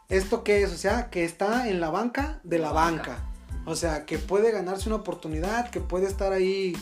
¿Esto 0.08 0.42
qué 0.42 0.62
es? 0.62 0.72
O 0.72 0.76
sea, 0.78 1.10
que 1.10 1.24
está 1.24 1.68
en 1.68 1.80
la 1.80 1.90
banca 1.90 2.40
de 2.42 2.58
la, 2.58 2.72
banca. 2.72 3.18
O 3.66 3.76
sea, 3.76 4.06
que 4.06 4.18
puede 4.18 4.50
ganarse 4.50 4.88
una 4.88 4.96
oportunidad, 4.96 5.68
que 5.68 5.80
puede 5.80 6.06
estar 6.06 6.32
ahí 6.32 6.74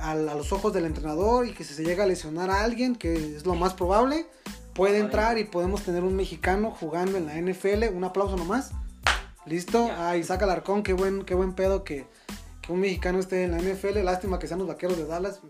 a, 0.00 0.16
los 0.16 0.52
ojos 0.52 0.72
del 0.72 0.84
entrenador 0.84 1.46
y 1.46 1.52
que 1.52 1.62
si 1.62 1.72
se 1.72 1.84
llega 1.84 2.02
a 2.02 2.06
lesionar 2.08 2.50
a 2.50 2.64
alguien, 2.64 2.96
que 2.96 3.36
es 3.36 3.46
lo 3.46 3.54
más 3.54 3.74
probable, 3.74 4.26
puede 4.74 4.98
entrar 4.98 5.38
y 5.38 5.44
podemos 5.44 5.82
tener 5.82 6.02
un 6.02 6.16
mexicano 6.16 6.72
jugando 6.72 7.16
en 7.16 7.26
la 7.26 7.40
NFL. 7.40 7.94
Un 7.94 8.02
aplauso 8.02 8.36
nomás. 8.36 8.72
¿Listo? 9.46 9.88
Ahí 9.96 10.24
saca 10.24 10.44
el 10.44 10.50
arcón, 10.50 10.82
qué 10.82 10.94
buen, 10.94 11.24
qué 11.24 11.36
buen 11.36 11.52
pedo 11.52 11.84
que, 11.84 12.08
que, 12.60 12.72
un 12.72 12.80
mexicano 12.80 13.20
esté 13.20 13.44
en 13.44 13.52
la 13.52 13.58
NFL. 13.58 14.02
Lástima 14.02 14.40
que 14.40 14.48
sean 14.48 14.58
los 14.58 14.66
vaqueros 14.66 14.96
de 14.96 15.06
Dallas. 15.06 15.42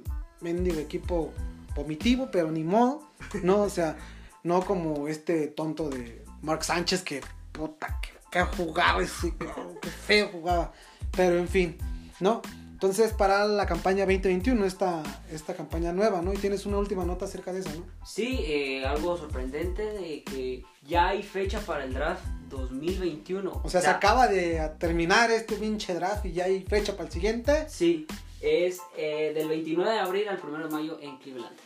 Mendigo 0.42 0.78
equipo 0.78 1.32
vomitivo, 1.74 2.28
pero 2.30 2.52
ni 2.52 2.64
modo. 2.64 3.10
No, 3.42 3.62
o 3.62 3.70
sea, 3.70 3.96
no 4.44 4.62
como 4.62 5.08
este 5.08 5.48
tonto 5.48 5.88
de 5.88 6.24
Mark 6.42 6.64
Sánchez 6.64 7.02
que 7.02 7.20
puta 7.52 7.98
que 8.00 8.18
que 8.30 8.42
jugaba 8.42 9.02
ese, 9.02 9.32
qué 9.80 9.88
feo 9.88 10.28
jugaba. 10.28 10.72
Pero 11.16 11.38
en 11.38 11.48
fin, 11.48 11.78
¿no? 12.20 12.42
Entonces, 12.72 13.12
para 13.12 13.44
la 13.46 13.66
campaña 13.66 14.04
2021, 14.04 14.64
esta, 14.64 15.02
esta 15.32 15.54
campaña 15.54 15.92
nueva, 15.92 16.22
¿no? 16.22 16.32
Y 16.32 16.36
tienes 16.36 16.64
una 16.64 16.78
última 16.78 17.04
nota 17.04 17.24
acerca 17.24 17.52
de 17.52 17.60
eso, 17.60 17.70
¿no? 17.70 17.84
Sí, 18.06 18.38
eh, 18.44 18.86
algo 18.86 19.16
sorprendente 19.16 19.82
de 19.82 20.22
que 20.22 20.62
ya 20.86 21.08
hay 21.08 21.24
fecha 21.24 21.58
para 21.58 21.84
el 21.84 21.92
draft 21.92 22.24
2021. 22.48 23.62
O 23.64 23.68
sea, 23.68 23.80
se 23.80 23.88
acaba 23.88 24.28
de 24.28 24.70
terminar 24.78 25.30
este 25.32 25.56
pinche 25.56 25.92
draft 25.94 26.24
y 26.26 26.32
ya 26.32 26.44
hay 26.44 26.62
fecha 26.62 26.92
para 26.92 27.06
el 27.06 27.12
siguiente. 27.12 27.68
Sí, 27.68 28.06
es 28.40 28.78
eh, 28.96 29.32
del 29.34 29.48
29 29.48 29.90
de 29.90 29.98
abril 29.98 30.28
al 30.28 30.38
1 30.40 30.58
de 30.58 30.70
mayo 30.70 30.98
en 31.00 31.18
Cleveland. 31.18 31.56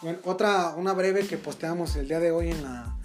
Bueno, 0.00 0.18
otra, 0.24 0.74
una 0.76 0.92
breve 0.92 1.26
que 1.26 1.38
posteamos 1.38 1.96
el 1.96 2.06
día 2.06 2.20
de 2.20 2.30
hoy 2.30 2.50
en 2.50 2.62
la, 2.62 2.96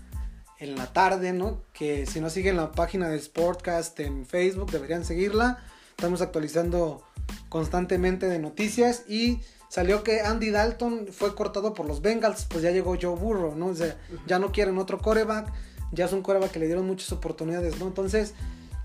en 0.59 0.75
la 0.75 0.93
tarde, 0.93 1.33
¿no? 1.33 1.63
Que 1.73 2.05
si 2.05 2.21
no 2.21 2.29
siguen 2.29 2.55
la 2.55 2.71
página 2.71 3.09
del 3.09 3.19
Sportcast 3.19 3.99
en 3.99 4.27
Facebook, 4.27 4.71
deberían 4.71 5.03
seguirla. 5.03 5.63
Estamos 5.97 6.21
actualizando 6.21 7.03
constantemente 7.49 8.27
de 8.27 8.37
noticias 8.37 9.05
y 9.07 9.41
salió 9.69 10.03
que 10.03 10.21
Andy 10.21 10.51
Dalton 10.51 11.07
fue 11.11 11.33
cortado 11.33 11.73
por 11.73 11.87
los 11.87 12.01
Bengals, 12.01 12.45
pues 12.45 12.61
ya 12.61 12.69
llegó 12.69 12.95
Joe 13.01 13.15
Burrow, 13.15 13.55
¿no? 13.55 13.67
O 13.67 13.75
sea, 13.75 13.97
ya 14.27 14.37
no 14.37 14.51
quieren 14.51 14.77
otro 14.77 14.99
coreback, 14.99 15.51
ya 15.91 16.05
es 16.05 16.13
un 16.13 16.21
coreback 16.21 16.51
que 16.51 16.59
le 16.59 16.67
dieron 16.67 16.85
muchas 16.85 17.11
oportunidades, 17.11 17.79
¿no? 17.79 17.87
Entonces, 17.87 18.35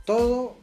todo, 0.07 0.57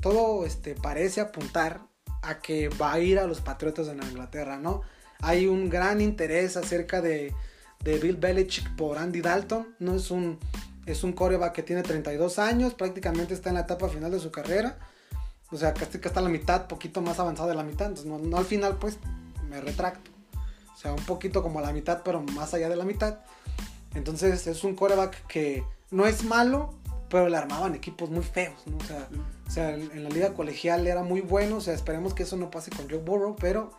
todo 0.00 0.46
este, 0.46 0.76
parece 0.76 1.20
apuntar 1.20 1.80
a 2.22 2.38
que 2.38 2.68
va 2.68 2.92
a 2.92 3.00
ir 3.00 3.18
a 3.18 3.26
los 3.26 3.40
Patriotas 3.40 3.88
de 3.88 3.94
Inglaterra, 3.94 4.56
¿no? 4.58 4.82
Hay 5.22 5.46
un 5.46 5.68
gran 5.68 6.00
interés 6.00 6.56
acerca 6.56 7.00
de 7.00 7.34
Bill 7.84 8.16
Belichick 8.16 8.74
por 8.76 8.98
Andy 8.98 9.20
Dalton. 9.20 9.74
No 9.78 9.94
es 9.94 10.10
un, 10.10 10.38
es 10.86 11.04
un 11.04 11.12
coreback 11.12 11.52
que 11.52 11.62
tiene 11.62 11.82
32 11.82 12.38
años, 12.38 12.74
prácticamente 12.74 13.34
está 13.34 13.50
en 13.50 13.56
la 13.56 13.62
etapa 13.62 13.88
final 13.88 14.10
de 14.10 14.20
su 14.20 14.30
carrera. 14.30 14.78
O 15.52 15.56
sea, 15.56 15.74
casi 15.74 15.98
que 15.98 16.08
está 16.08 16.20
a 16.20 16.22
la 16.22 16.28
mitad, 16.28 16.66
poquito 16.68 17.02
más 17.02 17.18
avanzado 17.18 17.48
de 17.48 17.54
la 17.54 17.64
mitad. 17.64 17.88
Entonces, 17.88 18.06
no, 18.06 18.36
al 18.36 18.44
final, 18.44 18.76
pues, 18.76 18.98
me 19.48 19.60
retracto. 19.60 20.10
O 20.74 20.78
sea, 20.78 20.92
un 20.92 21.04
poquito 21.04 21.42
como 21.42 21.58
a 21.58 21.62
la 21.62 21.72
mitad, 21.72 22.02
pero 22.04 22.22
más 22.22 22.54
allá 22.54 22.68
de 22.68 22.76
la 22.76 22.84
mitad. 22.84 23.18
Entonces, 23.94 24.46
es 24.46 24.64
un 24.64 24.76
coreback 24.76 25.26
que 25.26 25.64
no 25.90 26.06
es 26.06 26.22
malo, 26.24 26.74
pero 27.08 27.28
le 27.28 27.36
armaban 27.36 27.74
equipos 27.74 28.10
muy 28.10 28.22
feos. 28.22 28.62
O 28.66 28.84
sea, 28.84 29.08
o 29.46 29.50
sea 29.50 29.74
en, 29.74 29.90
en, 29.90 30.04
la 30.04 30.10
liga 30.10 30.34
colegial 30.34 30.86
era 30.86 31.02
muy 31.02 31.20
bueno. 31.20 31.56
O 31.56 31.60
sea, 31.60 31.74
esperemos 31.74 32.14
que 32.14 32.22
eso 32.22 32.36
no 32.36 32.50
pase 32.50 32.70
con 32.70 32.88
Joe 32.88 32.98
Burrow, 32.98 33.34
pero 33.38 33.72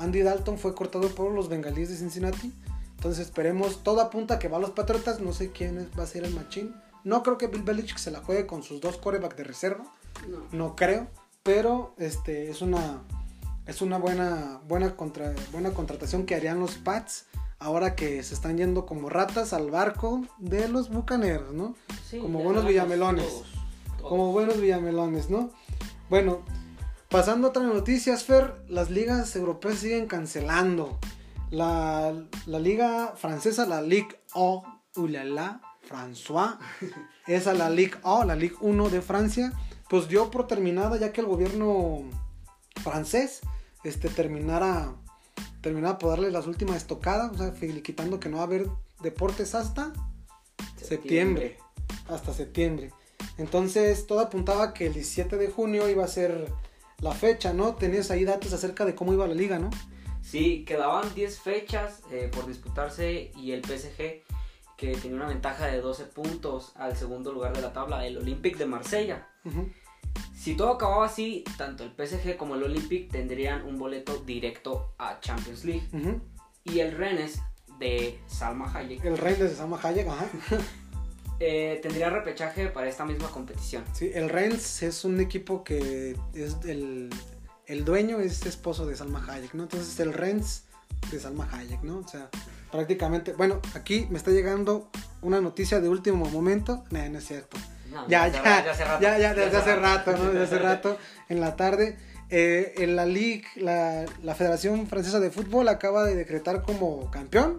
Andy 0.00 0.22
Dalton 0.22 0.58
fue 0.58 0.74
cortado 0.74 1.08
por 1.08 1.32
los 1.32 1.48
bengalíes 1.48 1.88
de 1.90 1.96
Cincinnati 1.96 2.52
entonces 3.00 3.24
esperemos, 3.24 3.82
todo 3.82 4.02
apunta 4.02 4.38
que 4.38 4.48
va 4.48 4.58
a 4.58 4.60
los 4.60 4.72
Patriotas, 4.72 5.20
no 5.20 5.32
sé 5.32 5.52
quién 5.52 5.88
va 5.98 6.02
a 6.02 6.06
ser 6.06 6.22
el 6.22 6.34
machín. 6.34 6.74
No 7.02 7.22
creo 7.22 7.38
que 7.38 7.46
Bill 7.46 7.62
Belichick 7.62 7.96
se 7.96 8.10
la 8.10 8.20
juegue 8.20 8.46
con 8.46 8.62
sus 8.62 8.82
dos 8.82 8.98
corebacks 8.98 9.38
de 9.38 9.44
reserva, 9.44 9.84
no, 10.52 10.76
creo, 10.76 11.06
pero 11.42 11.94
este 11.96 12.50
es 12.50 12.60
una 12.60 13.02
es 13.64 13.80
una 13.80 13.96
buena 13.96 14.60
buena 14.68 14.96
contra, 14.96 15.34
buena 15.50 15.70
contratación 15.70 16.26
que 16.26 16.34
harían 16.34 16.60
los 16.60 16.74
Pats 16.74 17.24
ahora 17.58 17.94
que 17.94 18.22
se 18.22 18.34
están 18.34 18.58
yendo 18.58 18.84
como 18.84 19.08
ratas 19.08 19.54
al 19.54 19.70
barco 19.70 20.20
de 20.36 20.68
los 20.68 20.90
bucaneros, 20.90 21.54
¿no? 21.54 21.76
como 22.20 22.42
buenos 22.42 22.66
villamelones. 22.66 23.44
Como 24.02 24.30
buenos 24.32 24.60
villamelones, 24.60 25.30
¿no? 25.30 25.48
Bueno, 26.10 26.42
pasando 27.10 27.48
a 27.48 27.50
otras 27.50 27.66
noticias, 27.66 28.24
Fer, 28.24 28.54
las 28.68 28.90
ligas 28.90 29.34
europeas 29.36 29.78
siguen 29.78 30.06
cancelando. 30.06 30.98
La, 31.50 32.14
liga 32.46 33.14
francesa, 33.16 33.66
la 33.66 33.82
Ligue 33.82 34.20
O, 34.34 34.64
ulala, 34.96 35.60
François, 35.88 36.58
esa 37.26 37.52
la 37.52 37.68
Ligue 37.68 37.96
O, 38.02 38.24
la 38.24 38.36
Ligue 38.36 38.54
1 38.60 38.88
de 38.88 39.02
Francia, 39.02 39.52
pues 39.88 40.08
dio 40.08 40.30
por 40.30 40.46
terminada 40.46 40.96
ya 40.96 41.12
que 41.12 41.20
el 41.20 41.26
gobierno 41.26 42.04
francés 42.82 43.40
este, 43.82 44.08
terminara, 44.08 44.94
terminara 45.60 45.98
por 45.98 46.10
darle 46.10 46.30
las 46.30 46.46
últimas 46.46 46.76
estocadas, 46.76 47.32
o 47.32 47.36
sea, 47.36 47.52
que 47.52 48.28
no 48.28 48.36
va 48.36 48.42
a 48.42 48.46
haber 48.46 48.68
deportes 49.02 49.56
hasta 49.56 49.92
septiembre. 50.76 50.86
septiembre 50.86 51.70
hasta 52.08 52.32
septiembre. 52.32 52.92
Entonces 53.38 54.06
todo 54.06 54.20
apuntaba 54.20 54.74
que 54.74 54.86
el 54.86 54.94
17 54.94 55.36
de 55.36 55.48
junio 55.48 55.88
iba 55.88 56.04
a 56.04 56.08
ser 56.08 56.52
la 57.00 57.12
fecha, 57.12 57.52
¿no? 57.52 57.74
Tenías 57.74 58.10
ahí 58.10 58.24
datos 58.24 58.52
acerca 58.52 58.84
de 58.84 58.94
cómo 58.94 59.12
iba 59.12 59.26
la 59.26 59.34
liga, 59.34 59.58
¿no? 59.58 59.70
Sí, 60.22 60.64
quedaban 60.66 61.14
10 61.14 61.40
fechas 61.40 62.02
eh, 62.10 62.30
por 62.32 62.46
disputarse 62.46 63.32
y 63.36 63.52
el 63.52 63.64
PSG, 63.64 64.22
que 64.76 64.96
tenía 65.00 65.16
una 65.16 65.28
ventaja 65.28 65.66
de 65.66 65.80
12 65.80 66.04
puntos 66.04 66.72
al 66.76 66.96
segundo 66.96 67.32
lugar 67.32 67.54
de 67.54 67.62
la 67.62 67.72
tabla, 67.72 68.06
el 68.06 68.18
Olympique 68.18 68.58
de 68.58 68.66
Marsella. 68.66 69.28
Si 70.34 70.56
todo 70.56 70.70
acababa 70.70 71.06
así, 71.06 71.44
tanto 71.58 71.84
el 71.84 71.90
PSG 71.90 72.36
como 72.36 72.54
el 72.54 72.62
Olympique 72.62 73.10
tendrían 73.10 73.64
un 73.66 73.78
boleto 73.78 74.18
directo 74.18 74.94
a 74.98 75.20
Champions 75.20 75.64
League. 75.64 75.88
Y 76.64 76.80
el 76.80 76.96
Rennes 76.96 77.40
de 77.78 78.20
Salma 78.26 78.70
Hayek 78.72 79.04
El 79.04 79.18
rey 79.18 79.34
de 79.34 79.48
Salma 79.48 79.80
Hayek, 79.82 80.06
ajá. 80.06 80.28
eh, 81.40 81.80
tendría 81.82 82.10
repechaje 82.10 82.68
para 82.68 82.88
esta 82.88 83.04
misma 83.04 83.28
competición. 83.30 83.82
Sí, 83.92 84.10
el 84.14 84.28
Rennes 84.28 84.82
es 84.82 85.04
un 85.04 85.20
equipo 85.20 85.64
que 85.64 86.16
es 86.34 86.56
el, 86.66 87.10
el 87.66 87.84
dueño 87.84 88.20
es 88.20 88.44
esposo 88.46 88.86
de 88.86 88.94
Salma 88.96 89.24
Hayek, 89.28 89.54
¿no? 89.54 89.64
Entonces 89.64 89.98
el 90.00 90.12
Rennes 90.12 90.64
de 91.10 91.18
Salma 91.18 91.48
Hayek, 91.52 91.82
¿no? 91.82 91.98
O 91.98 92.06
sea, 92.08 92.28
prácticamente, 92.70 93.32
bueno, 93.32 93.60
aquí 93.74 94.06
me 94.10 94.18
está 94.18 94.30
llegando 94.30 94.90
una 95.22 95.40
noticia 95.40 95.80
de 95.80 95.88
último 95.88 96.26
momento, 96.26 96.84
no, 96.90 97.08
no 97.08 97.18
es 97.18 97.24
cierto. 97.26 97.56
No, 97.90 98.06
Ya, 98.08 98.24
hace 98.24 98.36
ya, 98.36 98.42
ra- 98.42 98.70
hace 98.70 98.84
rato. 98.84 99.02
ya, 99.02 99.18
ya, 99.18 99.34
desde 99.34 99.56
hace 99.56 99.74
rato, 99.76 100.12
¿no? 100.12 100.24
Desde 100.30 100.42
hace 100.44 100.58
rato, 100.58 100.98
en 101.28 101.40
la 101.40 101.56
tarde. 101.56 101.96
eh, 102.32 102.74
en 102.78 102.94
la 102.94 103.06
Ligue, 103.06 103.44
la, 103.56 104.04
la 104.22 104.34
Federación 104.36 104.86
Francesa 104.86 105.18
de 105.18 105.30
Fútbol 105.32 105.68
acaba 105.68 106.04
de 106.04 106.14
decretar 106.14 106.62
como 106.62 107.10
campeón 107.10 107.56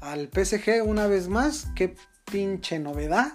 al 0.00 0.28
PSG 0.32 0.84
una 0.86 1.08
vez 1.08 1.26
más. 1.26 1.66
Qué 1.74 1.96
pinche 2.30 2.78
novedad, 2.78 3.34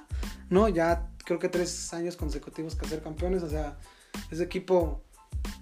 ¿no? 0.50 0.70
Ya 0.70 1.10
creo 1.26 1.39
que 1.39 1.50
tres 1.50 1.94
años 1.94 2.16
consecutivos 2.16 2.76
que 2.76 2.88
ser 2.88 3.02
campeones, 3.02 3.44
o 3.44 3.50
sea, 3.50 3.78
ese 4.32 4.44
equipo 4.44 5.04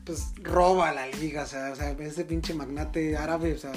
pues 0.06 0.34
roba 0.42 0.92
la 0.92 1.08
liga, 1.08 1.44
o 1.44 1.46
sea, 1.46 1.72
o 1.72 1.76
sea, 1.76 1.92
ese 1.92 2.26
pinche 2.26 2.54
magnate 2.54 3.16
árabe, 3.18 3.54
o 3.54 3.58
sea, 3.58 3.72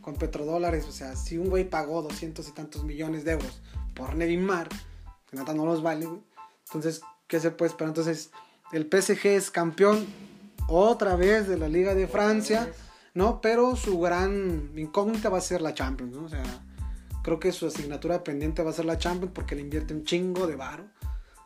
con 0.00 0.14
petrodólares, 0.14 0.86
o 0.86 0.92
sea, 0.92 1.16
si 1.16 1.38
un 1.38 1.48
güey 1.48 1.68
pagó 1.68 2.02
doscientos 2.02 2.48
y 2.48 2.52
tantos 2.52 2.84
millones 2.84 3.24
de 3.24 3.32
euros 3.32 3.60
por 3.94 4.14
Neymar, 4.14 4.68
que 5.30 5.36
neta 5.36 5.54
no 5.54 5.66
los 5.66 5.82
vale, 5.82 6.06
güey. 6.06 6.20
Entonces, 6.66 7.00
¿qué 7.26 7.40
se 7.40 7.50
puede 7.50 7.70
esperar? 7.70 7.90
Entonces, 7.90 8.30
el 8.72 8.88
PSG 8.90 9.26
es 9.26 9.50
campeón 9.50 10.06
otra 10.68 11.16
vez 11.16 11.48
de 11.48 11.56
la 11.56 11.68
Liga 11.68 11.94
de 11.94 12.08
Francia, 12.08 12.72
¿no? 13.14 13.40
Pero 13.40 13.76
su 13.76 13.98
gran 14.00 14.72
incógnita 14.76 15.28
va 15.28 15.38
a 15.38 15.42
ser 15.42 15.60
la 15.60 15.74
Champions, 15.74 16.14
¿no? 16.14 16.24
O 16.24 16.28
sea, 16.28 16.44
creo 17.26 17.40
que 17.40 17.50
su 17.50 17.66
asignatura 17.66 18.22
pendiente 18.22 18.62
va 18.62 18.70
a 18.70 18.72
ser 18.72 18.84
la 18.84 18.98
Champions 18.98 19.32
porque 19.34 19.56
le 19.56 19.62
invierte 19.62 19.92
un 19.92 20.04
chingo 20.04 20.46
de 20.46 20.54
varo 20.54 20.84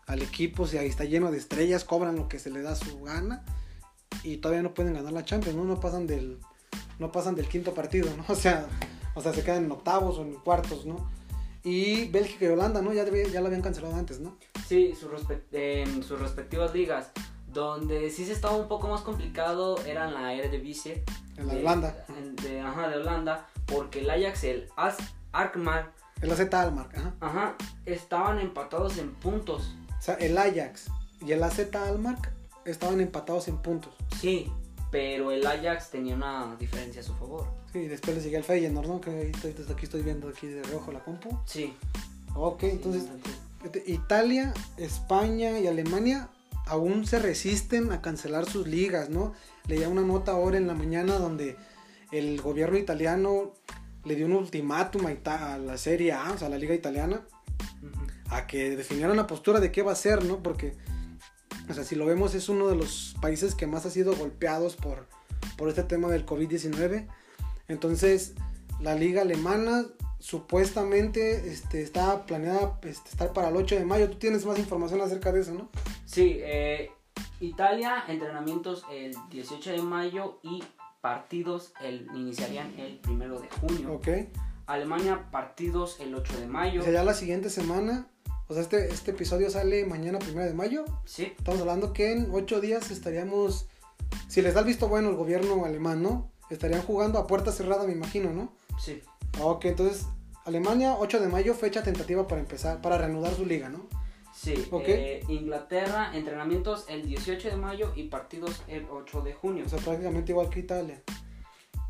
al 0.07 0.21
equipo, 0.21 0.65
o 0.65 0.67
sea, 0.67 0.83
ahí 0.83 0.89
está 0.89 1.05
lleno 1.05 1.31
de 1.31 1.39
estrellas, 1.39 1.85
cobran 1.85 2.17
lo 2.17 2.29
que 2.29 2.39
se 2.39 2.51
le 2.51 2.61
da 2.61 2.77
su 2.77 3.01
gana 3.03 3.45
y 4.23 4.37
todavía 4.37 4.63
no 4.63 4.75
pueden 4.75 4.93
ganar 4.93 5.13
la 5.13 5.25
Champions, 5.25 5.57
¿no? 5.57 5.65
No 5.65 5.81
pasan 5.81 6.07
del 6.07 6.39
no 6.99 7.11
pasan 7.11 7.35
del 7.35 7.49
quinto 7.49 7.73
partido, 7.73 8.09
¿no? 8.17 8.25
O 8.29 8.35
sea, 8.37 8.67
o 9.15 9.23
sea, 9.23 9.33
se 9.33 9.43
quedan 9.43 9.65
en 9.65 9.73
octavos 9.73 10.19
o 10.19 10.23
en 10.23 10.35
cuartos, 10.35 10.85
¿no? 10.85 11.11
Y 11.65 12.07
Bélgica 12.09 12.45
y 12.45 12.49
Holanda, 12.49 12.83
¿no? 12.83 12.93
Ya, 12.93 13.05
debe- 13.05 13.31
ya 13.31 13.41
lo 13.41 13.47
habían 13.47 13.63
cancelado 13.63 13.95
antes, 13.97 14.21
¿no? 14.21 14.37
Sí, 14.69 14.95
su 14.95 15.09
respe- 15.09 15.43
en 15.53 16.03
sus 16.03 16.21
respectivas 16.21 16.75
ligas. 16.75 17.11
Donde 17.53 18.11
sí 18.11 18.25
se 18.27 18.33
estaba 18.33 18.55
un 18.57 18.69
poco 18.69 18.87
más 18.89 19.01
complicado 19.01 19.77
eran 19.85 20.15
la 20.15 20.35
Eredivisie. 20.35 21.05
En 21.37 21.47
la 21.49 21.55
de- 21.55 21.61
Holanda. 21.61 22.07
De, 22.43 22.61
ajá, 22.61 22.89
de 22.89 22.97
Holanda. 22.99 23.49
Porque 23.67 24.01
el 24.01 24.11
Ajax, 24.11 24.45
el 24.45 24.69
As 24.77 24.97
Arkmar, 25.33 25.93
El 26.21 26.31
AZ 26.33 26.41
Almar, 26.55 26.89
ajá. 26.95 27.15
ajá, 27.21 27.57
estaban 27.87 28.39
empatados 28.41 28.99
en 28.99 29.15
puntos. 29.15 29.75
O 29.99 30.03
sea, 30.03 30.15
el 30.17 30.37
Ajax 30.39 30.87
y 31.25 31.33
el 31.33 31.43
AZ 31.43 31.61
Almar 31.75 32.17
estaban 32.65 33.01
empatados 33.01 33.49
en 33.49 33.59
puntos. 33.59 33.93
Sí, 34.21 34.51
pero 34.91 35.31
el 35.31 35.47
Ajax 35.47 35.91
tenía 35.91 36.15
una 36.17 36.57
diferencia 36.59 37.01
a 37.01 37.05
su 37.05 37.15
favor. 37.15 37.47
Sí, 37.73 37.87
después 37.87 38.17
le 38.17 38.23
sigue 38.23 38.37
el 38.37 38.45
Feyenoord, 38.45 38.87
¿no? 38.89 39.01
Que 39.01 39.11
ahí 39.11 39.31
estoy- 39.33 39.55
aquí 39.73 39.85
estoy 39.85 40.03
viendo 40.03 40.29
aquí 40.29 40.47
de 40.49 40.63
rojo 40.65 40.91
la 40.93 41.01
compu. 41.01 41.39
Sí. 41.47 41.75
Ok, 42.35 42.65
entonces 42.65 43.05
Sí, 43.05 43.31
fíjate, 43.59 43.85
Italia, 43.87 44.53
España 44.77 45.59
y 45.59 45.67
Alemania 45.67 46.29
aún 46.67 47.07
se 47.07 47.19
resisten 47.19 47.93
a 47.93 48.01
cancelar 48.03 48.47
sus 48.47 48.67
ligas, 48.67 49.09
¿no? 49.11 49.33
Leía 49.67 49.89
una 49.89 50.03
nota 50.03 50.33
ahora 50.33 50.57
en 50.57 50.67
la 50.67 50.75
mañana 50.75 51.15
donde 51.19 51.57
el 52.13 52.41
gobierno 52.41 52.77
italiano 52.79 53.53
le 54.05 54.15
dio 54.15 54.27
un 54.27 54.33
ultimátum 54.33 55.07
a, 55.07 55.59
la 55.59 55.77
Serie 55.77 56.13
A, 56.13 56.33
o 56.33 56.39
sea, 56.39 56.47
a 56.47 56.51
la 56.51 56.59
liga 56.59 56.75
italiana, 56.75 57.27
a 58.31 58.47
que 58.47 58.77
definieran 58.77 59.17
la 59.17 59.27
postura 59.27 59.61
de 59.61 59.73
qué 59.73 59.83
va 59.83 59.93
a 59.93 59.97
ser, 59.97 60.25
¿no? 60.25 60.43
Porque, 60.43 60.75
o 61.69 61.75
sea, 61.75 61.85
si 61.85 61.95
lo 61.97 62.07
vemos 62.07 62.35
es 62.35 62.49
uno 62.49 62.69
de 62.69 62.77
los 62.77 63.17
países 63.21 63.55
que 63.55 63.67
más 63.67 63.87
ha 63.87 63.91
sido 63.91 64.15
golpeados 64.15 64.77
por, 64.77 65.07
por 65.57 65.69
este 65.69 65.83
tema 65.83 66.09
del 66.09 66.25
COVID-19. 66.25 67.07
Entonces, 67.69 68.35
la 68.81 68.95
liga 68.95 69.23
alemana 69.23 69.85
supuestamente 70.19 71.51
este, 71.51 71.83
está 71.83 72.27
planeada 72.27 72.79
este, 72.83 73.09
estar 73.11 73.33
para 73.33 73.49
el 73.49 73.57
8 73.57 73.77
de 73.77 73.85
mayo. 73.85 74.11
Tú 74.11 74.19
tienes 74.19 74.45
más 74.45 74.59
información 74.59 75.01
acerca 75.01 75.33
de 75.33 75.41
eso, 75.41 75.55
¿no? 75.55 75.69
Sí, 76.05 76.39
eh, 76.41 76.91
Italia, 77.41 78.05
entrenamientos 78.07 78.85
el 78.93 79.15
18 79.31 79.73
de 79.73 79.83
mayo 79.83 80.39
y 80.43 80.63
partidos 81.01 81.73
el, 81.83 82.07
iniciarían 82.15 82.73
el 82.79 83.01
1 83.09 83.41
de 83.41 83.49
junio. 83.49 83.95
Ok. 83.95 84.09
Alemania, 84.67 85.31
partidos 85.31 85.99
el 86.01 86.15
8 86.15 86.41
de 86.41 86.47
mayo. 86.47 86.81
O 86.81 86.85
sea, 86.85 86.93
ya 86.93 87.05
la 87.05 87.15
siguiente 87.15 87.51
semana, 87.51 88.07
o 88.47 88.55
sea, 88.55 88.63
este, 88.63 88.89
este 88.89 89.11
episodio 89.11 89.51
sale 89.51 89.85
mañana 89.85 90.19
1 90.21 90.45
de 90.45 90.55
mayo. 90.55 90.85
Sí, 91.05 91.33
Estamos 91.37 91.61
hablando 91.61 91.93
que 91.93 92.13
en 92.13 92.29
8 92.33 92.61
días 92.61 92.91
estaríamos, 92.91 93.69
si 94.29 94.43
les 94.43 94.55
da 94.55 94.61
el 94.61 94.67
visto 94.67 94.89
bueno 94.89 95.11
el 95.11 95.17
gobierno 95.17 95.65
alemán, 95.65 96.03
¿no? 96.03 96.31
Estarían 96.51 96.83
jugando 96.83 97.19
a 97.19 97.27
puerta 97.27 97.53
cerrada, 97.53 97.87
me 97.87 97.93
imagino, 97.93 98.33
¿no? 98.33 98.53
sí. 98.79 99.03
Ok, 99.41 99.67
entonces 99.67 100.07
Alemania, 100.45 100.97
8 100.99 101.21
de 101.21 101.29
mayo, 101.29 101.55
fecha 101.55 101.83
tentativa 101.83 102.27
para 102.27 102.41
empezar, 102.41 102.81
para 102.81 102.99
reanudar 102.99 103.35
su 103.35 103.47
liga, 103.47 103.69
¿no? 103.69 103.87
Sí, 104.43 104.55
eh, 104.87 105.23
Inglaterra, 105.29 106.13
entrenamientos 106.15 106.87
el 106.89 107.07
18 107.07 107.51
de 107.51 107.57
mayo 107.57 107.93
y 107.95 108.05
partidos 108.05 108.63
el 108.69 108.87
8 108.91 109.21
de 109.21 109.35
junio. 109.35 109.65
O 109.67 109.69
sea, 109.69 109.79
prácticamente 109.81 110.33
igual 110.33 110.49
que 110.49 110.61
Italia. 110.61 111.03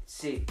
Sí. 0.04 0.44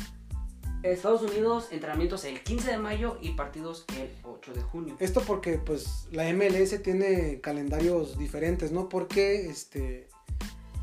Estados 0.82 1.24
Unidos, 1.24 1.68
entrenamientos 1.72 2.24
el 2.24 2.42
15 2.42 2.72
de 2.72 2.78
mayo 2.78 3.18
y 3.22 3.32
partidos 3.32 3.84
el 3.98 4.10
8 4.24 4.54
de 4.54 4.62
junio. 4.62 4.96
Esto 5.02 5.22
porque, 5.28 5.58
pues, 5.58 6.08
la 6.10 6.32
MLS 6.32 6.82
tiene 6.82 7.42
calendarios 7.42 8.18
diferentes, 8.18 8.72
¿no? 8.72 8.88
Porque, 8.88 9.50
este, 9.50 10.08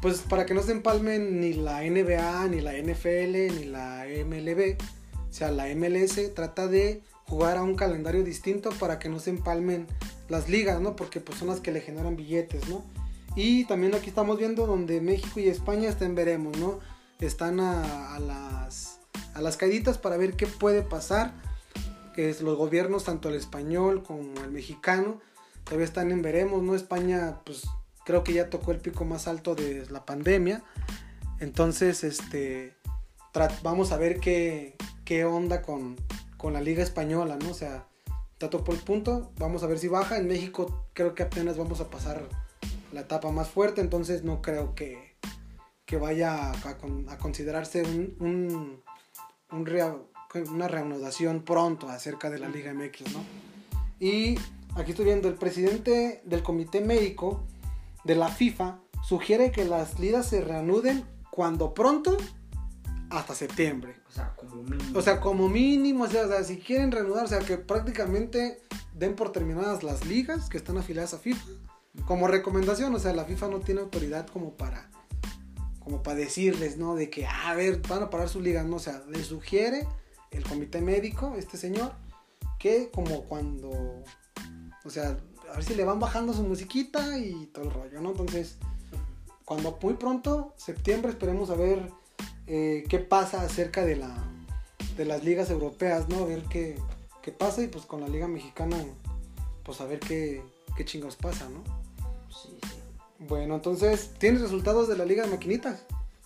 pues, 0.02 0.20
para 0.20 0.44
que 0.44 0.52
no 0.52 0.62
se 0.62 0.72
empalmen 0.72 1.40
ni 1.40 1.54
la 1.54 1.82
NBA, 1.82 2.48
ni 2.48 2.60
la 2.60 2.74
NFL, 2.76 3.58
ni 3.58 3.64
la 3.64 4.04
MLB, 4.04 4.76
o 5.30 5.32
sea, 5.32 5.50
la 5.50 5.74
MLS 5.74 6.34
trata 6.34 6.66
de 6.66 7.00
jugar 7.24 7.56
a 7.56 7.62
un 7.62 7.74
calendario 7.74 8.22
distinto 8.22 8.68
para 8.78 8.98
que 8.98 9.08
no 9.08 9.18
se 9.18 9.30
empalmen 9.30 9.86
las 10.28 10.48
ligas, 10.48 10.80
¿no? 10.80 10.96
Porque, 10.96 11.20
pues, 11.20 11.38
son 11.38 11.48
las 11.48 11.60
que 11.60 11.72
le 11.72 11.80
generan 11.80 12.16
billetes, 12.16 12.68
¿no? 12.68 12.84
Y 13.36 13.64
también 13.66 13.94
aquí 13.94 14.08
estamos 14.08 14.38
viendo 14.38 14.66
donde 14.66 15.00
México 15.00 15.40
y 15.40 15.48
España 15.48 15.88
están, 15.88 16.14
veremos, 16.14 16.56
¿no? 16.58 16.80
Están 17.20 17.60
a, 17.60 18.18
las, 18.18 18.98
a 19.34 19.42
las 19.42 19.56
caíditas 19.56 19.98
para 19.98 20.16
ver 20.16 20.34
qué 20.34 20.46
puede 20.46 20.82
pasar 20.82 21.34
que 22.14 22.34
los 22.40 22.56
gobiernos, 22.56 23.04
tanto 23.04 23.28
el 23.28 23.34
español 23.34 24.02
como 24.02 24.40
el 24.42 24.50
mexicano, 24.50 25.20
todavía 25.64 25.84
están 25.84 26.10
en 26.10 26.22
veremos, 26.22 26.62
¿no? 26.62 26.74
España, 26.74 27.40
pues 27.44 27.68
creo 28.06 28.24
que 28.24 28.32
ya 28.32 28.48
tocó 28.48 28.72
el 28.72 28.78
pico 28.78 29.04
más 29.04 29.28
alto 29.28 29.54
de 29.54 29.86
la 29.90 30.06
pandemia. 30.06 30.64
Entonces, 31.38 32.04
este, 32.04 32.74
vamos 33.62 33.92
a 33.92 33.98
ver 33.98 34.18
qué, 34.20 34.76
qué 35.04 35.26
onda 35.26 35.60
con, 35.60 35.96
con 36.38 36.54
la 36.54 36.62
liga 36.62 36.82
española, 36.82 37.36
¿no? 37.38 37.50
O 37.50 37.54
sea, 37.54 37.86
ya 38.38 38.50
tocó 38.50 38.72
el 38.72 38.78
punto, 38.78 39.32
vamos 39.38 39.62
a 39.62 39.66
ver 39.66 39.78
si 39.78 39.88
baja. 39.88 40.18
En 40.18 40.28
México 40.28 40.86
creo 40.92 41.14
que 41.14 41.22
apenas 41.22 41.56
vamos 41.56 41.80
a 41.80 41.88
pasar 41.90 42.28
la 42.92 43.00
etapa 43.00 43.30
más 43.30 43.48
fuerte, 43.48 43.80
entonces 43.80 44.22
no 44.24 44.40
creo 44.42 44.74
que, 44.74 45.16
que 45.84 45.96
vaya 45.96 46.50
a, 46.52 46.78
con- 46.78 47.08
a 47.08 47.18
considerarse 47.18 47.82
un, 48.20 48.82
una 49.50 50.68
reanudación 50.68 51.42
pronto 51.42 51.88
acerca 51.88 52.30
de 52.30 52.38
la 52.38 52.48
Liga 52.48 52.72
MX, 52.74 53.12
¿no? 53.12 53.24
Y 53.98 54.36
aquí 54.76 54.90
estoy 54.90 55.06
viendo, 55.06 55.28
el 55.28 55.34
presidente 55.34 56.22
del 56.24 56.42
comité 56.42 56.80
médico 56.80 57.44
de 58.04 58.14
la 58.14 58.28
FIFA 58.28 58.80
sugiere 59.02 59.50
que 59.50 59.64
las 59.64 59.98
ligas 59.98 60.26
se 60.26 60.40
reanuden 60.42 61.04
cuando 61.30 61.74
pronto 61.74 62.16
hasta 63.10 63.34
septiembre. 63.34 63.96
O 64.08 64.12
sea, 64.12 64.34
como 64.36 64.62
mínimo. 64.62 64.98
O 64.98 65.02
sea, 65.02 65.20
como 65.20 65.48
mínimo, 65.48 66.04
o 66.04 66.08
sea, 66.08 66.26
o 66.26 66.28
sea, 66.28 66.44
si 66.44 66.58
quieren 66.58 66.92
reanudar, 66.92 67.24
o 67.24 67.28
sea, 67.28 67.38
que 67.40 67.58
prácticamente 67.58 68.60
den 68.94 69.14
por 69.14 69.32
terminadas 69.32 69.82
las 69.82 70.06
ligas 70.06 70.48
que 70.48 70.56
están 70.56 70.78
afiliadas 70.78 71.14
a 71.14 71.18
FIFA. 71.18 71.44
Como 72.06 72.28
recomendación, 72.28 72.94
o 72.94 72.98
sea, 72.98 73.12
la 73.12 73.24
FIFA 73.24 73.48
no 73.48 73.60
tiene 73.60 73.80
autoridad 73.80 74.26
como 74.26 74.52
para 74.54 74.90
como 75.80 76.02
para 76.02 76.16
decirles, 76.16 76.76
¿no? 76.78 76.96
De 76.96 77.10
que, 77.10 77.26
ah, 77.26 77.50
a 77.50 77.54
ver, 77.54 77.80
van 77.88 78.02
a 78.02 78.10
parar 78.10 78.28
su 78.28 78.40
liga, 78.40 78.64
¿no? 78.64 78.76
O 78.76 78.80
sea, 78.80 79.04
les 79.08 79.28
sugiere 79.28 79.86
el 80.32 80.42
comité 80.42 80.80
médico, 80.80 81.36
este 81.38 81.56
señor, 81.56 81.92
que 82.58 82.90
como 82.90 83.22
cuando, 83.22 84.02
o 84.84 84.90
sea, 84.90 85.16
ver 85.56 85.64
si 85.64 85.74
le 85.74 85.84
van 85.84 85.98
bajando 85.98 86.32
su 86.32 86.42
musiquita 86.42 87.18
y 87.18 87.46
todo 87.46 87.64
el 87.64 87.70
rollo, 87.70 88.00
¿no? 88.00 88.10
Entonces, 88.10 88.58
cuando 89.44 89.78
muy 89.80 89.94
pronto, 89.94 90.54
septiembre, 90.56 91.12
esperemos 91.12 91.50
a 91.50 91.54
ver 91.54 91.90
eh, 92.46 92.84
qué 92.88 92.98
pasa 92.98 93.42
acerca 93.42 93.84
de, 93.84 93.96
la, 93.96 94.14
de 94.96 95.04
las 95.04 95.24
ligas 95.24 95.50
europeas, 95.50 96.08
¿no? 96.08 96.24
A 96.24 96.26
ver 96.26 96.42
qué, 96.50 96.76
qué 97.22 97.32
pasa 97.32 97.62
y 97.62 97.68
pues 97.68 97.84
con 97.86 98.00
la 98.00 98.08
liga 98.08 98.28
mexicana, 98.28 98.76
pues 99.64 99.80
a 99.80 99.84
ver 99.86 100.00
qué, 100.00 100.42
qué 100.76 100.84
chingados 100.84 101.16
pasa, 101.16 101.48
¿no? 101.48 101.62
Sí, 102.32 102.56
sí. 102.62 102.76
Bueno, 103.28 103.54
entonces, 103.56 104.10
¿tienes 104.18 104.42
resultados 104.42 104.88
de 104.88 104.96
la 104.96 105.04
liga 105.04 105.24
de 105.24 105.30
maquinitas? 105.30 105.84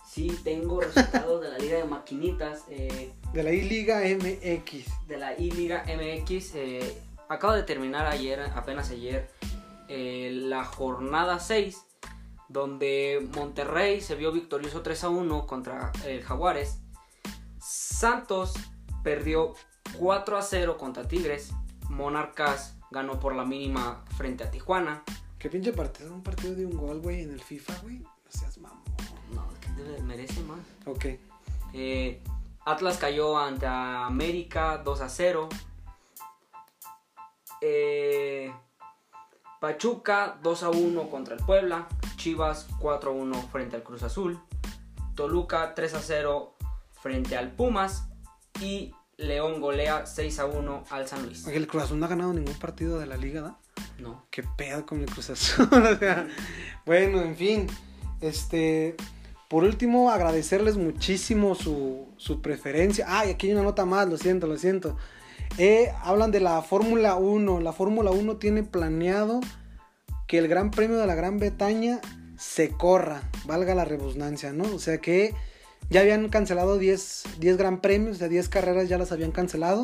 Sí, 0.09 0.37
tengo 0.43 0.81
resultados 0.81 1.41
de 1.41 1.49
la 1.51 1.57
Liga 1.57 1.77
de 1.77 1.85
Maquinitas, 1.85 2.65
eh, 2.69 3.13
De 3.31 3.43
la 3.43 3.53
I-Liga 3.53 4.01
MX. 4.01 5.07
de 5.07 5.17
la 5.17 5.39
I-Liga 5.39 5.85
MX. 5.85 6.55
eh, 6.55 6.97
acabo 7.29 7.53
de 7.53 7.63
terminar 7.63 8.05
ayer, 8.07 8.41
apenas 8.53 8.89
ayer, 8.89 9.29
eh, 9.87 10.29
la 10.33 10.65
jornada 10.65 11.39
6, 11.39 11.77
donde 12.51 13.27
Monterrey 13.35 14.01
se 14.01 14.15
vio 14.15 14.31
victorioso 14.31 14.81
3 14.81 15.05
a 15.05 15.09
1 15.09 15.47
contra 15.47 15.91
el 16.05 16.21
Jaguares. 16.21 16.79
Santos 17.59 18.53
perdió 19.03 19.53
4 19.97 20.37
a 20.37 20.41
0 20.41 20.77
contra 20.77 21.07
Tigres. 21.07 21.51
Monarcas 21.89 22.77
ganó 22.89 23.19
por 23.19 23.35
la 23.35 23.45
mínima 23.45 24.03
frente 24.17 24.43
a 24.43 24.51
Tijuana. 24.51 25.03
¿Qué 25.39 25.49
pinche 25.49 25.73
partido? 25.73 26.13
Un 26.13 26.23
partido 26.23 26.55
de 26.55 26.65
un 26.65 26.77
gol, 26.77 26.99
güey, 27.01 27.21
en 27.21 27.31
el 27.31 27.41
FIFA, 27.41 27.73
güey. 27.83 27.99
No 27.99 28.09
seas 28.29 28.57
mamón. 28.57 28.83
No, 29.33 29.47
es 29.51 29.59
que 29.59 30.01
merece 30.03 30.41
más. 30.43 30.59
Ok. 30.85 31.05
Eh, 31.73 32.21
Atlas 32.65 32.97
cayó 32.97 33.37
ante 33.37 33.65
América 33.65 34.77
2 34.83 35.01
a 35.01 35.09
0. 35.09 35.49
Eh, 37.61 38.53
Pachuca 39.61 40.39
2 40.41 40.63
a 40.63 40.69
1 40.71 41.09
contra 41.11 41.35
el 41.35 41.45
Puebla. 41.45 41.87
Chivas 42.15 42.67
4 42.79 43.11
a 43.11 43.13
1 43.13 43.41
frente 43.51 43.75
al 43.75 43.83
Cruz 43.83 44.01
Azul. 44.01 44.39
Toluca 45.13 45.75
3 45.75 45.93
a 45.93 45.99
0 45.99 46.55
frente 46.99 47.37
al 47.37 47.51
Pumas. 47.51 48.07
Y 48.59 48.91
León 49.17 49.61
golea 49.61 50.07
6 50.07 50.39
a 50.39 50.47
1 50.47 50.85
al 50.89 51.07
San 51.07 51.27
Luis. 51.27 51.45
El 51.45 51.67
Cruz 51.67 51.83
Azul 51.83 51.99
no 51.99 52.07
ha 52.07 52.09
ganado 52.09 52.33
ningún 52.33 52.55
partido 52.55 52.97
de 52.97 53.05
la 53.05 53.17
liga, 53.17 53.41
¿da? 53.41 53.59
No. 53.99 54.25
Qué 54.31 54.41
pedo 54.41 54.83
con 54.87 55.01
el 55.01 55.05
Cruz 55.05 55.29
Azul. 55.29 55.69
o 55.71 55.95
sea, 55.95 56.27
bueno, 56.83 57.21
en 57.21 57.35
fin. 57.35 57.67
Este. 58.19 58.95
Por 59.47 59.63
último, 59.63 60.09
agradecerles 60.09 60.75
muchísimo 60.75 61.53
su, 61.53 62.07
su 62.17 62.41
preferencia. 62.41 63.05
Ah, 63.07 63.27
y 63.27 63.29
aquí 63.29 63.45
hay 63.45 63.53
una 63.53 63.61
nota 63.61 63.85
más, 63.85 64.09
lo 64.09 64.17
siento, 64.17 64.47
lo 64.47 64.57
siento. 64.57 64.97
Eh, 65.57 65.91
hablan 66.01 66.31
de 66.31 66.39
la 66.39 66.61
Fórmula 66.61 67.15
1. 67.15 67.59
La 67.59 67.73
Fórmula 67.73 68.11
1 68.11 68.37
tiene 68.37 68.63
planeado 68.63 69.41
que 70.27 70.37
el 70.37 70.47
Gran 70.47 70.71
Premio 70.71 70.97
de 70.97 71.07
la 71.07 71.15
Gran 71.15 71.39
Bretaña 71.39 71.99
se 72.37 72.69
corra, 72.69 73.29
valga 73.45 73.75
la 73.75 73.85
redundancia, 73.85 74.51
¿no? 74.53 74.63
O 74.73 74.79
sea 74.79 74.99
que 74.99 75.35
ya 75.89 76.01
habían 76.01 76.29
cancelado 76.29 76.77
10, 76.77 77.23
10 77.39 77.57
Gran 77.57 77.81
Premios, 77.81 78.17
sea, 78.17 78.29
10 78.29 78.49
carreras 78.49 78.89
ya 78.89 78.97
las 78.97 79.11
habían 79.11 79.31
cancelado. 79.31 79.83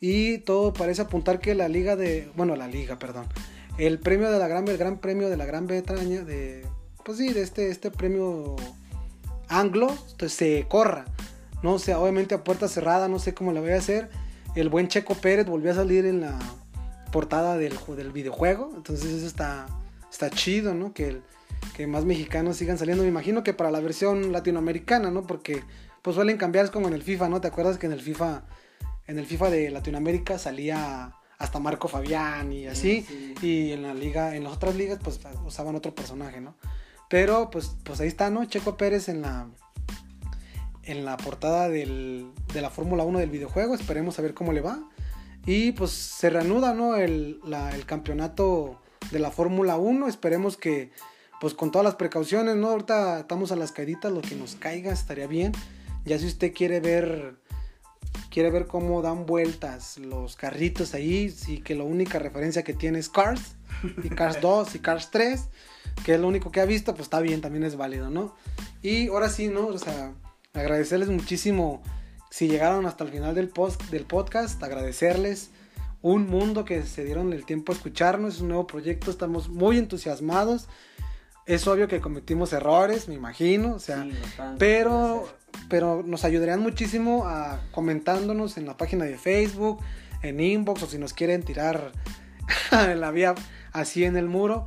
Y 0.00 0.38
todo 0.38 0.72
parece 0.72 1.02
apuntar 1.02 1.40
que 1.40 1.54
la 1.54 1.68
liga 1.68 1.96
de. 1.96 2.30
Bueno, 2.36 2.56
la 2.56 2.68
liga, 2.68 2.98
perdón. 2.98 3.26
El 3.76 3.98
premio 3.98 4.30
de 4.30 4.38
la 4.38 4.48
Gran, 4.48 4.66
el 4.68 4.78
Gran 4.78 4.98
Premio 4.98 5.28
de 5.28 5.36
la 5.36 5.44
Gran 5.44 5.66
Bretaña, 5.66 6.22
de. 6.22 6.66
Pues 7.04 7.18
sí, 7.18 7.32
de 7.32 7.42
este, 7.42 7.68
este 7.68 7.90
premio 7.90 8.56
anglo, 9.48 9.88
entonces 9.90 10.32
se 10.32 10.66
corra. 10.68 11.04
No 11.62 11.74
o 11.74 11.78
sea, 11.78 11.98
obviamente 11.98 12.34
a 12.34 12.44
puerta 12.44 12.68
cerrada, 12.68 13.08
no 13.08 13.18
sé 13.18 13.34
cómo 13.34 13.52
le 13.52 13.60
voy 13.60 13.72
a 13.72 13.78
hacer. 13.78 14.08
El 14.54 14.68
buen 14.68 14.88
Checo 14.88 15.14
Pérez 15.14 15.46
volvió 15.46 15.70
a 15.70 15.74
salir 15.74 16.06
en 16.06 16.20
la 16.22 16.38
portada 17.12 17.56
del, 17.56 17.74
del 17.96 18.12
videojuego. 18.12 18.72
Entonces 18.76 19.10
eso 19.10 19.26
está, 19.26 19.66
está 20.10 20.30
chido, 20.30 20.74
¿no? 20.74 20.92
Que, 20.92 21.08
el- 21.08 21.22
que 21.76 21.86
más 21.86 22.04
mexicanos 22.04 22.56
sigan 22.56 22.78
saliendo. 22.78 23.02
Me 23.04 23.08
imagino 23.08 23.42
que 23.44 23.54
para 23.54 23.70
la 23.70 23.80
versión 23.80 24.32
latinoamericana, 24.32 25.10
¿no? 25.10 25.26
Porque 25.26 25.62
pues 26.02 26.16
suelen 26.16 26.36
cambiar, 26.38 26.64
es 26.64 26.70
como 26.70 26.88
en 26.88 26.94
el 26.94 27.02
FIFA, 27.02 27.28
¿no? 27.28 27.40
¿Te 27.40 27.48
acuerdas 27.48 27.78
que 27.78 27.86
en 27.86 27.92
el 27.92 28.00
FIFA, 28.00 28.42
en 29.06 29.18
el 29.18 29.26
FIFA 29.26 29.50
de 29.50 29.70
Latinoamérica 29.70 30.38
salía 30.38 31.12
hasta 31.38 31.58
Marco 31.58 31.88
Fabián 31.88 32.52
y 32.52 32.66
así? 32.66 33.02
Sí. 33.06 33.34
Y 33.42 33.72
en 33.72 33.82
la 33.82 33.94
liga, 33.94 34.34
en 34.36 34.44
las 34.44 34.54
otras 34.54 34.74
ligas, 34.76 34.98
pues 35.02 35.20
usaban 35.46 35.74
otro 35.76 35.94
personaje, 35.94 36.40
¿no? 36.40 36.54
Pero 37.08 37.50
pues, 37.50 37.76
pues 37.84 38.00
ahí 38.00 38.08
está, 38.08 38.30
¿no? 38.30 38.44
Checo 38.46 38.76
Pérez 38.76 39.08
en 39.08 39.20
la 39.22 39.48
en 40.84 41.04
la 41.04 41.16
portada 41.16 41.68
del- 41.68 42.30
de 42.52 42.62
la 42.62 42.70
Fórmula 42.70 43.04
1 43.04 43.18
del 43.18 43.30
videojuego. 43.30 43.74
Esperemos 43.74 44.18
a 44.18 44.22
ver 44.22 44.34
cómo 44.34 44.52
le 44.52 44.60
va. 44.60 44.80
Y 45.46 45.72
pues 45.72 45.90
se 45.90 46.30
reanuda, 46.30 46.74
¿no? 46.74 46.96
El, 46.96 47.40
la- 47.44 47.74
el 47.74 47.86
campeonato 47.86 48.80
de 49.10 49.18
la 49.18 49.30
Fórmula 49.30 49.76
1. 49.76 50.06
Esperemos 50.08 50.56
que, 50.56 50.90
pues 51.40 51.54
con 51.54 51.70
todas 51.70 51.84
las 51.84 51.94
precauciones, 51.96 52.56
¿no? 52.56 52.68
Ahorita 52.70 53.20
estamos 53.20 53.50
a 53.52 53.56
las 53.56 53.72
caíditas, 53.72 54.12
lo 54.12 54.20
que 54.22 54.34
nos 54.36 54.54
caiga 54.56 54.92
estaría 54.92 55.26
bien. 55.26 55.52
Ya 56.04 56.18
si 56.18 56.26
usted 56.26 56.52
quiere 56.54 56.80
ver, 56.80 57.36
quiere 58.30 58.50
ver 58.50 58.66
cómo 58.66 59.02
dan 59.02 59.26
vueltas 59.26 59.98
los 59.98 60.36
carritos 60.36 60.94
ahí, 60.94 61.30
sí 61.30 61.60
que 61.60 61.74
la 61.74 61.84
única 61.84 62.18
referencia 62.18 62.62
que 62.62 62.74
tiene 62.74 62.98
es 62.98 63.08
Cars, 63.08 63.56
y 64.02 64.08
Cars 64.08 64.40
2 64.42 64.74
y 64.74 64.78
Cars 64.78 65.10
3, 65.10 65.44
que 66.04 66.14
es 66.14 66.20
lo 66.20 66.28
único 66.28 66.50
que 66.50 66.60
ha 66.60 66.64
visto, 66.64 66.92
pues 66.92 67.04
está 67.04 67.20
bien, 67.20 67.40
también 67.40 67.64
es 67.64 67.76
válido, 67.76 68.08
¿no? 68.10 68.34
Y 68.82 69.08
ahora 69.08 69.28
sí, 69.28 69.48
¿no? 69.48 69.66
O 69.66 69.78
sea, 69.78 70.12
agradecerles 70.54 71.08
muchísimo 71.08 71.82
si 72.30 72.48
llegaron 72.48 72.86
hasta 72.86 73.04
el 73.04 73.10
final 73.10 73.34
del, 73.34 73.48
post, 73.48 73.82
del 73.90 74.04
podcast, 74.04 74.62
agradecerles 74.62 75.50
un 76.02 76.28
mundo 76.28 76.64
que 76.64 76.82
se 76.82 77.04
dieron 77.04 77.32
el 77.32 77.44
tiempo 77.44 77.72
a 77.72 77.74
escucharnos, 77.74 78.36
es 78.36 78.40
un 78.40 78.48
nuevo 78.48 78.66
proyecto, 78.66 79.10
estamos 79.10 79.48
muy 79.48 79.78
entusiasmados. 79.78 80.68
Es 81.46 81.66
obvio 81.66 81.88
que 81.88 82.00
cometimos 82.00 82.52
errores, 82.52 83.08
me 83.08 83.14
imagino, 83.14 83.74
o 83.74 83.78
sea, 83.78 84.04
Sí, 84.04 84.12
pero, 84.58 85.28
pero 85.68 86.02
nos 86.04 86.24
ayudarían 86.24 86.60
muchísimo 86.60 87.26
a 87.26 87.60
comentándonos 87.72 88.56
en 88.56 88.66
la 88.66 88.76
página 88.76 89.04
de 89.04 89.18
Facebook, 89.18 89.82
en 90.22 90.40
inbox 90.40 90.84
o 90.84 90.86
si 90.86 90.98
nos 90.98 91.12
quieren 91.12 91.42
tirar 91.42 91.92
en 92.72 93.00
la 93.00 93.10
vía 93.10 93.34
así 93.72 94.04
en 94.04 94.16
el 94.16 94.28
muro, 94.28 94.64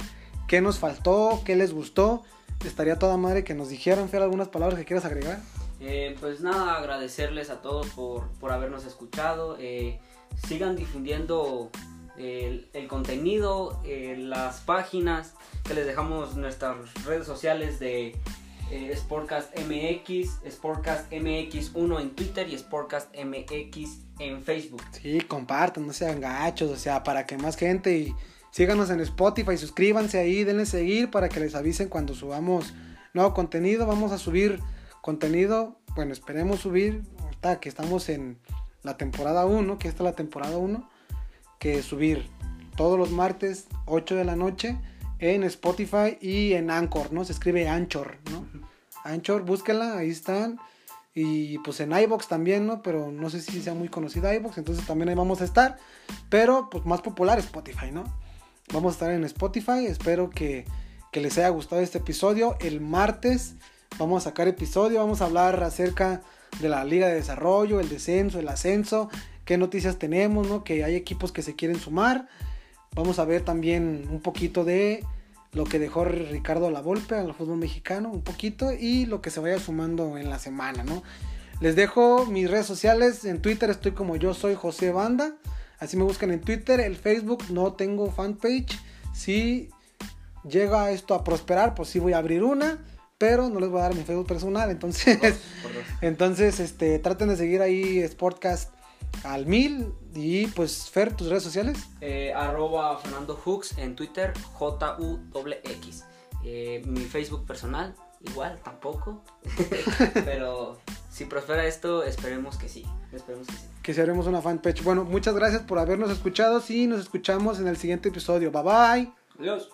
qué 0.47 0.61
nos 0.61 0.79
faltó, 0.79 1.41
qué 1.45 1.55
les 1.55 1.73
gustó. 1.73 2.23
Estaría 2.65 2.99
toda 2.99 3.17
madre 3.17 3.43
que 3.43 3.53
nos 3.53 3.69
dijeran, 3.69 4.09
Fer, 4.09 4.21
algunas 4.21 4.49
palabras 4.49 4.77
que 4.77 4.85
quieras 4.85 5.05
agregar. 5.05 5.39
Eh, 5.85 6.15
pues 6.19 6.41
nada, 6.41 6.77
agradecerles 6.77 7.49
a 7.49 7.61
todos 7.61 7.87
por, 7.87 8.29
por 8.39 8.51
habernos 8.51 8.85
escuchado. 8.85 9.57
eh, 9.59 9.99
sigan 10.47 10.75
difundiendo 10.75 11.69
el, 12.17 12.69
el 12.73 12.87
contenido, 12.87 13.81
eh, 13.85 14.15
las 14.17 14.61
páginas 14.61 15.33
que 15.63 15.73
les 15.73 15.85
dejamos 15.85 16.35
nuestras 16.35 16.77
redes 17.05 17.25
sociales 17.25 17.79
de 17.79 18.15
eh, 18.71 18.95
Sportcast 18.95 19.55
MX, 19.59 20.39
Sportcast 20.49 21.11
MX1 21.11 22.01
en 22.01 22.09
Twitter 22.15 22.47
y 22.49 22.57
Sportcast 22.57 23.13
MX 23.15 23.99
en 24.19 24.41
Facebook. 24.41 24.81
Sí, 24.91 25.21
compartan, 25.21 25.85
no 25.85 25.93
sean 25.93 26.21
gachos, 26.21 26.71
o 26.71 26.77
sea, 26.77 27.03
para 27.03 27.25
que 27.25 27.37
más 27.37 27.55
gente 27.55 27.97
y 27.97 28.15
síganos 28.51 28.89
en 28.89 28.99
Spotify, 29.01 29.57
suscríbanse 29.57 30.17
ahí, 30.19 30.43
denle 30.43 30.65
seguir 30.65 31.11
para 31.11 31.29
que 31.29 31.39
les 31.39 31.55
avisen 31.55 31.89
cuando 31.89 32.15
subamos 32.15 32.73
nuevo 33.13 33.33
contenido. 33.33 33.85
Vamos 33.85 34.11
a 34.11 34.17
subir 34.17 34.59
contenido, 35.03 35.75
bueno, 35.95 36.13
esperemos 36.13 36.61
subir, 36.61 37.03
ahorita 37.23 37.59
que 37.59 37.67
estamos 37.67 38.07
en 38.07 38.39
la 38.83 38.95
temporada 38.95 39.45
1, 39.45 39.77
que 39.77 39.89
esta 39.89 40.01
es 40.01 40.05
la 40.05 40.15
temporada 40.15 40.57
1, 40.57 40.89
que 41.59 41.83
subir 41.83 42.29
todos 42.77 42.97
los 42.97 43.11
martes 43.11 43.67
8 43.85 44.15
de 44.15 44.23
la 44.23 44.37
noche 44.37 44.79
en 45.19 45.43
Spotify 45.43 46.17
y 46.21 46.53
en 46.53 46.71
Anchor, 46.71 47.11
¿no? 47.11 47.25
Se 47.25 47.33
escribe 47.33 47.67
Anchor, 47.67 48.17
¿no? 48.31 48.47
Anchor, 49.03 49.43
búsquenla, 49.43 49.97
ahí 49.97 50.09
están. 50.09 50.57
Y 51.13 51.57
pues 51.59 51.81
en 51.81 51.91
iBox 51.91 52.29
también, 52.29 52.65
¿no? 52.65 52.81
Pero 52.81 53.11
no 53.11 53.29
sé 53.29 53.41
si 53.41 53.61
sea 53.61 53.73
muy 53.73 53.89
conocida 53.89 54.33
iBox, 54.33 54.57
entonces 54.57 54.87
también 54.87 55.09
ahí 55.09 55.15
vamos 55.15 55.41
a 55.41 55.43
estar. 55.43 55.75
Pero 56.29 56.69
pues 56.71 56.85
más 56.85 57.01
popular 57.01 57.37
Spotify, 57.39 57.91
¿no? 57.91 58.05
Vamos 58.71 58.93
a 58.93 58.95
estar 58.95 59.11
en 59.11 59.25
Spotify, 59.25 59.85
espero 59.85 60.29
que, 60.29 60.63
que 61.11 61.19
les 61.19 61.37
haya 61.37 61.49
gustado 61.49 61.81
este 61.81 61.97
episodio. 61.97 62.55
El 62.61 62.79
martes 62.79 63.57
vamos 63.97 64.23
a 64.23 64.29
sacar 64.29 64.47
episodio, 64.47 64.99
vamos 64.99 65.21
a 65.21 65.25
hablar 65.25 65.63
acerca 65.63 66.21
de 66.59 66.69
la 66.69 66.83
liga 66.85 67.07
de 67.07 67.15
desarrollo, 67.15 67.79
el 67.79 67.89
descenso, 67.89 68.39
el 68.39 68.47
ascenso, 68.47 69.09
qué 69.45 69.57
noticias 69.57 69.97
tenemos, 69.97 70.47
¿no? 70.47 70.63
Que 70.63 70.83
hay 70.83 70.95
equipos 70.95 71.31
que 71.31 71.41
se 71.41 71.55
quieren 71.55 71.79
sumar. 71.79 72.27
Vamos 72.95 73.19
a 73.19 73.25
ver 73.25 73.43
también 73.43 74.07
un 74.11 74.21
poquito 74.21 74.63
de 74.63 75.03
lo 75.51 75.65
que 75.65 75.79
dejó 75.79 76.05
Ricardo 76.05 76.71
Lavolpe 76.71 77.15
al 77.15 77.33
fútbol 77.33 77.57
mexicano, 77.57 78.11
un 78.11 78.21
poquito, 78.21 78.71
y 78.73 79.05
lo 79.05 79.21
que 79.21 79.29
se 79.29 79.39
vaya 79.39 79.59
sumando 79.59 80.17
en 80.17 80.29
la 80.29 80.39
semana, 80.39 80.83
¿no? 80.83 81.03
Les 81.59 81.75
dejo 81.75 82.25
mis 82.25 82.49
redes 82.49 82.65
sociales, 82.65 83.23
en 83.25 83.41
Twitter 83.41 83.69
estoy 83.69 83.91
como 83.91 84.15
yo 84.15 84.33
soy 84.33 84.55
José 84.55 84.91
Banda, 84.91 85.35
así 85.79 85.95
me 85.95 86.03
buscan 86.03 86.31
en 86.31 86.41
Twitter, 86.41 86.79
el 86.79 86.95
Facebook 86.95 87.43
no 87.49 87.73
tengo 87.73 88.11
fanpage, 88.11 88.79
si 89.13 89.69
llega 90.47 90.91
esto 90.91 91.13
a 91.13 91.23
prosperar, 91.23 91.75
pues 91.75 91.89
sí 91.89 91.99
voy 91.99 92.13
a 92.13 92.17
abrir 92.17 92.43
una, 92.43 92.79
pero 93.23 93.49
no 93.49 93.57
les 93.61 93.69
voy 93.69 93.79
a 93.79 93.83
dar 93.83 93.95
mi 93.95 94.03
Facebook 94.03 94.27
personal, 94.27 94.69
entonces... 94.69 95.17
Por 95.63 95.73
dos. 95.73 95.83
Entonces, 96.01 96.59
este, 96.59 96.99
traten 96.99 97.29
de 97.29 97.37
seguir 97.37 97.61
ahí 97.61 98.05
Sportcast 98.05 98.73
al 99.23 99.45
mil. 99.45 99.93
Y 100.13 100.47
pues, 100.47 100.89
Fer, 100.89 101.15
tus 101.15 101.29
redes 101.29 101.43
sociales. 101.43 101.77
Eh, 102.01 102.33
arroba 102.35 102.97
Fernando 102.97 103.35
Hooks 103.37 103.77
en 103.77 103.95
Twitter, 103.95 104.33
J-U-X. 104.51 106.03
Eh, 106.43 106.81
mi 106.85 106.99
Facebook 107.05 107.45
personal, 107.45 107.95
igual, 108.19 108.59
tampoco. 108.61 109.23
Pero 110.25 110.81
si 111.09 111.23
prospera 111.23 111.65
esto, 111.65 112.03
esperemos 112.03 112.57
que 112.57 112.67
sí. 112.67 112.85
Esperemos 113.13 113.47
que 113.47 113.53
sí. 113.53 113.67
Que 113.81 113.93
si 113.93 114.01
haremos 114.01 114.27
una 114.27 114.41
fanpage. 114.41 114.83
Bueno, 114.83 115.05
muchas 115.05 115.33
gracias 115.33 115.61
por 115.61 115.79
habernos 115.79 116.11
escuchado. 116.11 116.59
Sí, 116.59 116.87
nos 116.87 116.99
escuchamos 116.99 117.61
en 117.61 117.69
el 117.69 117.77
siguiente 117.77 118.09
episodio. 118.09 118.51
Bye 118.51 118.63
bye. 118.63 119.13
Adiós. 119.39 119.69